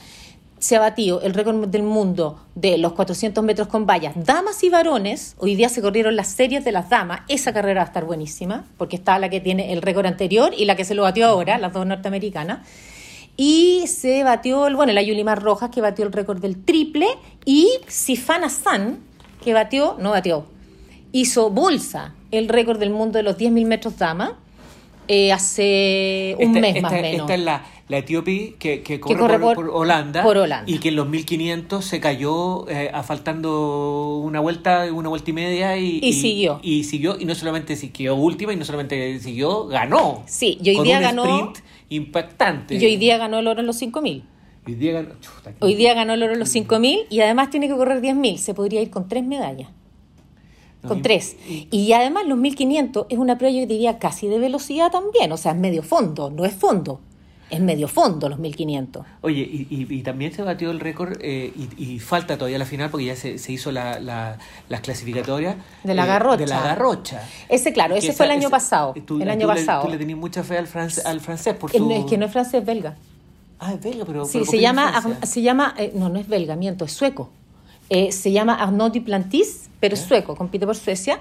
Se 0.59 0.77
ha 0.77 0.95
el 0.95 1.33
récord 1.33 1.69
del 1.69 1.83
mundo 1.83 2.39
de 2.55 2.77
los 2.77 2.93
400 2.93 3.43
metros 3.43 3.69
con 3.69 3.87
vallas, 3.87 4.13
damas 4.17 4.63
y 4.63 4.69
varones. 4.69 5.35
Hoy 5.39 5.55
día 5.55 5.71
se 5.71 5.81
corrieron 5.81 6.17
las 6.17 6.29
series 6.29 6.65
de 6.65 6.73
las 6.73 6.91
damas. 6.91 7.23
Esa 7.29 7.55
carrera 7.55 7.81
va 7.81 7.85
a 7.85 7.87
estar 7.87 8.05
buenísima, 8.05 8.67
porque 8.77 8.97
está 8.97 9.19
la 9.19 9.31
que 9.31 9.41
tiene 9.41 9.73
el 9.73 9.81
récord 9.81 10.05
anterior 10.05 10.53
y 10.55 10.67
la 10.67 10.77
que 10.77 10.85
se 10.85 10.95
lo 10.95 11.03
batió 11.03 11.27
ahora, 11.27 11.57
las 11.57 11.73
dos 11.73 11.87
norteamericanas. 11.87 12.69
Y 13.39 13.87
se 13.87 14.23
batió, 14.23 14.67
el, 14.67 14.77
bueno, 14.77 14.93
la 14.93 15.01
Yulimar 15.01 15.43
Rojas, 15.43 15.71
que 15.71 15.81
batió 15.81 16.05
el 16.05 16.13
récord 16.13 16.43
del 16.43 16.63
triple, 16.63 17.07
y 17.47 17.71
Sifana 17.87 18.51
San, 18.51 18.99
que 19.43 19.55
batió, 19.55 19.97
no 19.99 20.11
batió, 20.11 20.45
hizo 21.13 21.49
bolsa 21.49 22.13
el 22.31 22.49
récord 22.49 22.79
del 22.79 22.91
mundo 22.91 23.19
de 23.19 23.23
los 23.23 23.37
10.000 23.37 23.67
metros 23.67 23.99
dama 23.99 24.39
eh, 25.13 25.33
hace 25.33 26.37
un 26.39 26.53
mes 26.53 26.81
más 26.81 26.93
o 26.93 26.95
menos. 26.95 27.21
Esta 27.23 27.35
es 27.35 27.41
la, 27.41 27.65
la 27.89 27.99
etíope 27.99 28.55
que, 28.61 29.01
corre, 29.01 29.41
por, 29.41 29.69
Holanda, 29.69 30.25
y 30.67 30.79
que 30.79 30.91
en 30.91 30.97
los 30.97 31.09
1500 31.09 31.85
se 31.85 31.99
cayó 31.99 32.69
eh, 32.69 32.93
faltando 33.03 34.21
una 34.23 34.39
vuelta, 34.39 34.87
una 34.93 35.09
vuelta 35.09 35.31
y 35.31 35.33
media 35.33 35.77
y, 35.77 36.13
siguió. 36.13 36.61
Y, 36.63 36.85
siguió, 36.85 37.19
y 37.19 37.25
no 37.25 37.35
solamente 37.35 37.75
siguió 37.75 38.15
última, 38.15 38.53
y 38.53 38.57
no 38.57 38.65
solamente 38.65 39.19
siguió, 39.19 39.67
ganó. 39.67 40.23
Sí, 40.27 40.59
y 40.63 40.71
hoy 40.71 40.85
día 40.85 40.99
un 40.99 41.03
ganó. 41.03 41.25
Sprint 41.25 41.59
impactante. 41.89 42.77
Y 42.77 42.85
hoy 42.85 42.97
día 42.97 43.19
ganó 43.19 43.41
el 43.41 43.49
oro 43.49 43.61
en 43.61 43.67
los 43.67 43.79
5000. 43.79 44.23
Hoy 44.65 44.75
día 44.75 44.93
ganó, 44.93 45.09
hoy 45.59 45.75
día 45.75 45.95
ganó 45.95 46.13
el 46.13 46.23
oro 46.23 46.35
en 46.35 46.39
los 46.39 46.51
5000 46.51 47.07
y 47.11 47.21
además 47.21 47.51
tiene 47.51 47.67
que 47.67 47.75
correr 47.75 48.01
10.000. 48.01 48.37
Se 48.37 48.55
podría 48.55 48.81
ir 48.81 48.91
con 48.91 49.09
tres 49.09 49.25
medallas 49.25 49.71
con 50.87 51.03
tres. 51.03 51.37
Y 51.47 51.93
además 51.93 52.27
los 52.27 52.39
1500 52.39 53.07
es 53.09 53.19
una 53.19 53.39
prueba, 53.39 53.55
yo 53.55 53.67
diría, 53.67 53.99
casi 53.99 54.29
de 54.29 54.39
velocidad 54.39 54.91
también, 54.91 55.31
o 55.33 55.37
sea, 55.37 55.53
es 55.53 55.59
medio 55.59 55.83
fondo, 55.83 56.31
no 56.31 56.45
es 56.45 56.55
fondo. 56.55 57.01
Es 57.51 57.59
medio 57.61 57.89
fondo 57.89 58.29
los 58.29 58.39
1500. 58.39 59.05
Oye, 59.23 59.41
y, 59.41 59.67
y, 59.69 60.03
también 60.03 60.33
se 60.33 60.43
batió 60.43 60.71
el 60.71 60.79
récord 60.79 61.19
eh, 61.21 61.53
y, 61.77 61.99
falta 61.99 62.37
todavía 62.37 62.59
la 62.59 62.65
final 62.65 62.91
porque 62.91 63.07
ya 63.07 63.17
se, 63.17 63.39
se 63.39 63.51
hizo 63.51 63.73
la, 63.73 63.99
las 64.69 64.81
clasificatorias. 64.83 65.57
De 65.83 65.95
la 65.95 66.05
eh, 66.05 66.07
garrocha. 66.07 66.37
de 66.37 66.47
la 66.47 66.61
garrocha. 66.63 67.29
Ese, 67.49 67.73
claro, 67.73 67.97
ese 67.97 68.13
fue 68.13 68.27
el 68.27 68.33
año 68.33 68.51
pasado. 68.51 68.95
el 68.95 69.29
año 69.29 69.49
pasado. 69.49 69.83
Le, 69.83 69.87
tú 69.87 69.93
le 69.93 69.99
tenías 69.99 70.19
mucha 70.19 70.45
fe 70.45 70.59
al, 70.59 70.69
francés, 70.69 71.05
al 71.05 71.21
francés 71.21 71.55
por 71.55 71.73
su... 71.73 71.91
Es 71.91 72.05
que 72.05 72.17
no 72.17 72.27
es 72.27 72.33
francés, 72.33 72.61
es 72.61 72.65
belga. 72.65 72.97
Ah, 73.59 73.73
es 73.75 73.83
belga, 73.83 74.05
pero... 74.05 74.27
Sí, 74.27 74.45
se 74.45 74.61
llama, 74.61 75.19
se 75.25 75.43
llama, 75.43 75.75
eh, 75.77 75.91
no, 75.97 76.09
no 76.09 76.21
es 76.21 76.29
belga, 76.29 76.55
miento, 76.55 76.85
es 76.85 76.93
sueco. 76.93 77.31
se 77.91 78.31
llama 78.31 78.55
Arnaud 78.55 78.93
Duplantis 78.93 79.70
pero 79.81 79.95
es 79.95 80.01
sueco, 80.01 80.37
compite 80.37 80.67
por 80.67 80.77
Suecia, 80.77 81.19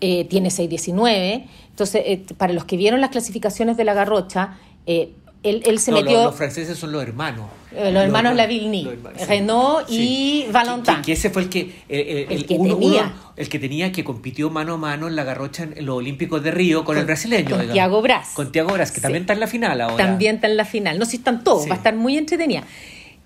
eh, 0.00 0.24
tiene 0.24 0.48
6.19. 0.48 1.46
Entonces, 1.70 2.02
eh, 2.04 2.24
para 2.36 2.52
los 2.52 2.64
que 2.64 2.76
vieron 2.76 3.00
las 3.00 3.10
clasificaciones 3.10 3.76
de 3.76 3.84
la 3.84 3.94
garrocha, 3.94 4.58
eh, 4.86 5.12
él, 5.42 5.62
él 5.64 5.78
se 5.78 5.92
metió... 5.92 6.24
Los, 6.24 6.34
franceses 6.34 6.78
son 6.78 6.92
los 6.92 7.02
hermanos. 7.02 7.46
Eh, 7.72 7.90
los, 7.90 8.04
hermanos 8.04 8.34
Lavigny, 8.36 8.88
Renault 9.26 9.86
y 9.88 10.46
Valentin. 10.52 11.02
Que, 11.02 11.12
ese 11.12 11.30
fue 11.30 11.42
el 11.42 11.48
que, 11.48 11.72
el, 11.88 12.46
que 12.46 12.58
tenía. 12.58 13.12
el 13.36 13.48
que 13.48 13.58
tenía, 13.58 13.92
que 13.92 14.04
compitió 14.04 14.50
mano 14.50 14.74
a 14.74 14.76
mano 14.76 15.08
en 15.08 15.16
la 15.16 15.24
garrocha 15.24 15.64
en 15.64 15.86
los 15.86 15.96
Olímpicos 15.96 16.42
de 16.42 16.50
Río 16.50 16.84
con, 16.84 16.96
el 16.96 17.04
brasileño. 17.06 17.56
Con 17.56 17.70
Tiago 17.70 18.02
Braz. 18.02 18.34
Con 18.34 18.52
Tiago 18.52 18.72
Braz, 18.72 18.92
que 18.92 19.00
también 19.00 19.22
está 19.22 19.32
en 19.32 19.40
la 19.40 19.46
final 19.46 19.80
ahora. 19.80 19.96
También 19.96 20.36
está 20.36 20.46
en 20.46 20.56
la 20.56 20.64
final. 20.64 20.98
No, 20.98 21.06
si 21.06 21.16
están 21.16 21.42
todos, 21.42 21.68
va 21.68 21.74
a 21.74 21.76
estar 21.76 21.94
muy 21.96 22.16
entretenida. 22.16 22.64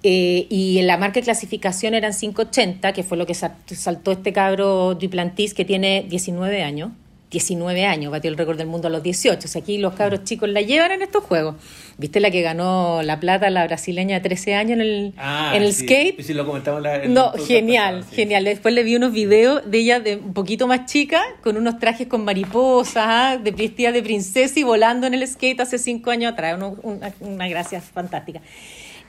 Eh, 0.02 0.46
y 0.50 0.78
en 0.78 0.86
la 0.86 0.98
marca 0.98 1.20
de 1.20 1.24
clasificación 1.24 1.94
eran 1.94 2.12
580, 2.12 2.92
que 2.92 3.02
fue 3.02 3.16
lo 3.16 3.26
que 3.26 3.34
saltó 3.34 4.12
este 4.12 4.32
cabro 4.32 4.94
Duplantis, 4.94 5.54
que 5.54 5.64
tiene 5.64 6.04
19 6.08 6.62
años. 6.62 6.90
19 7.30 7.84
años, 7.84 8.12
batió 8.12 8.30
el 8.30 8.36
récord 8.36 8.56
del 8.56 8.68
mundo 8.68 8.86
a 8.86 8.90
los 8.90 9.02
18. 9.02 9.46
O 9.46 9.48
sea, 9.48 9.60
aquí 9.60 9.78
los 9.78 9.94
cabros 9.94 10.22
chicos 10.24 10.48
la 10.48 10.60
llevan 10.60 10.92
en 10.92 11.02
estos 11.02 11.24
juegos. 11.24 11.56
¿Viste 11.98 12.20
la 12.20 12.30
que 12.30 12.40
ganó 12.42 13.02
la 13.02 13.18
plata, 13.18 13.50
la 13.50 13.66
brasileña 13.66 14.16
de 14.16 14.20
13 14.20 14.54
años 14.54 14.72
en 14.72 14.80
el, 14.80 15.14
ah, 15.16 15.52
en 15.54 15.62
el 15.62 15.74
skate? 15.74 16.20
Sí, 16.22 16.34
lo 16.34 16.46
comentamos 16.46 16.82
la, 16.82 17.06
No, 17.08 17.32
genial, 17.32 18.04
genial. 18.12 18.44
Después 18.44 18.74
le 18.74 18.84
vi 18.84 18.94
unos 18.94 19.12
videos 19.12 19.68
de 19.68 19.78
ella 19.78 19.98
de 19.98 20.16
un 20.16 20.34
poquito 20.34 20.68
más 20.68 20.86
chica, 20.86 21.20
con 21.42 21.56
unos 21.56 21.78
trajes 21.78 22.06
con 22.06 22.24
mariposas, 22.24 23.04
¿ah? 23.06 23.38
de 23.42 23.50
vestida 23.50 23.90
de 23.90 24.02
princesa 24.02 24.60
y 24.60 24.62
volando 24.62 25.06
en 25.06 25.14
el 25.14 25.26
skate 25.26 25.60
hace 25.60 25.78
cinco 25.78 26.10
años 26.10 26.32
atrás. 26.32 26.60
una, 26.82 27.12
una 27.20 27.48
gracia 27.48 27.80
fantástica. 27.80 28.40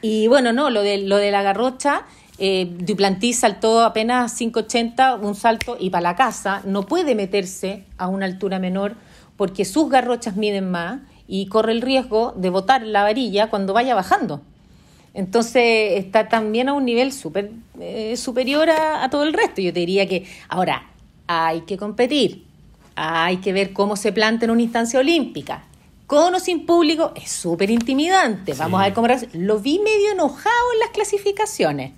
Y 0.02 0.28
bueno, 0.28 0.54
no, 0.54 0.70
lo 0.70 0.82
de, 0.82 1.00
lo 1.00 1.18
de 1.18 1.32
la 1.32 1.42
garrocha, 1.42 2.04
eh, 2.38 2.72
Duplantis 2.80 3.40
saltó 3.40 3.82
apenas 3.82 4.40
5,80, 4.40 5.20
un 5.22 5.36
salto 5.36 5.76
y 5.80 5.90
para 5.90 6.02
la 6.04 6.16
casa, 6.16 6.62
no 6.66 6.84
puede 6.84 7.16
meterse 7.16 7.84
a 7.98 8.08
una 8.08 8.26
altura 8.26 8.60
menor 8.60 8.96
porque 9.38 9.66
sus 9.66 9.90
garrochas 9.90 10.36
miden 10.36 10.70
más 10.70 11.02
y 11.28 11.48
corre 11.48 11.72
el 11.72 11.82
riesgo 11.82 12.34
de 12.36 12.50
botar 12.50 12.84
la 12.84 13.04
varilla 13.04 13.50
cuando 13.50 13.74
vaya 13.74 13.96
bajando. 13.96 14.42
Entonces 15.14 15.94
está 15.98 16.28
también 16.30 16.70
a 16.70 16.74
un 16.74 16.86
nivel 16.86 17.12
super, 17.12 17.52
eh, 17.80 18.16
superior 18.18 18.70
a, 18.70 19.04
a 19.04 19.10
todo 19.10 19.24
el 19.24 19.34
resto. 19.34 19.62
Yo 19.62 19.74
te 19.74 19.80
diría 19.80 20.08
que 20.08 20.28
ahora 20.48 20.88
hay 21.26 21.62
que 21.62 21.76
competir, 21.76 22.46
hay 22.96 23.38
que 23.38 23.52
ver 23.52 23.74
cómo 23.74 23.96
se 23.96 24.12
planta 24.12 24.46
en 24.46 24.52
una 24.52 24.62
instancia 24.62 25.00
olímpica 25.00 25.64
con 26.08 26.34
o 26.34 26.40
sin 26.40 26.66
público, 26.66 27.12
es 27.16 27.30
súper 27.30 27.70
intimidante. 27.70 28.54
Vamos 28.54 28.80
a 28.80 28.86
ver 28.86 28.94
cómo... 28.94 29.08
Lo 29.34 29.60
vi 29.60 29.80
medio 29.80 30.12
enojado 30.12 30.74
en 30.74 30.80
las 30.80 30.90
clasificaciones. 30.90 31.92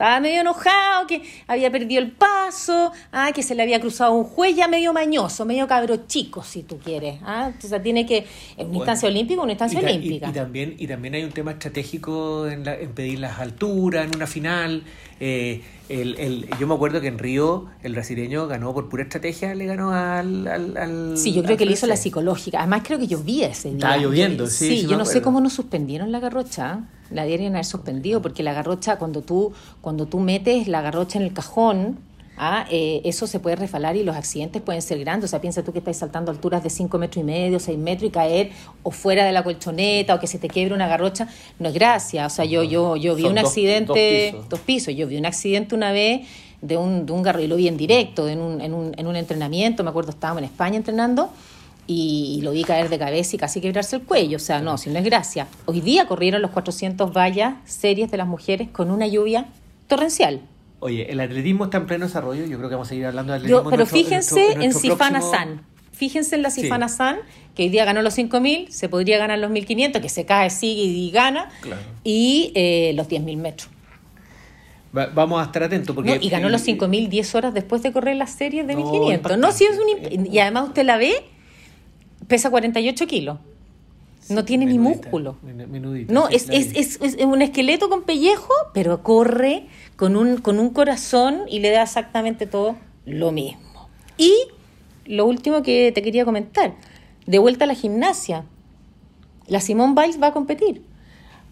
Estaba 0.00 0.18
medio 0.18 0.40
enojado, 0.40 1.06
que 1.06 1.20
había 1.46 1.70
perdido 1.70 2.00
el 2.00 2.12
paso, 2.12 2.90
ah, 3.12 3.32
que 3.34 3.42
se 3.42 3.54
le 3.54 3.62
había 3.62 3.80
cruzado 3.80 4.14
un 4.14 4.24
juez 4.24 4.56
ya 4.56 4.66
medio 4.66 4.94
mañoso, 4.94 5.44
medio 5.44 5.68
cabro 5.68 6.06
chico, 6.06 6.42
si 6.42 6.62
tú 6.62 6.78
quieres. 6.78 7.18
¿ah? 7.22 7.50
Entonces 7.52 7.82
tiene 7.82 8.06
que, 8.06 8.24
en 8.56 8.68
una 8.68 8.78
instancia 8.78 9.10
olímpica, 9.10 9.42
una 9.42 9.52
instancia 9.52 9.78
olímpica. 9.78 10.30
Y, 10.30 10.32
también, 10.32 10.74
y 10.78 10.86
también 10.86 11.16
hay 11.16 11.22
un 11.22 11.32
tema 11.32 11.50
estratégico 11.50 12.48
en, 12.48 12.66
en 12.66 12.92
pedir 12.94 13.18
las 13.18 13.38
alturas, 13.40 14.06
en 14.06 14.16
una 14.16 14.26
final. 14.26 14.84
Eh, 15.20 15.60
el, 15.90 16.18
el, 16.18 16.48
yo 16.58 16.66
me 16.66 16.72
acuerdo 16.72 17.02
que 17.02 17.08
en 17.08 17.18
Río 17.18 17.66
el 17.82 17.92
brasileño 17.92 18.46
ganó 18.46 18.72
por 18.72 18.88
pura 18.88 19.02
estrategia, 19.02 19.54
le 19.54 19.66
ganó 19.66 19.92
al... 19.92 20.46
al, 20.46 21.18
sí, 21.18 21.34
yo 21.34 21.42
creo 21.42 21.58
que 21.58 21.66
le 21.66 21.72
hizo 21.72 21.86
la 21.86 21.96
psicológica. 21.96 22.60
Además 22.60 22.84
creo 22.86 22.98
que 22.98 23.06
llovía 23.06 23.48
ese 23.48 23.68
día. 23.68 23.76
Estaba 23.76 23.98
lloviendo, 23.98 24.46
sí. 24.46 24.78
Sí, 24.78 24.86
yo 24.86 24.96
no 24.96 25.04
sé 25.04 25.20
cómo 25.20 25.42
no 25.42 25.50
suspendieron 25.50 26.10
la 26.10 26.20
garrocha. 26.20 26.84
La 27.10 27.24
deberían 27.24 27.54
haber 27.54 27.64
suspendido 27.64 28.22
porque 28.22 28.42
la 28.42 28.52
garrocha, 28.52 28.96
cuando 28.96 29.22
tú, 29.22 29.52
cuando 29.80 30.06
tú 30.06 30.20
metes 30.20 30.68
la 30.68 30.80
garrocha 30.80 31.18
en 31.18 31.24
el 31.24 31.32
cajón, 31.32 31.98
ah, 32.36 32.66
eh, 32.70 33.02
eso 33.04 33.26
se 33.26 33.40
puede 33.40 33.56
refalar 33.56 33.96
y 33.96 34.02
los 34.02 34.16
accidentes 34.16 34.62
pueden 34.62 34.80
ser 34.82 34.98
grandes. 35.00 35.28
O 35.28 35.30
sea, 35.30 35.40
piensa 35.40 35.62
tú 35.62 35.72
que 35.72 35.78
estás 35.78 35.98
saltando 35.98 36.30
alturas 36.30 36.62
de 36.62 36.70
5 36.70 36.98
metros 36.98 37.22
y 37.22 37.24
medio, 37.24 37.60
6 37.60 37.78
metros 37.78 38.08
y 38.08 38.10
caer 38.10 38.50
o 38.82 38.90
fuera 38.90 39.24
de 39.24 39.32
la 39.32 39.44
colchoneta 39.44 40.14
o 40.14 40.20
que 40.20 40.26
se 40.26 40.38
te 40.38 40.48
quiebre 40.48 40.74
una 40.74 40.88
garrocha. 40.88 41.28
No 41.58 41.68
es 41.68 41.74
gracia. 41.74 42.26
O 42.26 42.30
sea, 42.30 42.44
yo, 42.44 42.62
yo, 42.62 42.96
yo 42.96 43.14
vi 43.14 43.24
un 43.24 43.38
accidente, 43.38 44.34
dos 44.48 44.60
pisos. 44.60 44.94
Yo 44.94 45.06
vi 45.06 45.16
un 45.16 45.26
accidente 45.26 45.74
una 45.74 45.92
vez 45.92 46.26
de 46.62 46.76
un, 46.76 47.06
de 47.06 47.12
un 47.12 47.22
garro 47.22 47.40
y 47.40 47.46
lo 47.46 47.56
vi 47.56 47.68
en 47.68 47.76
directo, 47.76 48.28
en 48.28 48.40
un, 48.40 48.60
en, 48.60 48.72
un, 48.74 48.94
en 48.96 49.06
un 49.06 49.16
entrenamiento. 49.16 49.84
Me 49.84 49.90
acuerdo, 49.90 50.10
estábamos 50.10 50.42
en 50.42 50.44
España 50.44 50.76
entrenando 50.76 51.30
y 51.92 52.40
lo 52.42 52.52
vi 52.52 52.62
caer 52.62 52.88
de 52.88 53.00
cabeza 53.00 53.34
y 53.34 53.38
casi 53.40 53.60
quebrarse 53.60 53.96
el 53.96 54.02
cuello. 54.02 54.36
O 54.36 54.40
sea, 54.40 54.60
no, 54.60 54.78
si 54.78 54.90
no 54.90 55.00
es 55.00 55.04
gracia. 55.04 55.48
Hoy 55.64 55.80
día 55.80 56.06
corrieron 56.06 56.40
los 56.40 56.52
400 56.52 57.12
vallas 57.12 57.54
series 57.64 58.12
de 58.12 58.16
las 58.16 58.28
mujeres 58.28 58.68
con 58.70 58.92
una 58.92 59.08
lluvia 59.08 59.46
torrencial. 59.88 60.40
Oye, 60.78 61.10
el 61.10 61.18
atletismo 61.18 61.64
está 61.64 61.78
en 61.78 61.86
pleno 61.86 62.06
desarrollo, 62.06 62.46
yo 62.46 62.58
creo 62.58 62.68
que 62.68 62.76
vamos 62.76 62.86
a 62.86 62.90
seguir 62.90 63.06
hablando 63.06 63.32
de 63.32 63.38
atletismo. 63.38 63.68
pero 63.68 63.86
fíjense 63.86 64.52
en, 64.52 64.72
Sifana 64.72 65.20
San. 65.20 65.62
Fíjense 65.90 66.36
en 66.36 66.42
la 66.42 66.50
Sifana 66.50 66.88
San, 66.88 67.16
que 67.56 67.64
hoy 67.64 67.70
día 67.70 67.84
ganó 67.84 68.02
los 68.02 68.16
5.000, 68.16 68.68
se 68.68 68.88
podría 68.88 69.18
ganar 69.18 69.40
los 69.40 69.50
1.500, 69.50 70.00
que 70.00 70.08
se 70.08 70.24
cae, 70.24 70.48
sigue 70.50 70.82
y 70.84 71.10
gana, 71.10 71.50
y 72.04 72.52
eh, 72.54 72.92
los 72.94 73.08
10.000 73.08 73.36
metros. 73.36 73.68
vamos 74.92 75.42
a 75.42 75.46
estar 75.46 75.64
atentos. 75.64 75.96
porque 75.96 76.20
Y 76.22 76.28
ganó 76.28 76.50
los 76.50 76.64
5.000 76.64 77.08
10 77.08 77.34
horas 77.34 77.52
después 77.52 77.82
de 77.82 77.90
correr 77.90 78.14
las 78.14 78.30
series 78.30 78.64
de 78.68 78.76
1.500. 78.76 79.36
No, 79.38 79.50
si 79.50 79.64
es 79.64 79.76
un... 79.76 80.32
Y 80.32 80.38
además 80.38 80.68
usted 80.68 80.84
la 80.84 80.96
ve, 80.96 81.14
pesa 82.30 82.48
48 82.48 83.06
kilos. 83.06 83.38
No 84.30 84.44
tiene 84.44 84.64
ni 84.64 84.78
músculo. 84.78 85.36
no, 86.08 86.28
es, 86.28 86.48
es, 86.50 86.72
es, 86.76 87.00
es, 87.02 87.16
un 87.24 87.42
esqueleto 87.42 87.88
con 87.88 88.04
pellejo, 88.04 88.52
pero 88.72 89.02
corre 89.02 89.66
con 89.96 90.16
un, 90.16 90.36
con 90.38 90.60
un 90.60 90.70
corazón 90.70 91.42
y 91.48 91.58
le 91.58 91.70
da 91.70 91.82
exactamente 91.82 92.46
todo 92.46 92.76
lo 93.04 93.32
mismo. 93.32 93.88
Y 94.16 94.32
lo 95.04 95.26
último 95.26 95.62
que 95.62 95.90
te 95.90 96.02
quería 96.02 96.24
comentar, 96.24 96.74
de 97.26 97.38
vuelta 97.40 97.64
a 97.64 97.66
la 97.66 97.74
gimnasia. 97.74 98.44
La 99.48 99.60
Simone 99.60 100.00
Biles 100.00 100.22
va 100.22 100.28
a 100.28 100.32
competir. 100.32 100.82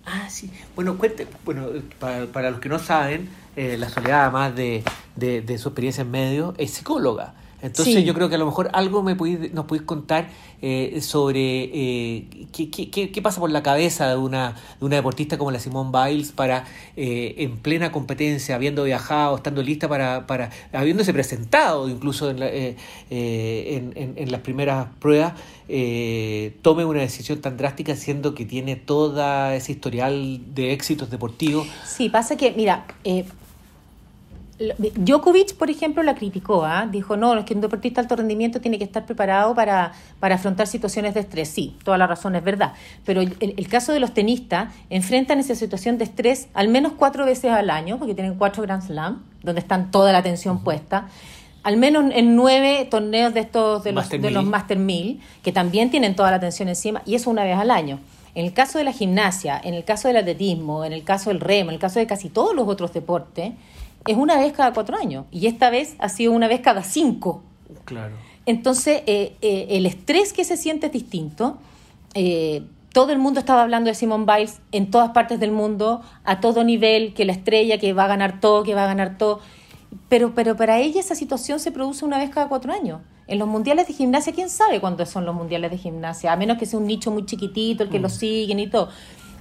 Ah, 0.06 0.30
sí. 0.30 0.48
Bueno, 0.76 0.96
cuente, 0.98 1.26
bueno 1.44 1.66
para, 1.98 2.50
los 2.50 2.60
que 2.60 2.68
no 2.68 2.78
saben, 2.78 3.28
eh, 3.56 3.76
la 3.76 3.88
Soledad, 3.88 4.22
además 4.22 4.54
de, 4.54 4.84
de, 5.16 5.42
de 5.42 5.58
su 5.58 5.70
experiencia 5.70 6.02
en 6.02 6.12
medio, 6.12 6.54
es 6.58 6.70
psicóloga. 6.70 7.34
Entonces 7.60 8.04
yo 8.04 8.14
creo 8.14 8.28
que 8.28 8.36
a 8.36 8.38
lo 8.38 8.46
mejor 8.46 8.70
algo 8.72 9.02
me 9.02 9.14
nos 9.14 9.64
podéis 9.64 9.84
contar 9.84 10.28
eh, 10.62 11.00
sobre 11.02 11.64
eh, 11.64 12.46
qué, 12.52 12.70
qué, 12.70 13.10
qué, 13.10 13.22
pasa 13.22 13.40
por 13.40 13.50
la 13.50 13.62
cabeza 13.62 14.08
de 14.08 14.16
una, 14.16 14.54
de 14.78 14.86
una 14.86 14.96
deportista 14.96 15.38
como 15.38 15.50
la 15.50 15.58
Simone 15.58 15.90
Biles 15.92 16.32
para, 16.32 16.64
eh, 16.96 17.34
en 17.38 17.56
plena 17.58 17.90
competencia, 17.90 18.54
habiendo 18.54 18.84
viajado, 18.84 19.36
estando 19.36 19.62
lista 19.62 19.88
para, 19.88 20.26
para 20.26 20.50
habiéndose 20.72 21.12
presentado 21.12 21.88
incluso 21.88 22.30
en, 22.30 22.42
en, 22.42 24.14
en, 24.16 24.30
las 24.30 24.40
primeras 24.40 24.88
pruebas, 25.00 25.34
tome 26.62 26.84
una 26.84 27.00
decisión 27.00 27.40
tan 27.40 27.56
drástica 27.56 27.96
siendo 27.96 28.34
que 28.34 28.44
tiene 28.44 28.76
toda 28.76 29.54
ese 29.54 29.72
historial 29.72 30.40
de 30.54 30.72
éxitos 30.72 31.10
deportivos. 31.10 31.66
Sí, 31.84 32.08
pasa 32.08 32.36
que, 32.36 32.52
mira, 32.52 32.84
Djokovic, 34.58 35.54
por 35.54 35.70
ejemplo, 35.70 36.02
la 36.02 36.16
criticó, 36.16 36.64
¿ah? 36.64 36.88
dijo, 36.90 37.16
no, 37.16 37.34
es 37.38 37.44
que 37.44 37.54
un 37.54 37.60
deportista 37.60 38.00
de 38.00 38.06
alto 38.06 38.16
rendimiento 38.16 38.60
tiene 38.60 38.76
que 38.76 38.84
estar 38.84 39.06
preparado 39.06 39.54
para, 39.54 39.92
para 40.18 40.34
afrontar 40.34 40.66
situaciones 40.66 41.14
de 41.14 41.20
estrés. 41.20 41.48
Sí, 41.48 41.76
toda 41.84 41.96
la 41.96 42.08
razón 42.08 42.34
es 42.34 42.42
verdad, 42.42 42.72
pero 43.04 43.20
el, 43.20 43.36
el, 43.38 43.68
caso 43.68 43.92
de 43.92 44.00
los 44.00 44.14
tenistas 44.14 44.74
enfrentan 44.90 45.38
esa 45.38 45.54
situación 45.54 45.96
de 45.96 46.04
estrés 46.04 46.48
al 46.54 46.68
menos 46.68 46.94
cuatro 46.96 47.24
veces 47.24 47.52
al 47.52 47.70
año, 47.70 47.98
porque 47.98 48.14
tienen 48.14 48.34
cuatro 48.34 48.64
Grand 48.64 48.82
Slam, 48.82 49.22
donde 49.44 49.60
están 49.60 49.92
toda 49.92 50.10
la 50.10 50.18
atención 50.18 50.64
puesta, 50.64 51.08
al 51.62 51.76
menos 51.76 52.12
en 52.12 52.34
nueve 52.34 52.86
torneos 52.90 53.34
de 53.34 53.40
estos 53.40 53.84
de 53.84 53.92
los, 53.92 54.08
de 54.08 54.30
los 54.30 54.44
Master 54.44 54.78
1000, 54.78 55.20
que 55.42 55.52
también 55.52 55.90
tienen 55.90 56.16
toda 56.16 56.30
la 56.30 56.38
atención 56.38 56.68
encima, 56.68 57.02
y 57.04 57.14
eso 57.14 57.30
una 57.30 57.44
vez 57.44 57.56
al 57.56 57.70
año. 57.70 58.00
En 58.34 58.44
el 58.44 58.52
caso 58.52 58.78
de 58.78 58.84
la 58.84 58.92
gimnasia, 58.92 59.60
en 59.62 59.74
el 59.74 59.84
caso 59.84 60.08
del 60.08 60.16
atletismo, 60.16 60.84
en 60.84 60.92
el 60.92 61.04
caso 61.04 61.30
del 61.30 61.40
remo, 61.40 61.70
en 61.70 61.74
el 61.74 61.80
caso 61.80 61.98
de 61.98 62.06
casi 62.06 62.28
todos 62.28 62.54
los 62.54 62.68
otros 62.68 62.92
deportes, 62.92 63.52
es 64.06 64.16
una 64.16 64.38
vez 64.38 64.52
cada 64.52 64.72
cuatro 64.72 64.96
años 64.96 65.26
y 65.30 65.46
esta 65.46 65.70
vez 65.70 65.96
ha 65.98 66.08
sido 66.08 66.32
una 66.32 66.48
vez 66.48 66.60
cada 66.60 66.82
cinco. 66.82 67.42
Claro. 67.84 68.14
Entonces, 68.46 69.02
eh, 69.06 69.36
eh, 69.42 69.66
el 69.70 69.84
estrés 69.84 70.32
que 70.32 70.44
se 70.44 70.56
siente 70.56 70.86
es 70.86 70.92
distinto. 70.92 71.58
Eh, 72.14 72.62
todo 72.92 73.12
el 73.12 73.18
mundo 73.18 73.40
estaba 73.40 73.62
hablando 73.62 73.88
de 73.88 73.94
Simone 73.94 74.24
Biles 74.24 74.60
en 74.72 74.90
todas 74.90 75.10
partes 75.10 75.38
del 75.38 75.52
mundo, 75.52 76.00
a 76.24 76.40
todo 76.40 76.64
nivel, 76.64 77.12
que 77.12 77.26
la 77.26 77.32
estrella, 77.32 77.78
que 77.78 77.92
va 77.92 78.04
a 78.04 78.08
ganar 78.08 78.40
todo, 78.40 78.62
que 78.62 78.74
va 78.74 78.84
a 78.84 78.86
ganar 78.86 79.18
todo. 79.18 79.40
Pero, 80.08 80.34
pero 80.34 80.56
para 80.56 80.78
ella 80.78 81.00
esa 81.00 81.14
situación 81.14 81.60
se 81.60 81.72
produce 81.72 82.04
una 82.04 82.18
vez 82.18 82.30
cada 82.30 82.48
cuatro 82.48 82.72
años. 82.72 83.00
En 83.26 83.38
los 83.38 83.46
mundiales 83.46 83.86
de 83.86 83.92
gimnasia, 83.92 84.32
¿quién 84.32 84.48
sabe 84.48 84.80
cuándo 84.80 85.04
son 85.04 85.26
los 85.26 85.34
mundiales 85.34 85.70
de 85.70 85.76
gimnasia? 85.76 86.32
A 86.32 86.36
menos 86.36 86.56
que 86.56 86.64
sea 86.64 86.78
un 86.78 86.86
nicho 86.86 87.10
muy 87.10 87.26
chiquitito, 87.26 87.84
el 87.84 87.90
que 87.90 87.98
lo 87.98 88.08
mm. 88.08 88.12
siguen 88.12 88.58
y 88.58 88.68
todo. 88.68 88.88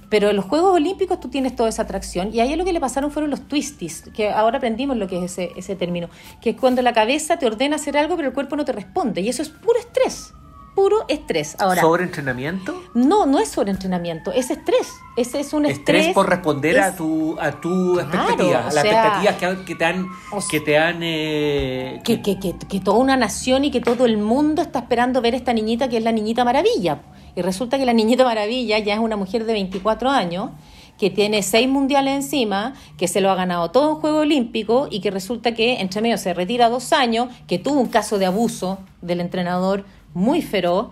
Pero 0.08 0.30
en 0.30 0.36
los 0.36 0.44
Juegos 0.46 0.74
Olímpicos 0.74 1.20
tú 1.20 1.28
tienes 1.28 1.54
toda 1.54 1.68
esa 1.68 1.82
atracción 1.82 2.30
y 2.32 2.40
ahí 2.40 2.56
lo 2.56 2.64
que 2.64 2.72
le 2.72 2.80
pasaron 2.80 3.10
fueron 3.10 3.30
los 3.30 3.46
twisties, 3.46 4.04
que 4.14 4.30
ahora 4.30 4.58
aprendimos 4.58 4.96
lo 4.96 5.06
que 5.06 5.18
es 5.18 5.32
ese, 5.32 5.52
ese 5.56 5.76
término, 5.76 6.08
que 6.40 6.50
es 6.50 6.56
cuando 6.56 6.82
la 6.82 6.92
cabeza 6.92 7.38
te 7.38 7.46
ordena 7.46 7.76
hacer 7.76 7.96
algo 7.96 8.16
pero 8.16 8.28
el 8.28 8.34
cuerpo 8.34 8.56
no 8.56 8.64
te 8.64 8.72
responde 8.72 9.20
y 9.20 9.28
eso 9.28 9.42
es 9.42 9.50
puro 9.50 9.78
estrés, 9.78 10.32
puro 10.74 11.04
estrés. 11.08 11.56
Ahora, 11.58 11.82
¿Sobreentrenamiento? 11.82 12.82
No, 12.94 13.26
no 13.26 13.38
es 13.38 13.48
sobreentrenamiento, 13.48 14.32
es 14.32 14.50
estrés. 14.50 14.88
Ese 15.16 15.40
es 15.40 15.52
un 15.52 15.66
estrés. 15.66 16.00
Estrés 16.00 16.14
por 16.14 16.28
responder 16.28 16.78
a 16.78 16.94
tu, 16.94 17.36
a 17.40 17.60
tu 17.60 17.98
expectativa, 17.98 18.60
a 18.60 18.72
las 18.72 18.84
expectativas 18.84 19.34
que, 19.34 19.64
que, 19.64 19.74
te 19.74 19.84
han. 19.84 20.06
que, 20.50 20.60
te 20.60 20.78
han 20.78 21.00
eh, 21.02 22.00
que, 22.04 22.22
que, 22.22 22.38
que, 22.38 22.80
toda 22.80 22.98
una 22.98 23.16
nación 23.16 23.64
y 23.64 23.70
que 23.70 23.80
todo 23.80 24.06
el 24.06 24.18
mundo 24.18 24.62
está 24.62 24.78
esperando 24.78 25.20
ver 25.20 25.34
esta 25.34 25.52
niñita 25.52 25.88
que 25.88 25.96
es 25.96 26.04
la 26.04 26.12
niñita 26.12 26.44
maravilla 26.44 27.00
Y 27.38 27.42
resulta 27.42 27.78
que 27.78 27.86
la 27.86 27.92
niñita 27.92 28.24
maravilla 28.24 28.80
ya 28.80 28.94
es 28.94 28.98
una 28.98 29.16
mujer 29.16 29.44
de 29.44 29.52
24 29.52 30.10
años 30.10 30.50
que 30.98 31.08
tiene 31.08 31.44
seis 31.44 31.68
mundiales 31.68 32.16
encima, 32.16 32.74
que 32.96 33.06
se 33.06 33.20
lo 33.20 33.30
ha 33.30 33.36
ganado 33.36 33.70
todo 33.70 33.92
en 33.92 34.00
Juego 34.00 34.18
Olímpico 34.18 34.88
y 34.90 34.98
que 34.98 35.12
resulta 35.12 35.54
que 35.54 35.80
entre 35.80 36.00
medio 36.00 36.18
se 36.18 36.34
retira 36.34 36.68
dos 36.68 36.92
años, 36.92 37.28
que 37.46 37.60
tuvo 37.60 37.78
un 37.78 37.86
caso 37.86 38.18
de 38.18 38.26
abuso 38.26 38.80
del 39.02 39.20
entrenador 39.20 39.84
muy 40.14 40.42
feroz, 40.42 40.88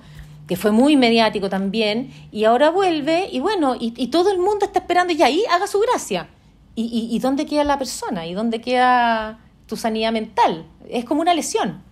que 0.47 0.55
fue 0.55 0.71
muy 0.71 0.97
mediático 0.97 1.51
también, 1.51 2.13
y 2.31 2.45
ahora 2.45 2.71
vuelve 2.71 3.29
y 3.33 3.41
bueno, 3.41 3.75
y, 3.77 4.07
todo 4.07 4.31
el 4.31 4.39
mundo 4.39 4.67
está 4.67 4.79
esperando 4.79 5.13
y 5.13 5.23
ahí 5.25 5.43
haga 5.51 5.67
su 5.67 5.81
gracia. 5.81 6.29
¿Y, 6.77 7.09
y, 7.11 7.19
dónde 7.19 7.45
queda 7.45 7.65
la 7.65 7.77
persona? 7.77 8.25
¿Y 8.25 8.35
dónde 8.35 8.61
queda 8.61 9.41
tu 9.67 9.77
sanidad 9.77 10.13
mental? 10.13 10.65
Es 10.89 11.05
como 11.05 11.23
una 11.23 11.35
lesión. 11.35 11.83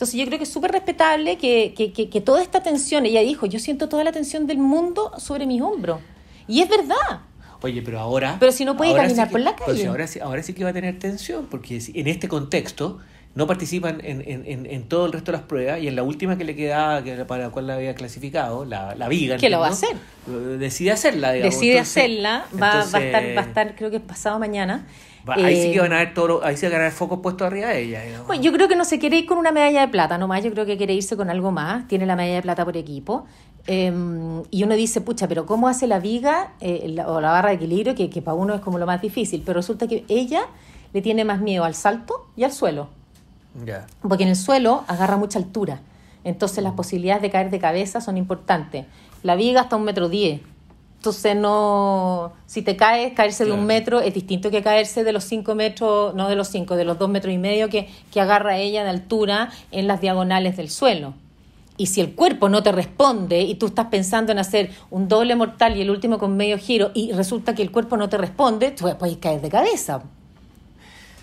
Entonces 0.00 0.18
yo 0.18 0.24
creo 0.24 0.38
que 0.38 0.44
es 0.44 0.50
súper 0.50 0.72
respetable 0.72 1.36
que, 1.36 1.74
que, 1.76 1.92
que, 1.92 2.20
toda 2.22 2.40
esta 2.40 2.62
tensión, 2.62 3.04
ella 3.04 3.20
dijo, 3.20 3.44
yo 3.44 3.58
siento 3.58 3.86
toda 3.90 4.02
la 4.02 4.12
tensión 4.12 4.46
del 4.46 4.56
mundo 4.56 5.12
sobre 5.18 5.44
mis 5.44 5.60
hombros. 5.60 6.00
Y 6.48 6.62
es 6.62 6.70
verdad. 6.70 7.20
Oye, 7.60 7.82
pero 7.82 8.00
ahora... 8.00 8.38
Pero 8.40 8.50
si 8.50 8.64
no 8.64 8.78
puede 8.78 8.94
caminar 8.94 9.28
por 9.30 9.40
la 9.40 9.54
calle. 9.54 9.86
ahora, 9.88 10.06
ahora 10.22 10.42
sí 10.42 10.54
que 10.54 10.64
va 10.64 10.70
a 10.70 10.72
tener 10.72 10.98
tensión, 10.98 11.48
porque 11.50 11.82
en 11.92 12.06
este 12.06 12.28
contexto 12.28 12.98
no 13.34 13.46
participan 13.46 14.00
en, 14.02 14.22
en, 14.26 14.64
en, 14.64 14.82
todo 14.84 15.04
el 15.04 15.12
resto 15.12 15.32
de 15.32 15.36
las 15.36 15.46
pruebas 15.46 15.82
y 15.82 15.88
en 15.88 15.96
la 15.96 16.02
última 16.02 16.38
que 16.38 16.44
le 16.44 16.56
quedaba, 16.56 17.04
que 17.04 17.14
para 17.26 17.44
la 17.44 17.50
cual 17.50 17.66
la 17.66 17.74
había 17.74 17.94
clasificado, 17.94 18.64
la, 18.64 18.94
la 18.94 19.06
viga. 19.06 19.36
¿Qué 19.36 19.50
lo 19.50 19.60
va 19.60 19.66
a 19.66 19.70
hacer? 19.72 19.94
Decide 20.58 20.92
hacerla, 20.92 21.32
digamos. 21.32 21.54
Decide 21.54 21.78
hacerla, 21.78 22.46
va, 22.54 22.86
va, 22.86 22.98
a 22.98 23.04
estar, 23.04 23.36
va 23.36 23.42
a 23.42 23.44
estar, 23.44 23.76
creo 23.76 23.90
que 23.90 24.00
pasado 24.00 24.38
mañana. 24.38 24.86
Ahí 25.26 25.56
sí 25.56 25.70
que 25.72 25.78
eh, 25.78 25.80
van 25.80 25.92
a 25.92 25.98
ver 25.98 26.14
todo, 26.14 26.44
ahí 26.44 26.56
sí 26.56 26.66
van 26.66 26.76
a 26.76 26.84
ver 26.84 26.92
focos 26.92 27.20
puestos 27.20 27.46
arriba 27.46 27.68
de 27.68 27.82
ella. 27.82 28.02
Pues 28.26 28.40
yo 28.40 28.52
creo 28.52 28.68
que 28.68 28.76
no 28.76 28.84
se 28.84 28.98
quiere 28.98 29.18
ir 29.18 29.26
con 29.26 29.38
una 29.38 29.52
medalla 29.52 29.82
de 29.82 29.88
plata 29.88 30.18
nomás, 30.18 30.42
yo 30.42 30.50
creo 30.50 30.66
que 30.66 30.76
quiere 30.76 30.94
irse 30.94 31.16
con 31.16 31.30
algo 31.30 31.50
más. 31.50 31.86
Tiene 31.88 32.06
la 32.06 32.16
medalla 32.16 32.36
de 32.36 32.42
plata 32.42 32.64
por 32.64 32.76
equipo. 32.76 33.26
Em, 33.66 34.42
y 34.50 34.64
uno 34.64 34.74
dice, 34.74 35.00
pucha, 35.00 35.28
pero 35.28 35.46
¿cómo 35.46 35.68
hace 35.68 35.86
la 35.86 36.00
viga 36.00 36.52
eh, 36.60 36.96
o 37.06 37.20
la 37.20 37.30
barra 37.30 37.50
de 37.50 37.56
equilibrio? 37.56 37.94
Que, 37.94 38.08
que 38.08 38.22
para 38.22 38.34
uno 38.34 38.54
es 38.54 38.60
como 38.60 38.78
lo 38.78 38.86
más 38.86 39.00
difícil. 39.02 39.42
Pero 39.44 39.58
resulta 39.58 39.86
que 39.86 40.04
ella 40.08 40.42
le 40.92 41.02
tiene 41.02 41.24
más 41.24 41.40
miedo 41.40 41.64
al 41.64 41.74
salto 41.74 42.26
y 42.36 42.44
al 42.44 42.52
suelo. 42.52 42.88
Porque 44.02 44.24
en 44.24 44.30
el 44.30 44.36
suelo 44.36 44.84
agarra 44.86 45.16
mucha 45.16 45.38
altura. 45.38 45.80
Entonces 46.24 46.62
las 46.62 46.74
posibilidades 46.74 47.22
de 47.22 47.30
caer 47.30 47.50
de 47.50 47.58
cabeza 47.58 48.00
son 48.00 48.16
importantes. 48.16 48.86
La 49.22 49.36
viga 49.36 49.62
hasta 49.62 49.76
un 49.76 49.84
metro 49.84 50.08
diez. 50.08 50.40
Entonces 51.00 51.34
no, 51.34 52.34
si 52.44 52.60
te 52.60 52.76
caes, 52.76 53.14
caerse 53.14 53.46
de 53.46 53.52
un 53.52 53.64
metro 53.64 54.02
es 54.02 54.12
distinto 54.12 54.50
que 54.50 54.62
caerse 54.62 55.02
de 55.02 55.14
los 55.14 55.24
cinco 55.24 55.54
metros, 55.54 56.14
no 56.14 56.28
de 56.28 56.36
los 56.36 56.48
cinco, 56.48 56.76
de 56.76 56.84
los 56.84 56.98
dos 56.98 57.08
metros 57.08 57.32
y 57.32 57.38
medio 57.38 57.70
que, 57.70 57.88
que 58.12 58.20
agarra 58.20 58.58
ella 58.58 58.84
de 58.84 58.90
altura 58.90 59.50
en 59.70 59.86
las 59.86 60.02
diagonales 60.02 60.58
del 60.58 60.68
suelo. 60.68 61.14
Y 61.78 61.86
si 61.86 62.02
el 62.02 62.14
cuerpo 62.14 62.50
no 62.50 62.62
te 62.62 62.70
responde 62.70 63.40
y 63.40 63.54
tú 63.54 63.68
estás 63.68 63.86
pensando 63.86 64.30
en 64.30 64.40
hacer 64.40 64.72
un 64.90 65.08
doble 65.08 65.36
mortal 65.36 65.74
y 65.74 65.80
el 65.80 65.88
último 65.88 66.18
con 66.18 66.36
medio 66.36 66.58
giro 66.58 66.90
y 66.92 67.12
resulta 67.12 67.54
que 67.54 67.62
el 67.62 67.70
cuerpo 67.70 67.96
no 67.96 68.10
te 68.10 68.18
responde, 68.18 68.70
tú 68.72 68.84
puedes 68.98 69.16
caer 69.16 69.40
de 69.40 69.48
cabeza. 69.48 70.02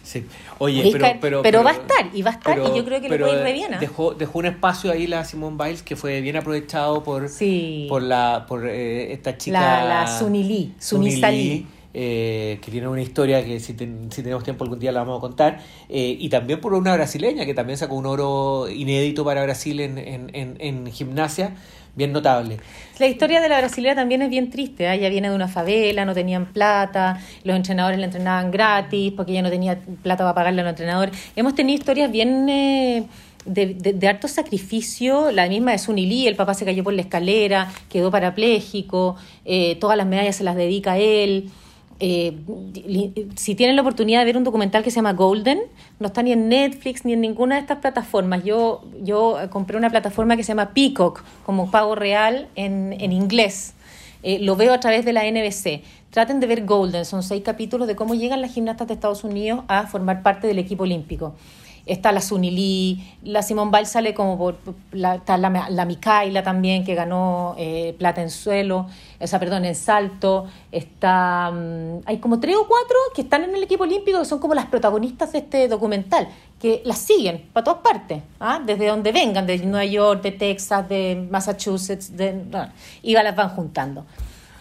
Sí. 0.07 0.25
Oye, 0.59 0.89
pero, 1.19 1.41
pero, 1.41 1.63
va 1.65 1.71
a 1.71 1.73
estar, 1.73 2.09
y 2.13 2.21
va 2.21 2.31
a 2.31 2.33
estar, 2.35 2.57
y 2.57 2.77
yo 2.77 2.85
creo 2.85 3.01
que 3.01 3.09
le 3.09 3.19
puede 3.19 3.33
ir 3.33 3.39
re 3.39 3.51
bien. 3.51 3.71
Dejó, 3.77 4.13
dejó 4.13 4.39
un 4.39 4.45
espacio 4.45 4.89
ahí 4.89 5.05
la 5.05 5.25
Simone 5.25 5.57
Biles 5.61 5.83
que 5.83 5.97
fue 5.97 6.21
bien 6.21 6.37
aprovechado 6.37 7.03
por, 7.03 7.29
por, 7.89 8.01
la, 8.01 8.45
por 8.47 8.65
eh, 8.65 9.11
esta 9.11 9.37
chica. 9.37 9.59
La, 9.59 9.83
la 9.83 10.07
Sunili, 10.07 10.73
Sunili 10.79 11.67
eh, 11.93 12.59
que 12.61 12.69
tiene 12.69 12.87
una 12.87 13.01
historia 13.01 13.43
que 13.43 13.59
si, 13.59 13.73
si, 13.73 14.21
tenemos 14.21 14.43
tiempo 14.43 14.63
algún 14.63 14.77
día 14.77 14.91
la 14.91 14.99
vamos 14.99 15.17
a 15.17 15.21
contar, 15.21 15.59
eh, 15.89 16.15
y 16.19 16.29
también 16.29 16.61
por 16.61 16.73
una 16.73 16.93
brasileña 16.93 17.45
que 17.45 17.53
también 17.53 17.77
sacó 17.77 17.95
un 17.95 18.05
oro 18.05 18.69
inédito 18.69 19.25
para 19.25 19.41
Brasil 19.43 19.79
en, 19.79 19.97
en, 19.97 20.29
en, 20.33 20.91
gimnasia, 20.91 21.55
bien 21.97 22.13
notable. 22.13 22.59
La 22.99 23.07
historia 23.07 23.41
de 23.41 23.49
la 23.49 23.57
brasileña 23.57 23.95
también 23.95 24.21
es 24.21 24.29
bien 24.29 24.49
triste, 24.49 24.85
¿eh? 24.85 24.93
ella 24.93 25.09
viene 25.09 25.29
de 25.29 25.35
una 25.35 25.47
favela, 25.47 26.05
no 26.05 26.13
tenían 26.13 26.45
plata, 26.45 27.19
los 27.43 27.55
entrenadores 27.55 27.99
la 27.99 28.05
entrenaban 28.05 28.51
gratis 28.51 29.11
porque 29.15 29.33
ella 29.33 29.41
no 29.41 29.49
tenía 29.49 29.79
plata 30.03 30.23
para 30.23 30.33
pagarle 30.33 30.61
a 30.61 30.63
los 30.63 30.71
entrenadores. 30.71 31.17
Hemos 31.35 31.55
tenido 31.55 31.77
historias 31.77 32.11
bien... 32.11 32.47
Eh, 32.47 33.05
de, 33.45 34.07
harto 34.09 34.27
sacrificio, 34.27 35.31
la 35.31 35.47
misma 35.47 35.71
de 35.71 35.77
Sunili, 35.77 36.27
el 36.27 36.35
papá 36.35 36.53
se 36.53 36.65
cayó 36.65 36.83
por 36.83 36.93
la 36.93 37.01
escalera, 37.01 37.71
quedó 37.89 38.11
parapléjico, 38.11 39.15
eh, 39.45 39.77
todas 39.79 39.95
las 39.95 40.05
medallas 40.05 40.35
se 40.35 40.43
las 40.43 40.57
dedica 40.57 40.93
a 40.93 40.97
él. 40.97 41.49
Eh, 41.99 42.37
si 43.35 43.55
tienen 43.55 43.75
la 43.75 43.81
oportunidad 43.81 44.19
de 44.19 44.25
ver 44.25 44.37
un 44.37 44.43
documental 44.43 44.83
que 44.83 44.91
se 44.91 44.97
llama 44.97 45.13
Golden, 45.13 45.61
no 45.99 46.07
está 46.07 46.21
ni 46.21 46.31
en 46.31 46.47
Netflix 46.49 47.05
ni 47.05 47.13
en 47.13 47.21
ninguna 47.21 47.55
de 47.55 47.61
estas 47.61 47.79
plataformas. 47.79 48.43
Yo, 48.43 48.83
yo 49.01 49.37
compré 49.49 49.77
una 49.77 49.89
plataforma 49.89 50.37
que 50.37 50.43
se 50.43 50.49
llama 50.49 50.73
Peacock, 50.73 51.23
como 51.45 51.71
pago 51.71 51.95
real 51.95 52.47
en, 52.55 52.95
en 52.99 53.11
inglés. 53.11 53.73
Eh, 54.23 54.39
lo 54.39 54.55
veo 54.55 54.73
a 54.73 54.79
través 54.79 55.05
de 55.05 55.13
la 55.13 55.23
NBC. 55.23 55.81
Traten 56.11 56.39
de 56.39 56.47
ver 56.47 56.65
Golden, 56.65 57.05
son 57.05 57.23
seis 57.23 57.43
capítulos 57.43 57.87
de 57.87 57.95
cómo 57.95 58.15
llegan 58.15 58.41
las 58.41 58.53
gimnastas 58.53 58.87
de 58.87 58.93
Estados 58.93 59.23
Unidos 59.23 59.63
a 59.67 59.87
formar 59.87 60.23
parte 60.23 60.47
del 60.47 60.59
equipo 60.59 60.83
olímpico 60.83 61.35
está 61.87 62.11
la 62.11 62.21
Sunili, 62.21 63.03
la 63.23 63.41
Simón 63.41 63.71
Biles 63.71 63.89
sale 63.89 64.13
como 64.13 64.37
por, 64.37 64.57
la, 64.91 65.15
está 65.15 65.37
la, 65.37 65.67
la 65.69 65.85
Micaela 65.85 66.43
también, 66.43 66.83
que 66.83 66.95
ganó 66.95 67.55
eh, 67.57 67.95
plata 67.97 68.21
en 68.21 68.29
suelo, 68.29 68.87
o 69.19 69.27
sea, 69.27 69.39
perdón, 69.39 69.65
en 69.65 69.75
salto, 69.75 70.45
está, 70.71 71.51
mm, 71.51 72.01
hay 72.05 72.17
como 72.19 72.39
tres 72.39 72.55
o 72.55 72.67
cuatro 72.67 72.97
que 73.15 73.21
están 73.21 73.43
en 73.43 73.55
el 73.55 73.63
equipo 73.63 73.83
olímpico 73.83 74.19
que 74.19 74.25
son 74.25 74.39
como 74.39 74.53
las 74.53 74.65
protagonistas 74.65 75.31
de 75.31 75.39
este 75.39 75.67
documental, 75.67 76.27
que 76.61 76.81
las 76.85 76.97
siguen 76.97 77.45
para 77.53 77.63
todas 77.63 77.81
partes, 77.81 78.21
¿ah? 78.39 78.61
desde 78.63 78.87
donde 78.87 79.11
vengan, 79.11 79.47
de 79.47 79.57
Nueva 79.59 79.85
York, 79.85 80.21
de 80.21 80.31
Texas, 80.31 80.87
de 80.89 81.27
Massachusetts, 81.29 82.15
de, 82.15 82.35
y 83.01 83.13
las 83.13 83.35
van 83.35 83.49
juntando. 83.49 84.05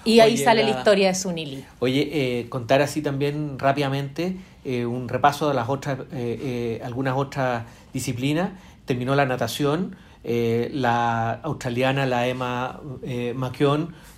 Y 0.05 0.21
ahí 0.21 0.39
sale 0.39 0.63
la... 0.63 0.71
historia 0.71 1.09
de 1.09 1.15
Sunili. 1.17 1.65
Oye, 1.81 2.09
eh, 2.13 2.49
contar 2.49 2.81
así 2.81 3.03
también 3.03 3.59
rápidamente 3.59 4.37
eh, 4.69 4.85
un 4.85 5.09
repaso 5.09 5.47
de 5.47 5.55
las 5.55 5.69
otras, 5.69 5.97
eh, 6.11 6.81
algunas 6.85 7.15
otras 7.17 7.65
disciplinas. 7.93 8.51
Terminó 8.85 9.15
la 9.15 9.25
natación, 9.25 9.95
la 10.25 11.35
australiana, 11.45 12.05
la 12.05 12.27
Emma 12.27 12.81
eh, 13.05 13.33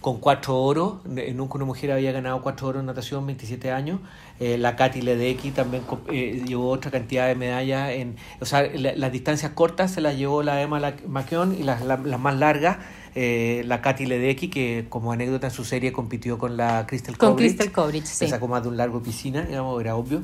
con 0.00 0.20
cuatro 0.20 0.56
oros. 0.56 1.04
Nunca 1.04 1.56
una 1.56 1.66
mujer 1.66 1.92
había 1.92 2.12
ganado 2.12 2.40
cuatro 2.40 2.68
oros 2.68 2.80
en 2.80 2.86
natación, 2.86 3.26
27 3.26 3.70
años. 3.70 4.00
la 4.40 4.74
Katy 4.74 5.02
Ledecky 5.02 5.50
también 5.50 5.82
llevó 6.46 6.70
otra 6.70 6.90
cantidad 6.90 7.26
de 7.26 7.34
medallas. 7.34 7.90
En, 7.90 8.16
o 8.40 8.46
sea, 8.46 8.66
las 8.74 9.12
distancias 9.12 9.52
cortas 9.52 9.90
se 9.90 10.00
las 10.00 10.16
llevó 10.16 10.42
la 10.42 10.62
Emma 10.62 10.94
McKeown 11.06 11.56
y 11.58 11.62
las, 11.62 11.82
las 11.82 12.20
más 12.20 12.36
largas 12.36 12.78
eh, 13.20 13.64
la 13.64 13.82
Katy 13.82 14.06
Ledecky, 14.06 14.48
que 14.48 14.86
como 14.88 15.10
anécdota 15.10 15.48
en 15.48 15.52
su 15.52 15.64
serie 15.64 15.92
compitió 15.92 16.38
con 16.38 16.56
la 16.56 16.86
Crystal 16.86 17.18
Con 17.18 17.34
Crystal 17.34 17.72
Coverage, 17.72 18.06
sí. 18.06 18.28
sacó 18.28 18.46
más 18.46 18.62
de 18.62 18.68
un 18.68 18.76
largo 18.76 19.02
piscina, 19.02 19.42
digamos, 19.42 19.80
era 19.80 19.96
obvio. 19.96 20.22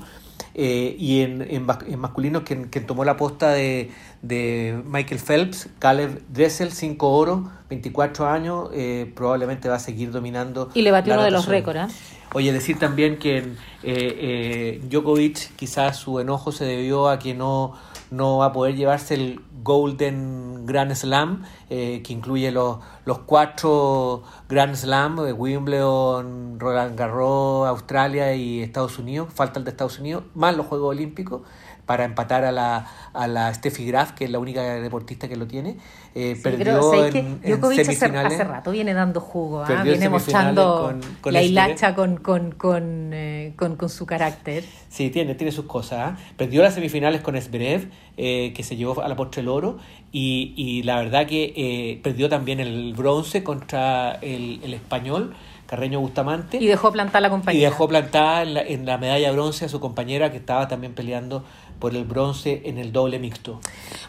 Eh, 0.55 0.95
y 0.97 1.23
en, 1.23 1.43
en, 1.43 1.67
en 1.89 1.99
masculinos, 1.99 2.45
quien, 2.45 2.71
tomó 2.87 3.05
la 3.05 3.17
posta 3.17 3.51
de, 3.51 3.91
de 4.23 4.81
Michael 4.87 5.21
Phelps, 5.21 5.71
Caleb 5.81 6.23
Dressel, 6.29 6.71
5 6.71 7.11
oros, 7.11 7.49
24 7.69 8.29
años, 8.29 8.69
eh, 8.73 9.11
probablemente 9.17 9.69
va 9.69 9.75
a 9.75 9.81
seguir 9.81 10.13
dominando. 10.13 10.71
Y 10.73 10.83
le 10.83 10.93
batió 10.93 11.15
uno 11.15 11.25
de 11.25 11.33
los 11.33 11.47
récords. 11.47 11.93
Oye, 12.33 12.53
decir 12.53 12.79
también 12.79 13.19
que 13.19 13.55
eh, 13.83 14.81
Djokovic, 14.89 15.57
quizás 15.57 15.97
su 15.97 16.21
enojo 16.21 16.53
se 16.53 16.65
debió 16.65 17.09
a 17.09 17.19
que 17.19 17.35
no 17.35 17.75
no 18.17 18.39
va 18.39 18.47
a 18.47 18.53
poder 18.53 18.77
llevarse 18.77 19.15
el 19.15 19.41
Golden 19.63 20.67
Grand 20.67 20.95
Slam, 20.95 21.45
eh, 21.71 22.03
que 22.05 22.13
incluye 22.13 22.51
los, 22.51 22.79
los 23.05 23.21
cuatro 23.21 24.23
Grand 24.49 24.75
Slam, 24.75 25.17
de 25.17 25.33
Wimbledon, 25.33 26.61
Roland 26.61 26.99
Garros, 26.99 27.67
Australia 27.67 28.35
y 28.35 28.63
Estados 28.63 28.99
Unidos, 28.99 29.29
falta 29.35 29.59
el 29.59 29.65
de 29.65 29.71
Estados 29.71 29.99
Unidos, 29.99 30.25
más 30.35 30.57
los 30.57 30.67
Juegos 30.67 30.91
Olímpicos 30.91 31.43
para 31.87 32.05
empatar 32.05 32.45
a 32.45 32.53
la, 32.53 32.87
a 33.13 33.27
la 33.27 33.53
Steffi 33.53 33.87
Graf, 33.87 34.13
que 34.13 34.25
es 34.25 34.31
la 34.31 34.39
única 34.39 34.63
deportista 34.63 35.29
que 35.29 35.37
lo 35.37 35.47
tiene. 35.47 35.77
Eh, 36.15 36.39
perdió 36.43 36.95
en, 37.05 37.41
semifinales. 37.43 38.35
Hace, 38.35 38.45
rato 38.45 38.71
viene 38.71 38.95
dando 38.95 39.21
jugo, 39.21 39.65
¿ah? 39.65 39.83
viene 39.83 40.09
mostrando 40.09 40.95
la 41.25 41.43
hilacha 41.43 41.95
con, 41.95 42.19
con, 42.19 42.53
con, 42.53 43.11
eh, 43.13 43.53
con, 43.57 43.77
con, 43.77 43.89
su 43.89 44.07
carácter. 44.07 44.65
Sí, 44.89 45.11
tiene, 45.11 45.35
tiene 45.35 45.53
sus 45.53 45.67
cosas. 45.67 46.13
¿ah? 46.13 46.17
Perdió 46.37 46.63
las 46.63 46.75
semifinales 46.75 47.21
con 47.21 47.37
Esberev, 47.37 47.91
eh, 48.17 48.53
que 48.55 48.63
se 48.63 48.77
llevó 48.77 49.03
a 49.03 49.09
la 49.09 49.17
postre 49.17 49.43
el 49.43 49.49
oro, 49.49 49.79
y, 50.13 50.55
y 50.57 50.85
la 50.85 50.97
verdad 50.97 51.27
que 51.27 52.01
perdió 52.03 52.29
también 52.29 52.61
el 52.61 52.95
bronce 52.95 53.43
contra 53.43 54.13
el, 54.23 54.61
el 54.63 54.75
español 54.75 55.35
Carreño 55.67 56.01
Bustamante. 56.01 56.59
Y 56.59 56.67
dejó 56.67 56.93
plantar 56.93 57.23
la 57.23 57.31
compañía. 57.31 57.61
Y 57.61 57.65
dejó 57.65 57.89
plantada 57.89 58.43
en 58.43 58.55
la, 58.55 58.63
en 58.63 58.87
la 58.87 58.99
medalla 58.99 59.29
de 59.29 59.33
bronce 59.33 59.65
a 59.65 59.69
su 59.69 59.81
compañera 59.81 60.31
que 60.31 60.37
estaba 60.37 60.69
también 60.69 60.95
peleando 60.95 61.45
por 61.85 61.95
el 61.95 62.05
bronce 62.05 62.63
en 62.65 62.79
el 62.79 62.93
doble 62.93 63.19
mixto. 63.19 63.61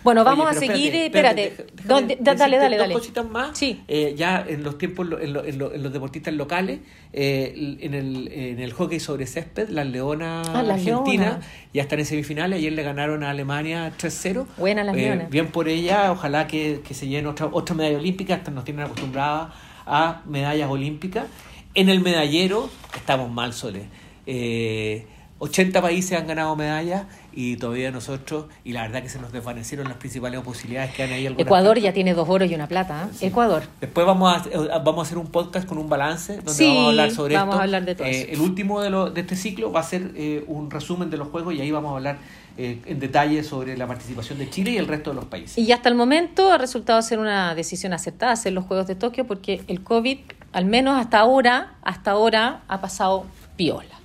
Bueno, 0.01 0.23
vamos 0.23 0.47
a 0.47 0.53
seguir, 0.53 0.95
espérate, 0.95 1.67
dale, 1.83 2.17
dale, 2.21 2.57
dale. 2.57 2.77
Dos 2.77 2.93
cositas 2.93 3.29
más. 3.29 3.57
Sí. 3.57 3.83
Eh, 3.89 4.15
ya 4.15 4.45
en 4.47 4.63
los 4.63 4.77
tiempos, 4.77 5.05
en, 5.19 5.33
los 5.33 5.91
deportistas 5.91 6.33
locales, 6.33 6.79
eh, 7.11 7.75
en, 7.81 7.93
el, 7.93 8.29
en 8.31 8.61
el 8.61 8.71
hockey 8.71 9.01
sobre 9.01 9.27
césped, 9.27 9.67
las 9.67 9.85
Leonas 9.87 10.47
ah, 10.47 10.59
Argentina 10.59 11.41
ya 11.73 11.81
están 11.81 11.99
en 11.99 12.05
semifinales. 12.05 12.59
Ayer 12.59 12.71
le 12.71 12.81
ganaron 12.81 13.25
a 13.25 13.31
Alemania 13.31 13.91
3-0. 13.99 14.45
Buena 14.55 14.85
las 14.85 14.95
eh, 14.95 15.27
Bien 15.29 15.47
por 15.47 15.67
ella, 15.67 16.13
ojalá 16.13 16.47
que, 16.47 16.79
que 16.87 16.93
se 16.93 17.09
llenen 17.09 17.27
otra, 17.27 17.47
otra 17.51 17.75
medalla 17.75 17.97
olímpica. 17.97 18.35
Hasta 18.35 18.51
nos 18.51 18.63
tienen 18.63 18.85
acostumbradas 18.85 19.49
a 19.85 20.21
medallas 20.25 20.69
olímpicas. 20.69 21.25
En 21.73 21.89
el 21.89 21.99
medallero 21.99 22.69
estamos 22.95 23.29
mal, 23.29 23.51
Sole. 23.51 23.89
Eh, 24.25 25.07
80 25.39 25.81
países 25.81 26.17
han 26.17 26.27
ganado 26.27 26.55
medallas 26.55 27.05
y 27.35 27.57
todavía 27.57 27.91
nosotros, 27.91 28.45
y 28.63 28.71
la 28.71 28.83
verdad 28.83 29.03
que 29.03 29.09
se 29.09 29.19
nos 29.19 29.33
desvanecieron 29.33 29.89
las 29.89 29.97
principales 29.97 30.39
posibilidades 30.39 30.95
que 30.95 31.03
han 31.03 31.11
ahí. 31.11 31.27
Ecuador 31.37 31.77
ya 31.77 31.91
tiene 31.91 32.13
dos 32.13 32.27
oros 32.29 32.49
y 32.49 32.55
una 32.55 32.67
plata. 32.67 33.09
¿eh? 33.21 33.27
Ecuador. 33.27 33.63
Después 33.81 34.07
vamos 34.07 34.33
a, 34.33 34.49
eh, 34.49 34.69
vamos 34.83 34.99
a 34.99 35.01
hacer 35.01 35.17
un 35.17 35.27
podcast 35.27 35.67
con 35.67 35.77
un 35.77 35.89
balance 35.89 36.37
donde 36.37 36.53
sí, 36.53 36.67
vamos 36.67 36.85
a 36.85 36.89
hablar 36.89 37.11
sobre 37.11 37.35
vamos 37.35 37.55
A 37.55 37.63
hablar 37.63 37.85
de 37.85 37.95
todo 37.95 38.07
eh, 38.07 38.31
el 38.31 38.39
último 38.39 38.81
de, 38.81 38.89
lo, 38.89 39.09
de 39.09 39.21
este 39.21 39.35
ciclo 39.35 39.71
va 39.71 39.81
a 39.81 39.83
ser 39.83 40.11
eh, 40.15 40.45
un 40.47 40.71
resumen 40.71 41.09
de 41.09 41.17
los 41.17 41.27
juegos 41.27 41.53
y 41.53 41.61
ahí 41.61 41.71
vamos 41.71 41.91
a 41.91 41.95
hablar 41.97 42.17
en 42.57 43.01
detalle 43.01 43.43
sobre 43.43 43.75
la 43.75 43.85
participación 43.85 44.39
de 44.39 44.49
Chile 44.49 44.71
y 44.71 44.77
el 44.77 44.87
resto 44.87 45.09
de 45.09 45.17
los 45.17 45.25
países. 45.25 45.57
Y 45.57 45.69
hasta 45.73 45.89
el 45.89 45.95
momento 45.95 46.53
ha 46.53 46.57
resultado 46.57 47.01
ser 47.01 47.19
una 47.19 47.53
decisión 47.53 47.91
acertada 47.91 48.31
hacer 48.31 48.53
los 48.53 48.63
Juegos 48.63 48.87
de 48.87 48.95
Tokio 48.95 49.27
porque 49.27 49.61
el 49.67 49.83
COVID, 49.83 50.19
al 50.53 50.63
menos 50.63 50.97
hasta 50.97 51.19
ahora, 51.19 51.73
hasta 51.81 52.11
ahora 52.11 52.61
ha 52.69 52.79
pasado 52.79 53.25
piola. 53.57 54.04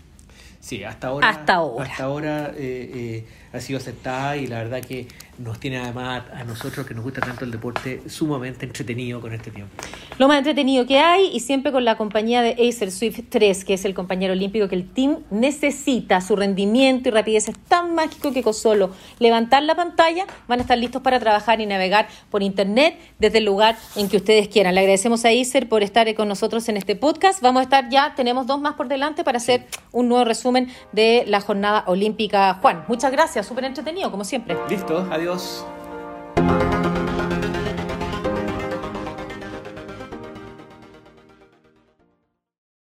Sí, 0.61 0.85
hasta 0.85 1.09
ahora. 1.09 1.29
Hasta 1.29 1.55
ahora. 1.55 1.91
Hasta 1.91 2.05
ahora 2.05 2.53
eh, 2.57 2.91
eh, 2.95 3.25
ha 3.53 3.61
sido 3.61 3.79
aceptada 3.79 4.37
y 4.37 4.47
la 4.47 4.59
verdad 4.59 4.83
que 4.83 5.09
nos 5.41 5.59
tiene 5.59 5.79
además 5.79 6.23
a 6.35 6.45
nosotros 6.45 6.87
que 6.87 6.95
nos 6.95 7.03
gusta 7.03 7.21
tanto 7.21 7.45
el 7.45 7.51
deporte 7.51 8.03
sumamente 8.09 8.67
entretenido 8.67 9.21
con 9.21 9.33
este 9.33 9.51
tiempo. 9.51 9.73
Lo 10.19 10.29
más 10.29 10.39
entretenido 10.39 10.87
que 10.87 10.99
hay 10.99 11.31
y 11.33 11.41
siempre 11.41 11.73
con 11.73 11.85
la 11.85 11.97
compañía 11.97 12.43
de 12.43 12.69
Acer 12.69 12.91
Swift 12.91 13.21
3, 13.31 13.65
que 13.65 13.75
es 13.75 13.85
el 13.87 13.95
compañero 13.95 14.35
olímpico 14.35 14.69
que 14.69 14.75
el 14.75 14.89
team 14.91 15.21
necesita. 15.31 16.21
Su 16.21 16.37
rendimiento 16.37 17.09
y 17.09 17.13
rapidez 17.13 17.49
es 17.49 17.59
tan 17.59 17.95
mágico 17.95 18.33
que 18.33 18.43
con 18.43 18.53
solo 18.53 18.91
levantar 19.19 19.63
la 19.63 19.75
pantalla 19.75 20.27
van 20.47 20.59
a 20.59 20.63
estar 20.63 20.77
listos 20.77 21.01
para 21.01 21.19
trabajar 21.19 21.61
y 21.61 21.67
navegar 21.67 22.09
por 22.31 22.43
internet 22.43 22.99
desde 23.19 23.39
el 23.39 23.45
lugar 23.45 23.79
en 23.97 24.11
que 24.11 24.19
ustedes 24.19 24.49
quieran. 24.49 24.75
Le 24.75 24.81
agradecemos 24.81 25.25
a 25.25 25.29
Acer 25.31 25.69
por 25.69 25.83
estar 25.83 26.13
con 26.15 26.29
nosotros 26.29 26.69
en 26.69 26.77
este 26.77 26.97
podcast. 26.97 27.41
Vamos 27.41 27.61
a 27.61 27.63
estar 27.65 27.89
ya, 27.89 28.15
tenemos 28.15 28.47
dos 28.47 28.61
más 28.61 28.75
por 28.75 28.89
delante 28.89 29.25
para 29.25 29.39
hacer 29.39 29.67
un 29.93 30.09
nuevo 30.09 30.25
resumen 30.25 30.69
de 30.93 31.25
la 31.27 31.41
jornada 31.41 31.85
olímpica. 31.87 32.59
Juan, 32.61 32.85
muchas 32.89 33.11
gracias, 33.11 33.47
súper 33.47 33.65
entretenido 33.65 34.11
como 34.11 34.25
siempre. 34.25 34.57
Listo, 34.69 35.09
adiós. 35.11 35.30
Dios. 35.31 35.65